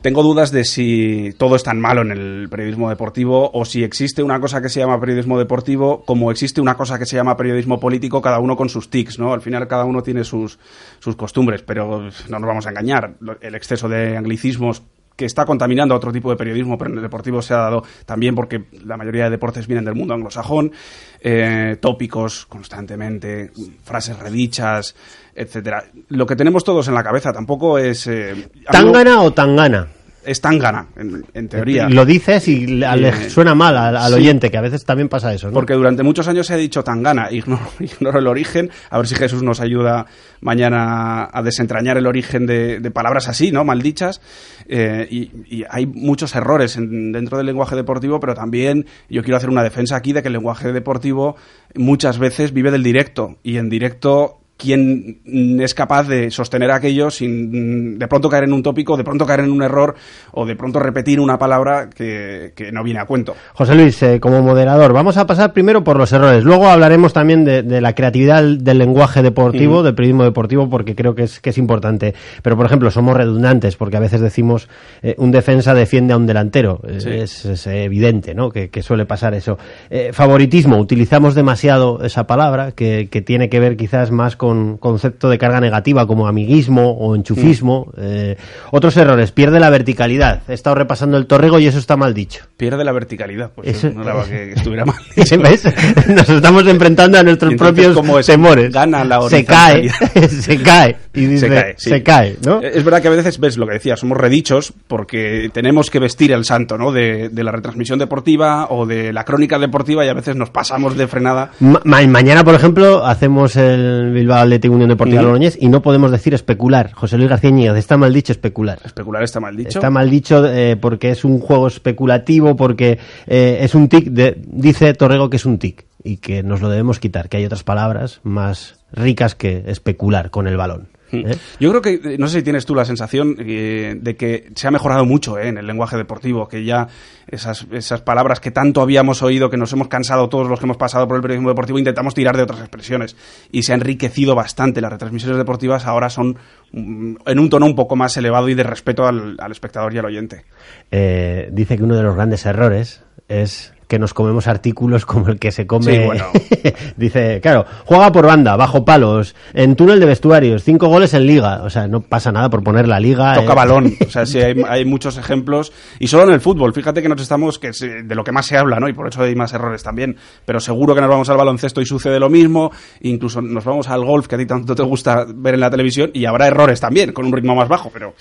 tengo 0.00 0.22
dudas 0.22 0.50
de 0.50 0.64
si 0.64 1.34
todo 1.36 1.56
es 1.56 1.62
tan 1.62 1.78
malo 1.78 2.00
en 2.00 2.10
el 2.10 2.48
periodismo 2.48 2.88
deportivo 2.88 3.50
o 3.52 3.66
si 3.66 3.84
existe 3.84 4.22
una 4.22 4.40
cosa 4.40 4.62
que 4.62 4.70
se 4.70 4.80
llama 4.80 4.98
periodismo 4.98 5.38
deportivo 5.38 6.02
como 6.06 6.30
existe 6.30 6.62
una 6.62 6.74
cosa 6.74 6.98
que 6.98 7.04
se 7.04 7.16
llama 7.16 7.36
periodismo 7.36 7.78
político, 7.78 8.22
cada 8.22 8.38
uno 8.38 8.56
con 8.56 8.70
sus 8.70 8.88
tics, 8.88 9.18
¿no? 9.18 9.34
Al 9.34 9.42
final 9.42 9.68
cada 9.68 9.84
uno 9.84 10.02
tiene 10.02 10.24
sus, 10.24 10.58
sus 11.00 11.16
costumbres, 11.16 11.62
pero 11.62 12.08
no 12.28 12.38
nos 12.38 12.48
vamos 12.48 12.66
a 12.66 12.70
engañar. 12.70 13.14
El 13.42 13.54
exceso 13.54 13.88
de 13.90 14.16
anglicismos 14.16 14.82
que 15.20 15.26
está 15.26 15.44
contaminando 15.44 15.92
a 15.92 15.98
otro 15.98 16.10
tipo 16.10 16.30
de 16.30 16.36
periodismo, 16.36 16.78
pero 16.78 16.90
en 16.90 16.96
el 16.96 17.02
deportivo 17.02 17.42
se 17.42 17.52
ha 17.52 17.58
dado 17.58 17.84
también 18.06 18.34
porque 18.34 18.64
la 18.86 18.96
mayoría 18.96 19.24
de 19.24 19.30
deportes 19.30 19.66
vienen 19.66 19.84
del 19.84 19.94
mundo 19.94 20.14
anglosajón, 20.14 20.72
eh, 21.20 21.76
tópicos 21.78 22.46
constantemente, 22.46 23.50
frases 23.84 24.18
redichas, 24.18 24.96
etcétera. 25.34 25.84
Lo 26.08 26.24
que 26.24 26.36
tenemos 26.36 26.64
todos 26.64 26.88
en 26.88 26.94
la 26.94 27.02
cabeza 27.02 27.34
tampoco 27.34 27.76
es... 27.76 28.06
eh, 28.06 28.48
¿Tangana 28.72 29.20
o 29.20 29.30
tangana? 29.30 29.88
Es 30.24 30.40
tangana, 30.40 30.86
en, 30.96 31.24
en 31.34 31.48
teoría. 31.48 31.88
Lo 31.88 32.04
dices 32.04 32.46
y 32.48 32.66
le, 32.66 32.96
le 32.96 33.08
Eh, 33.08 33.30
suena 33.30 33.54
mal 33.54 33.76
al, 33.76 33.96
al 33.96 34.12
sí. 34.12 34.18
oyente, 34.18 34.50
que 34.50 34.58
a 34.58 34.60
veces 34.60 34.84
también 34.84 35.08
pasa 35.08 35.32
eso, 35.32 35.48
¿no? 35.48 35.52
Porque 35.54 35.74
durante 35.74 36.02
muchos 36.02 36.28
años 36.28 36.46
se 36.46 36.54
ha 36.54 36.56
dicho 36.56 36.84
tangana, 36.84 37.28
ignoro, 37.32 37.62
ignoro 37.80 38.18
el 38.18 38.26
origen, 38.26 38.70
a 38.90 38.98
ver 38.98 39.06
si 39.06 39.14
Jesús 39.14 39.42
nos 39.42 39.60
ayuda 39.60 40.06
mañana 40.40 41.28
a 41.32 41.42
desentrañar 41.42 41.96
el 41.96 42.06
origen 42.06 42.46
de, 42.46 42.80
de 42.80 42.90
palabras 42.90 43.28
así, 43.28 43.52
¿no? 43.52 43.64
Maldichas. 43.64 44.20
Eh, 44.68 45.06
y, 45.10 45.30
y 45.46 45.64
hay 45.68 45.86
muchos 45.86 46.34
errores 46.34 46.76
en- 46.76 47.12
dentro 47.12 47.36
del 47.38 47.46
lenguaje 47.46 47.76
deportivo, 47.76 48.20
pero 48.20 48.34
también 48.34 48.86
yo 49.08 49.22
quiero 49.22 49.36
hacer 49.36 49.50
una 49.50 49.62
defensa 49.62 49.96
aquí 49.96 50.12
de 50.12 50.22
que 50.22 50.28
el 50.28 50.34
lenguaje 50.34 50.72
deportivo 50.72 51.36
muchas 51.74 52.18
veces 52.18 52.52
vive 52.52 52.70
del 52.70 52.82
directo, 52.82 53.36
y 53.42 53.56
en 53.58 53.68
directo 53.68 54.39
quién 54.60 55.20
es 55.60 55.74
capaz 55.74 56.06
de 56.06 56.30
sostener 56.30 56.70
aquello 56.70 57.10
sin 57.10 57.94
mm, 57.94 57.98
de 57.98 58.08
pronto 58.08 58.28
caer 58.28 58.44
en 58.44 58.52
un 58.52 58.62
tópico, 58.62 58.96
de 58.96 59.04
pronto 59.04 59.26
caer 59.26 59.40
en 59.40 59.50
un 59.50 59.62
error 59.62 59.94
o 60.32 60.44
de 60.44 60.56
pronto 60.56 60.78
repetir 60.78 61.18
una 61.20 61.38
palabra 61.38 61.88
que, 61.88 62.52
que 62.54 62.70
no 62.70 62.84
viene 62.84 63.00
a 63.00 63.06
cuento. 63.06 63.34
José 63.54 63.74
Luis, 63.74 64.02
eh, 64.02 64.20
como 64.20 64.42
moderador, 64.42 64.92
vamos 64.92 65.16
a 65.16 65.26
pasar 65.26 65.52
primero 65.52 65.82
por 65.82 65.96
los 65.96 66.12
errores. 66.12 66.44
Luego 66.44 66.68
hablaremos 66.68 67.12
también 67.12 67.44
de, 67.44 67.62
de 67.62 67.80
la 67.80 67.94
creatividad 67.94 68.42
del 68.42 68.78
lenguaje 68.78 69.22
deportivo, 69.22 69.82
del 69.82 69.94
periodismo 69.94 70.24
deportivo, 70.24 70.68
porque 70.68 70.94
creo 70.94 71.14
que 71.14 71.24
es, 71.24 71.40
que 71.40 71.50
es 71.50 71.58
importante. 71.58 72.14
Pero, 72.42 72.56
por 72.56 72.66
ejemplo, 72.66 72.90
somos 72.90 73.16
redundantes, 73.16 73.76
porque 73.76 73.96
a 73.96 74.00
veces 74.00 74.20
decimos 74.20 74.68
eh, 75.02 75.14
un 75.18 75.30
defensa 75.30 75.74
defiende 75.74 76.12
a 76.12 76.16
un 76.16 76.26
delantero. 76.26 76.80
Eh, 76.86 76.98
Sí. 77.00 77.08
Es, 77.08 77.44
es 77.46 77.66
evidente, 77.66 78.34
¿no? 78.34 78.50
Que, 78.50 78.68
que 78.68 78.82
suele 78.82 79.06
pasar 79.06 79.32
eso. 79.32 79.56
Eh, 79.88 80.10
favoritismo, 80.12 80.76
utilizamos 80.78 81.34
demasiado 81.34 82.04
esa 82.04 82.26
palabra, 82.26 82.72
que, 82.72 83.08
que 83.10 83.22
tiene 83.22 83.48
que 83.48 83.58
ver 83.58 83.76
quizás 83.78 84.10
más 84.10 84.36
con 84.36 84.49
concepto 84.78 85.28
de 85.28 85.38
carga 85.38 85.60
negativa, 85.60 86.06
como 86.06 86.26
amiguismo 86.28 86.90
o 86.92 87.14
enchufismo. 87.14 87.86
Mm. 87.96 88.00
Eh, 88.00 88.36
otros 88.70 88.96
errores, 88.96 89.32
pierde 89.32 89.60
la 89.60 89.70
verticalidad. 89.70 90.42
He 90.48 90.54
estado 90.54 90.76
repasando 90.76 91.16
el 91.16 91.26
torrego 91.26 91.58
y 91.58 91.66
eso 91.66 91.78
está 91.78 91.96
mal 91.96 92.14
dicho. 92.14 92.44
Pierde 92.56 92.84
la 92.84 92.92
verticalidad, 92.92 93.50
pues 93.54 93.68
Eso- 93.68 93.90
no 93.90 94.02
era 94.02 94.22
que 94.24 94.52
estuviera 94.56 94.84
mal. 94.84 94.96
¿Ves? 95.16 95.64
Nos 96.08 96.28
estamos 96.28 96.66
enfrentando 96.66 97.18
a 97.18 97.22
nuestros 97.22 97.52
entonces, 97.52 97.74
propios 97.84 97.96
¿cómo 97.96 98.18
es? 98.18 98.26
temores. 98.26 98.72
Gana 98.72 99.04
la 99.04 99.20
se 99.28 99.44
cae, 99.44 99.88
se 100.28 100.62
cae. 100.62 100.96
Y 101.14 101.26
dice, 101.26 101.48
se 101.48 101.54
cae, 101.54 101.74
sí. 101.78 101.90
se 101.90 102.02
cae, 102.02 102.36
¿no? 102.44 102.62
Eh, 102.62 102.70
Es 102.74 102.84
verdad 102.84 103.02
que 103.02 103.08
a 103.08 103.10
veces 103.12 103.38
ves 103.40 103.56
lo 103.56 103.66
que 103.66 103.74
decía, 103.74 103.96
somos 103.96 104.16
redichos 104.18 104.72
porque 104.86 105.50
tenemos 105.52 105.90
que 105.90 105.98
vestir 105.98 106.32
el 106.32 106.44
santo, 106.44 106.78
¿no? 106.78 106.92
De, 106.92 107.28
de 107.28 107.44
la 107.44 107.52
retransmisión 107.52 107.98
deportiva 107.98 108.68
o 108.70 108.86
de 108.86 109.12
la 109.12 109.24
crónica 109.24 109.58
deportiva 109.58 110.04
y 110.04 110.08
a 110.08 110.14
veces 110.14 110.36
nos 110.36 110.50
pasamos 110.50 110.96
de 110.96 111.06
frenada. 111.08 111.50
Ma- 111.60 111.80
mañana, 112.06 112.44
por 112.44 112.54
ejemplo, 112.54 113.04
hacemos 113.04 113.56
el 113.56 114.12
Bilbao 114.12 114.39
Athletic 114.40 114.70
Unión 114.70 114.88
Deportiva. 114.88 115.22
Logroñés 115.22 115.56
y 115.60 115.68
no 115.68 115.82
podemos 115.82 116.10
decir 116.10 116.34
especular. 116.34 116.92
José 116.92 117.16
Luis 117.16 117.28
García 117.28 117.50
Íñiguez, 117.50 117.76
está 117.76 117.96
mal 117.96 118.12
dicho 118.12 118.32
especular. 118.32 118.78
Especular 118.84 119.22
está 119.22 119.40
mal 119.40 119.56
dicho. 119.56 119.78
Está 119.78 119.90
mal 119.90 120.10
dicho 120.10 120.44
eh, 120.46 120.76
porque 120.76 121.10
es 121.10 121.24
un 121.24 121.40
juego 121.40 121.66
especulativo, 121.66 122.56
porque 122.56 122.98
eh, 123.26 123.58
es 123.60 123.74
un 123.74 123.88
tic. 123.88 124.06
De, 124.06 124.40
dice 124.46 124.92
Torrego 124.94 125.30
que 125.30 125.36
es 125.36 125.46
un 125.46 125.58
tic 125.58 125.86
y 126.02 126.16
que 126.16 126.42
nos 126.42 126.60
lo 126.60 126.68
debemos 126.68 126.98
quitar, 126.98 127.28
que 127.28 127.36
hay 127.36 127.44
otras 127.44 127.62
palabras 127.62 128.20
más 128.22 128.76
ricas 128.92 129.34
que 129.34 129.64
especular 129.66 130.30
con 130.30 130.48
el 130.48 130.56
balón. 130.56 130.88
¿Eh? 131.12 131.36
Yo 131.58 131.70
creo 131.70 131.82
que, 131.82 132.14
eh, 132.14 132.16
no 132.18 132.28
sé 132.28 132.38
si 132.38 132.42
tienes 132.42 132.66
tú 132.66 132.74
la 132.74 132.84
sensación 132.84 133.36
eh, 133.38 133.96
de 134.00 134.16
que 134.16 134.50
se 134.54 134.68
ha 134.68 134.70
mejorado 134.70 135.04
mucho 135.04 135.38
eh, 135.38 135.48
en 135.48 135.58
el 135.58 135.66
lenguaje 135.66 135.96
deportivo, 135.96 136.48
que 136.48 136.64
ya 136.64 136.88
esas, 137.28 137.66
esas 137.72 138.00
palabras 138.00 138.40
que 138.40 138.50
tanto 138.50 138.80
habíamos 138.80 139.22
oído, 139.22 139.50
que 139.50 139.56
nos 139.56 139.72
hemos 139.72 139.88
cansado 139.88 140.28
todos 140.28 140.48
los 140.48 140.58
que 140.58 140.66
hemos 140.66 140.76
pasado 140.76 141.06
por 141.06 141.16
el 141.16 141.22
periodismo 141.22 141.48
deportivo, 141.48 141.78
intentamos 141.78 142.14
tirar 142.14 142.36
de 142.36 142.42
otras 142.42 142.60
expresiones 142.60 143.16
y 143.50 143.62
se 143.62 143.72
ha 143.72 143.76
enriquecido 143.76 144.34
bastante. 144.34 144.80
Las 144.80 144.92
retransmisiones 144.92 145.38
deportivas 145.38 145.86
ahora 145.86 146.10
son 146.10 146.36
mm, 146.72 147.16
en 147.26 147.38
un 147.38 147.50
tono 147.50 147.66
un 147.66 147.74
poco 147.74 147.96
más 147.96 148.16
elevado 148.16 148.48
y 148.48 148.54
de 148.54 148.62
respeto 148.62 149.06
al, 149.06 149.36
al 149.38 149.52
espectador 149.52 149.94
y 149.94 149.98
al 149.98 150.06
oyente. 150.06 150.44
dice 150.90 151.76
que 151.76 151.82
uno 151.82 151.96
de 151.96 152.02
los 152.02 152.14
grandes 152.14 152.46
errores 152.46 153.02
es 153.28 153.72
que 153.90 153.98
nos 153.98 154.14
comemos 154.14 154.46
artículos 154.46 155.04
como 155.04 155.28
el 155.28 155.40
que 155.40 155.50
se 155.50 155.66
come. 155.66 155.96
Sí, 155.96 156.06
bueno. 156.06 156.26
dice, 156.96 157.40
claro, 157.42 157.66
juega 157.84 158.12
por 158.12 158.24
banda, 158.24 158.54
bajo 158.54 158.84
palos, 158.84 159.34
en 159.52 159.74
túnel 159.74 159.98
de 159.98 160.06
vestuarios, 160.06 160.62
cinco 160.62 160.86
goles 160.86 161.12
en 161.12 161.26
liga. 161.26 161.62
O 161.64 161.70
sea, 161.70 161.88
no 161.88 162.00
pasa 162.00 162.30
nada 162.30 162.48
por 162.48 162.62
poner 162.62 162.86
la 162.86 163.00
liga. 163.00 163.34
Toca 163.34 163.52
eh. 163.52 163.56
balón, 163.56 163.94
o 164.06 164.08
sea, 164.08 164.24
sí, 164.26 164.38
hay, 164.38 164.54
hay 164.68 164.84
muchos 164.84 165.18
ejemplos 165.18 165.72
y 165.98 166.06
solo 166.06 166.22
en 166.22 166.30
el 166.30 166.40
fútbol. 166.40 166.72
Fíjate 166.72 167.02
que 167.02 167.08
nos 167.08 167.20
estamos, 167.20 167.58
que 167.58 167.68
es 167.68 167.80
de 167.80 168.14
lo 168.14 168.22
que 168.22 168.30
más 168.30 168.46
se 168.46 168.56
habla, 168.56 168.78
¿no? 168.78 168.88
Y 168.88 168.92
por 168.92 169.08
eso 169.08 169.22
hay 169.22 169.34
más 169.34 169.52
errores 169.54 169.82
también. 169.82 170.16
Pero 170.44 170.60
seguro 170.60 170.94
que 170.94 171.00
nos 171.00 171.10
vamos 171.10 171.28
al 171.28 171.36
baloncesto 171.36 171.80
y 171.80 171.84
sucede 171.84 172.20
lo 172.20 172.30
mismo. 172.30 172.70
Incluso 173.00 173.42
nos 173.42 173.64
vamos 173.64 173.88
al 173.88 174.04
golf 174.04 174.28
que 174.28 174.36
a 174.36 174.38
ti 174.38 174.46
tanto 174.46 174.76
te 174.76 174.84
gusta 174.84 175.26
ver 175.34 175.54
en 175.54 175.60
la 175.60 175.70
televisión 175.70 176.12
y 176.14 176.26
habrá 176.26 176.46
errores 176.46 176.78
también 176.78 177.12
con 177.12 177.26
un 177.26 177.32
ritmo 177.32 177.56
más 177.56 177.68
bajo, 177.68 177.90
pero 177.92 178.14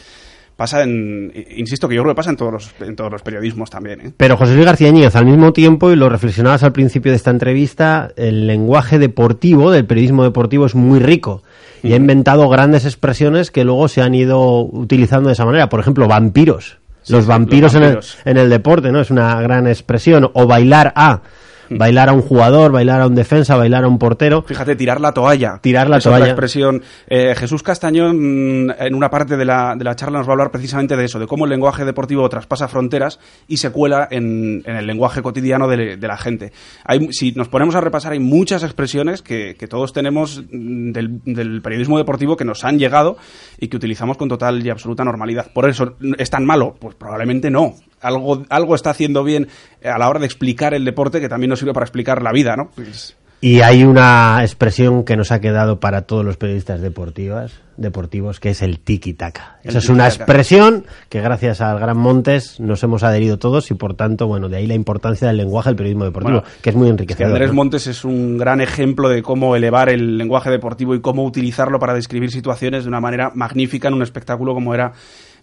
pasa 0.59 0.83
en, 0.83 1.31
insisto 1.55 1.87
que 1.87 1.95
yo 1.95 2.01
creo 2.03 2.13
que 2.13 2.17
pasa 2.17 2.29
en 2.29 2.35
todos 2.35 2.51
los, 2.51 2.71
en 2.81 2.95
todos 2.95 3.09
los 3.09 3.21
periodismos 3.21 3.69
también, 3.69 4.01
¿eh? 4.01 4.11
Pero 4.17 4.35
José 4.35 4.53
Luis 4.53 4.65
García 4.65 4.89
Íñiguez, 4.89 5.15
al 5.15 5.25
mismo 5.25 5.53
tiempo, 5.53 5.89
y 5.89 5.95
lo 5.95 6.09
reflexionabas 6.09 6.63
al 6.63 6.73
principio 6.73 7.11
de 7.11 7.15
esta 7.15 7.31
entrevista, 7.31 8.11
el 8.17 8.45
lenguaje 8.45 8.99
deportivo, 8.99 9.71
del 9.71 9.85
periodismo 9.85 10.23
deportivo, 10.23 10.65
es 10.65 10.75
muy 10.75 10.99
rico. 10.99 11.43
Y 11.81 11.93
ha 11.93 11.95
inventado 11.95 12.49
grandes 12.49 12.83
expresiones 12.83 13.51
que 13.51 13.63
luego 13.63 13.87
se 13.87 14.01
han 14.01 14.13
ido 14.13 14.61
utilizando 14.65 15.29
de 15.29 15.33
esa 15.33 15.45
manera. 15.45 15.69
Por 15.69 15.79
ejemplo, 15.79 16.07
vampiros. 16.09 16.77
Sí, 17.03 17.13
los 17.13 17.23
sí, 17.23 17.29
vampiros, 17.29 17.73
los 17.73 17.75
en 17.75 17.83
el- 17.83 17.93
vampiros. 17.95 18.17
En, 18.25 18.37
el, 18.37 18.49
deporte, 18.49 18.91
¿no? 18.91 18.99
Es 18.99 19.09
una 19.11 19.41
gran 19.41 19.65
expresión. 19.65 20.29
O 20.33 20.45
bailar 20.45 20.91
a. 20.97 21.21
Bailar 21.69 22.09
a 22.09 22.13
un 22.13 22.21
jugador, 22.21 22.71
bailar 22.71 23.01
a 23.01 23.07
un 23.07 23.15
defensa, 23.15 23.55
bailar 23.55 23.83
a 23.83 23.87
un 23.87 23.99
portero. 23.99 24.43
Fíjate, 24.43 24.75
tirar 24.75 24.99
la 24.99 25.13
toalla. 25.13 25.59
Tirar 25.61 25.89
la 25.89 25.97
es 25.97 26.05
otra 26.05 26.17
toalla. 26.19 26.31
expresión. 26.31 26.81
Eh, 27.07 27.35
Jesús 27.35 27.63
Castañón, 27.63 28.65
mm, 28.65 28.71
en 28.79 28.95
una 28.95 29.09
parte 29.09 29.37
de 29.37 29.45
la, 29.45 29.75
de 29.77 29.83
la 29.83 29.95
charla, 29.95 30.19
nos 30.19 30.27
va 30.27 30.31
a 30.31 30.33
hablar 30.33 30.51
precisamente 30.51 30.95
de 30.95 31.05
eso, 31.05 31.19
de 31.19 31.27
cómo 31.27 31.45
el 31.45 31.51
lenguaje 31.51 31.85
deportivo 31.85 32.27
traspasa 32.29 32.67
fronteras 32.67 33.19
y 33.47 33.57
se 33.57 33.71
cuela 33.71 34.07
en, 34.09 34.63
en 34.65 34.75
el 34.75 34.87
lenguaje 34.87 35.21
cotidiano 35.21 35.67
de, 35.67 35.97
de 35.97 36.07
la 36.07 36.17
gente. 36.17 36.51
Hay, 36.85 37.11
si 37.11 37.31
nos 37.33 37.49
ponemos 37.49 37.75
a 37.75 37.81
repasar, 37.81 38.13
hay 38.13 38.19
muchas 38.19 38.63
expresiones 38.63 39.21
que, 39.21 39.55
que 39.57 39.67
todos 39.67 39.93
tenemos 39.93 40.43
mm, 40.51 40.91
del, 40.91 41.21
del 41.25 41.61
periodismo 41.61 41.97
deportivo 41.97 42.37
que 42.37 42.45
nos 42.45 42.63
han 42.63 42.79
llegado 42.79 43.17
y 43.59 43.67
que 43.67 43.77
utilizamos 43.77 44.17
con 44.17 44.29
total 44.29 44.65
y 44.65 44.69
absoluta 44.69 45.03
normalidad. 45.03 45.51
Por 45.53 45.69
eso, 45.69 45.95
¿es 46.17 46.29
tan 46.29 46.45
malo? 46.45 46.75
Pues 46.79 46.95
probablemente 46.95 47.49
no. 47.49 47.75
Algo, 48.01 48.45
algo 48.49 48.75
está 48.75 48.91
haciendo 48.91 49.23
bien 49.23 49.47
a 49.83 49.97
la 49.97 50.09
hora 50.09 50.19
de 50.19 50.25
explicar 50.25 50.73
el 50.73 50.85
deporte 50.85 51.19
que 51.19 51.29
también 51.29 51.49
nos 51.49 51.59
sirve 51.59 51.73
para 51.73 51.85
explicar 51.85 52.21
la 52.21 52.31
vida, 52.31 52.55
¿no? 52.55 52.71
Y 53.41 53.61
hay 53.61 53.83
una 53.83 54.39
expresión 54.41 55.03
que 55.05 55.15
nos 55.15 55.31
ha 55.31 55.39
quedado 55.39 55.79
para 55.79 56.01
todos 56.01 56.25
los 56.25 56.37
periodistas 56.37 56.81
deportivas, 56.81 57.53
deportivos, 57.79 58.39
que 58.39 58.49
es 58.49 58.61
el 58.61 58.79
tiki-taka. 58.79 59.59
Esa 59.63 59.79
es 59.79 59.89
una 59.89 60.05
expresión 60.05 60.85
que 61.09 61.21
gracias 61.21 61.61
al 61.61 61.79
Gran 61.79 61.97
Montes 61.97 62.59
nos 62.59 62.83
hemos 62.83 63.03
adherido 63.03 63.37
todos 63.37 63.71
y 63.71 63.73
por 63.73 63.95
tanto, 63.95 64.27
bueno, 64.27 64.49
de 64.49 64.57
ahí 64.57 64.67
la 64.67 64.75
importancia 64.75 65.27
del 65.27 65.37
lenguaje 65.37 65.69
del 65.69 65.75
periodismo 65.75 66.05
deportivo, 66.05 66.41
Bueno, 66.41 66.47
que 66.61 66.69
es 66.69 66.75
muy 66.75 66.85
que 66.85 66.91
enriquecedor. 66.91 67.31
Andrés. 67.31 67.53
Montes 67.53 67.87
es 67.87 68.05
un 68.05 68.37
gran 68.37 68.61
ejemplo 68.61 69.09
de 69.09 69.21
cómo 69.21 69.55
elevar 69.55 69.89
el 69.89 70.17
lenguaje 70.17 70.49
deportivo 70.49 70.95
y 70.95 71.01
cómo 71.01 71.23
utilizarlo 71.23 71.79
para 71.79 71.93
describir 71.93 72.31
situaciones 72.31 72.83
de 72.83 72.89
una 72.89 73.01
manera 73.01 73.31
magnífica 73.33 73.87
en 73.87 73.95
un 73.95 74.03
espectáculo 74.03 74.53
como 74.53 74.73
era 74.73 74.93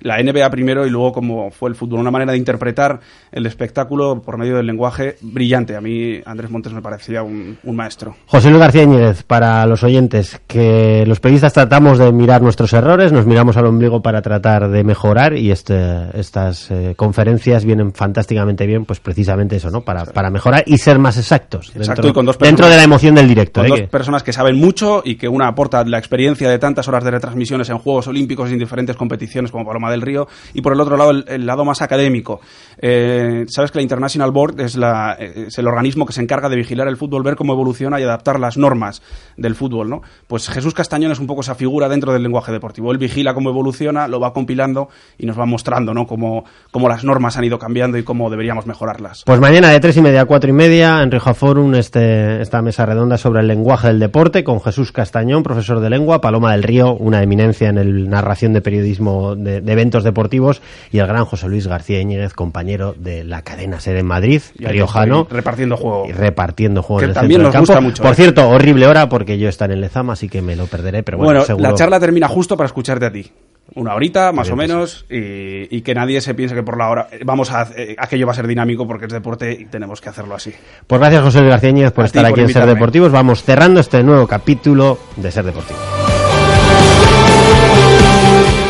la 0.01 0.22
NBA 0.22 0.51
primero 0.51 0.87
y 0.87 0.91
luego 0.91 1.12
como 1.12 1.51
fue 1.51 1.70
el 1.70 1.74
fútbol. 1.74 2.01
Una 2.01 2.11
manera 2.11 2.32
de 2.32 2.39
interpretar 2.39 3.01
el 3.32 3.47
espectáculo 3.47 4.20
por 4.22 4.39
medio 4.39 4.57
del 4.57 4.66
lenguaje 4.66 5.16
brillante. 5.20 5.76
A 5.76 5.80
mí 5.80 6.20
Andrés 6.24 6.51
Montes 6.51 6.72
me 6.72 6.82
parecía 6.82 7.22
un, 7.22 7.59
un 7.62 7.76
maestro. 7.76 8.16
José 8.26 8.51
Luis 8.51 8.61
García 8.61 8.82
Íñiguez, 8.82 9.22
para 9.22 9.64
los 9.66 9.82
oyentes, 9.82 10.41
que 10.47 11.05
los 11.07 11.20
periodistas 11.20 11.53
tratamos 11.53 11.99
de 11.99 12.12
mirar 12.27 12.43
nuestros 12.43 12.72
errores, 12.72 13.12
nos 13.12 13.24
miramos 13.24 13.57
al 13.57 13.66
ombligo 13.66 14.03
para 14.03 14.20
tratar 14.20 14.68
de 14.68 14.83
mejorar 14.83 15.35
y 15.37 15.53
este, 15.53 16.07
estas 16.18 16.68
eh, 16.72 16.95
conferencias 16.97 17.64
vienen 17.64 17.93
fantásticamente 17.93 18.66
bien, 18.66 18.85
pues 18.85 18.99
precisamente 18.99 19.55
eso, 19.55 19.70
¿no? 19.70 19.83
Para, 19.83 20.05
para 20.07 20.29
mejorar 20.29 20.64
y 20.66 20.77
ser 20.79 20.99
más 20.99 21.16
exactos 21.18 21.68
Exacto, 21.68 22.03
dentro, 22.03 22.09
y 22.09 22.12
con 22.12 22.27
dos 22.27 22.37
dentro 22.37 22.64
personas- 22.64 22.70
de 22.72 22.77
la 22.79 22.83
emoción 22.83 23.14
del 23.14 23.29
directo. 23.29 23.61
Con 23.61 23.66
¿eh? 23.66 23.68
dos 23.70 23.81
Que- 23.83 23.87
personas 23.87 24.24
que 24.24 24.33
saben 24.33 24.57
mucho 24.57 25.03
y 25.05 25.14
que 25.14 25.29
una 25.29 25.47
aporta 25.47 25.85
la 25.85 25.99
experiencia 25.99 26.51
de 26.51 26.59
tantas 26.59 26.89
horas 26.89 27.05
de 27.05 27.12
retransmisiones 27.12 27.70
en 27.70 27.79
Juegos 27.79 28.09
Olímpicos 28.09 28.51
y 28.51 28.55
en 28.55 28.59
diferentes 28.59 28.97
competiciones 28.97 29.53
como 29.53 29.64
Paloma 29.64 29.93
del 29.93 30.03
Río 30.03 30.27
y 30.53 30.62
por 30.62 30.72
el 30.72 30.81
otro 30.81 30.97
lado 30.97 31.12
el, 31.12 31.24
el 31.29 31.47
lado 31.47 31.64
más 31.64 31.81
académico. 31.81 32.41
Eh, 32.83 33.45
Sabes 33.47 33.70
que 33.70 33.79
la 33.79 33.83
International 33.83 34.33
Board 34.33 34.59
es, 34.61 34.74
la, 34.77 35.16
eh, 35.16 35.45
es 35.47 35.59
el 35.59 35.68
organismo 35.68 36.05
que 36.07 36.12
se 36.12 36.22
encarga 36.22 36.49
de 36.49 36.57
vigilar 36.57 36.89
el 36.89 36.97
fútbol, 36.97 37.22
ver 37.22 37.37
cómo 37.37 37.53
evoluciona 37.53 38.01
y 38.01 38.03
adaptar 38.03 38.41
las 38.41 38.57
normas 38.57 39.01
del 39.37 39.55
fútbol, 39.55 39.89
¿no? 39.89 40.03
Pues 40.27 40.49
Jesús 40.49 40.74
Castañón 40.74 41.12
es 41.12 41.20
un 41.20 41.29
poco 41.29 41.43
esa 41.43 41.55
figura 41.55 41.89
dentro 41.89 42.12
del 42.17 42.25
lenguaje 42.25 42.53
deportivo. 42.53 42.91
Él 42.93 42.99
vigila 42.99 43.35
cómo 43.35 43.51
evoluciona, 43.51 44.09
lo 44.09 44.21
va 44.21 44.33
compilando 44.33 44.89
y 45.19 45.27
nos 45.27 45.39
va 45.39 45.47
mostrando, 45.47 45.95
¿no? 45.95 46.07
Cómo, 46.07 46.45
cómo 46.71 46.89
las 46.89 47.05
normas 47.05 47.37
han 47.37 47.45
ido 47.45 47.59
cambiando 47.59 47.99
y 47.99 48.03
cómo 48.03 48.29
deberíamos 48.31 48.67
mejorarlas. 48.67 49.23
Pues 49.25 49.41
mañana 49.41 49.69
de 49.71 49.81
tres 49.81 49.97
y 49.97 50.03
media 50.03 50.23
a 50.23 50.25
cuatro 50.25 50.51
y 50.51 50.53
media 50.53 51.03
en 51.03 51.11
Rioja 51.11 51.35
Forum 51.35 51.75
este, 51.75 52.41
esta 52.43 52.62
mesa 52.62 52.87
redonda 52.87 53.19
sobre 53.19 53.41
el 53.41 53.49
lenguaje 53.49 53.89
del 53.89 53.99
deporte 54.01 54.45
con 54.45 54.61
Jesús 54.61 54.93
Castañón, 54.93 55.43
profesor 55.43 55.81
de 55.81 55.91
lengua, 55.91 56.21
Paloma 56.21 56.53
del 56.53 56.62
Río, 56.62 56.95
una 56.95 57.23
eminencia 57.23 57.69
en 57.69 57.79
el 57.79 58.09
narración 58.11 58.53
de 58.53 58.61
periodismo 58.62 59.35
de, 59.37 59.61
de 59.61 59.73
eventos 59.73 60.05
deportivos 60.05 60.62
y 60.91 60.99
el 60.99 61.07
gran 61.07 61.25
José 61.25 61.49
Luis 61.49 61.67
García 61.67 62.01
Íñiguez, 62.01 62.33
compañero 62.35 62.95
de 62.99 63.25
la 63.25 63.43
cadena 63.43 63.81
SER 63.81 63.97
en 63.97 64.07
Madrid, 64.07 64.43
Y 64.59 64.64
riojano. 64.67 65.27
repartiendo 65.31 65.77
juego. 65.77 66.07
y 66.09 66.12
repartiendo 66.12 66.83
juego 66.83 66.99
Que 67.01 67.05
en 67.05 67.11
el 67.11 67.14
también 67.14 67.41
centro 67.43 67.53
del 67.53 67.55
nos 67.55 67.61
gusta 67.61 67.75
campo. 67.75 67.89
mucho, 67.91 68.03
Por 68.03 68.12
¿eh? 68.12 68.14
cierto, 68.17 68.49
horrible 68.49 68.87
hora 68.87 69.09
porque 69.09 69.39
yo 69.39 69.49
estaré 69.49 69.75
en 69.75 69.81
Lezama, 69.81 70.14
así 70.14 70.29
que 70.29 70.43
me 70.43 70.57
lo 70.57 70.67
perderé, 70.67 71.03
pero 71.03 71.19
bueno, 71.19 71.31
Bueno, 71.33 71.45
seguro. 71.45 71.69
la 71.71 71.75
charla 71.75 71.95
termina 72.01 72.28
justo 72.28 72.57
para 72.57 72.66
escucharte 72.66 73.07
a 73.07 73.12
ti. 73.12 73.30
Una 73.74 73.94
horita, 73.94 74.30
más 74.30 74.49
o 74.51 74.57
menos, 74.57 75.05
y, 75.11 75.76
y 75.76 75.80
que 75.82 75.92
nadie 75.92 76.20
se 76.20 76.34
piense 76.34 76.55
que 76.55 76.62
por 76.62 76.78
la 76.78 76.88
hora 76.88 77.09
vamos 77.24 77.51
a 77.51 77.68
eh, 77.76 77.97
aquello 77.99 78.24
va 78.24 78.32
a 78.32 78.36
ser 78.36 78.47
dinámico 78.47 78.86
porque 78.86 79.07
es 79.07 79.12
deporte 79.12 79.53
y 79.53 79.64
tenemos 79.64 80.01
que 80.01 80.09
hacerlo 80.09 80.36
así. 80.36 80.53
Pues 80.86 81.01
gracias 81.01 81.22
José 81.22 81.40
Luis 81.40 81.51
García 81.51 81.90
por 81.90 82.05
A 82.05 82.09
ti 82.09 82.18
estar 82.18 82.30
por 82.30 82.32
aquí 82.32 82.40
en 82.42 82.49
Ser. 82.53 82.66
Deportivos. 82.66 83.11
Vamos 83.11 83.42
cerrando 83.42 83.80
este 83.80 84.05
nuevo 84.05 84.28
capítulo 84.28 84.99
de 85.16 85.32
Ser 85.32 85.44
Deportivo. 85.47 85.95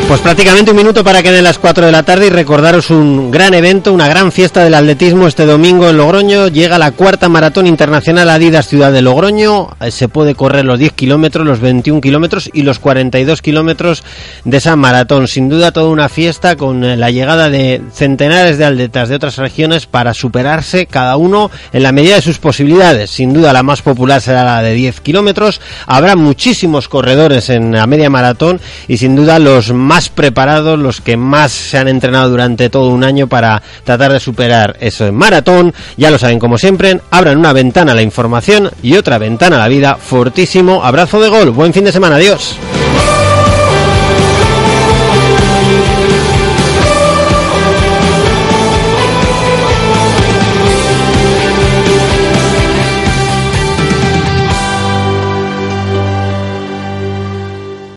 Pues 0.07 0.21
prácticamente 0.21 0.71
un 0.71 0.77
minuto 0.77 1.03
para 1.03 1.21
que 1.21 1.33
den 1.33 1.43
las 1.43 1.59
4 1.59 1.85
de 1.85 1.91
la 1.91 2.01
tarde 2.03 2.27
y 2.27 2.29
recordaros 2.29 2.91
un 2.91 3.29
gran 3.29 3.53
evento, 3.53 3.91
una 3.91 4.07
gran 4.07 4.31
fiesta 4.31 4.63
del 4.63 4.73
atletismo 4.73 5.27
este 5.27 5.45
domingo 5.45 5.89
en 5.89 5.97
Logroño. 5.97 6.47
Llega 6.47 6.77
la 6.77 6.91
cuarta 6.91 7.27
maratón 7.27 7.67
internacional 7.67 8.29
Adidas 8.29 8.69
Ciudad 8.69 8.93
de 8.93 9.01
Logroño. 9.01 9.75
Eh, 9.81 9.91
Se 9.91 10.07
puede 10.07 10.33
correr 10.33 10.63
los 10.63 10.79
10 10.79 10.93
kilómetros, 10.93 11.45
los 11.45 11.59
21 11.59 11.99
kilómetros 11.99 12.49
y 12.53 12.61
los 12.61 12.79
42 12.79 13.41
kilómetros 13.41 14.01
de 14.45 14.55
esa 14.55 14.77
maratón. 14.77 15.27
Sin 15.27 15.49
duda 15.49 15.73
toda 15.73 15.89
una 15.89 16.07
fiesta 16.07 16.55
con 16.55 16.85
eh, 16.85 16.95
la 16.95 17.11
llegada 17.11 17.49
de 17.49 17.81
centenares 17.91 18.57
de 18.57 18.63
atletas 18.63 19.09
de 19.09 19.15
otras 19.15 19.35
regiones 19.35 19.87
para 19.87 20.13
superarse 20.13 20.85
cada 20.85 21.17
uno 21.17 21.51
en 21.73 21.83
la 21.83 21.91
medida 21.91 22.15
de 22.15 22.21
sus 22.21 22.37
posibilidades. 22.37 23.09
Sin 23.09 23.33
duda 23.33 23.51
la 23.51 23.61
más 23.61 23.81
popular 23.81 24.21
será 24.21 24.45
la 24.45 24.61
de 24.61 24.73
10 24.73 25.01
kilómetros. 25.01 25.59
Habrá 25.85 26.15
muchísimos 26.15 26.87
corredores 26.87 27.49
en 27.49 27.73
la 27.73 27.87
media 27.87 28.09
maratón 28.09 28.61
y 28.87 28.95
sin 28.95 29.13
duda 29.13 29.37
los 29.37 29.73
más 29.97 30.09
preparados, 30.09 30.77
los 30.77 31.01
que 31.01 31.17
más 31.17 31.51
se 31.51 31.75
han 31.75 31.87
entrenado 31.87 32.29
durante 32.29 32.69
todo 32.69 32.89
un 32.89 33.03
año 33.03 33.25
para 33.25 33.63
tratar 33.83 34.13
de 34.13 34.19
superar 34.19 34.77
eso 34.79 35.07
en 35.07 35.15
maratón. 35.15 35.73
Ya 35.97 36.11
lo 36.11 36.19
saben, 36.19 36.37
como 36.37 36.59
siempre, 36.59 37.01
abran 37.09 37.39
una 37.39 37.51
ventana 37.51 37.93
a 37.93 37.95
la 37.95 38.03
información 38.03 38.69
y 38.83 38.95
otra 38.95 39.17
ventana 39.17 39.55
a 39.55 39.59
la 39.59 39.67
vida. 39.67 39.95
Fortísimo 39.95 40.83
abrazo 40.83 41.19
de 41.19 41.29
gol. 41.29 41.49
Buen 41.49 41.73
fin 41.73 41.83
de 41.83 41.91
semana. 41.91 42.17
Adiós. 42.17 42.59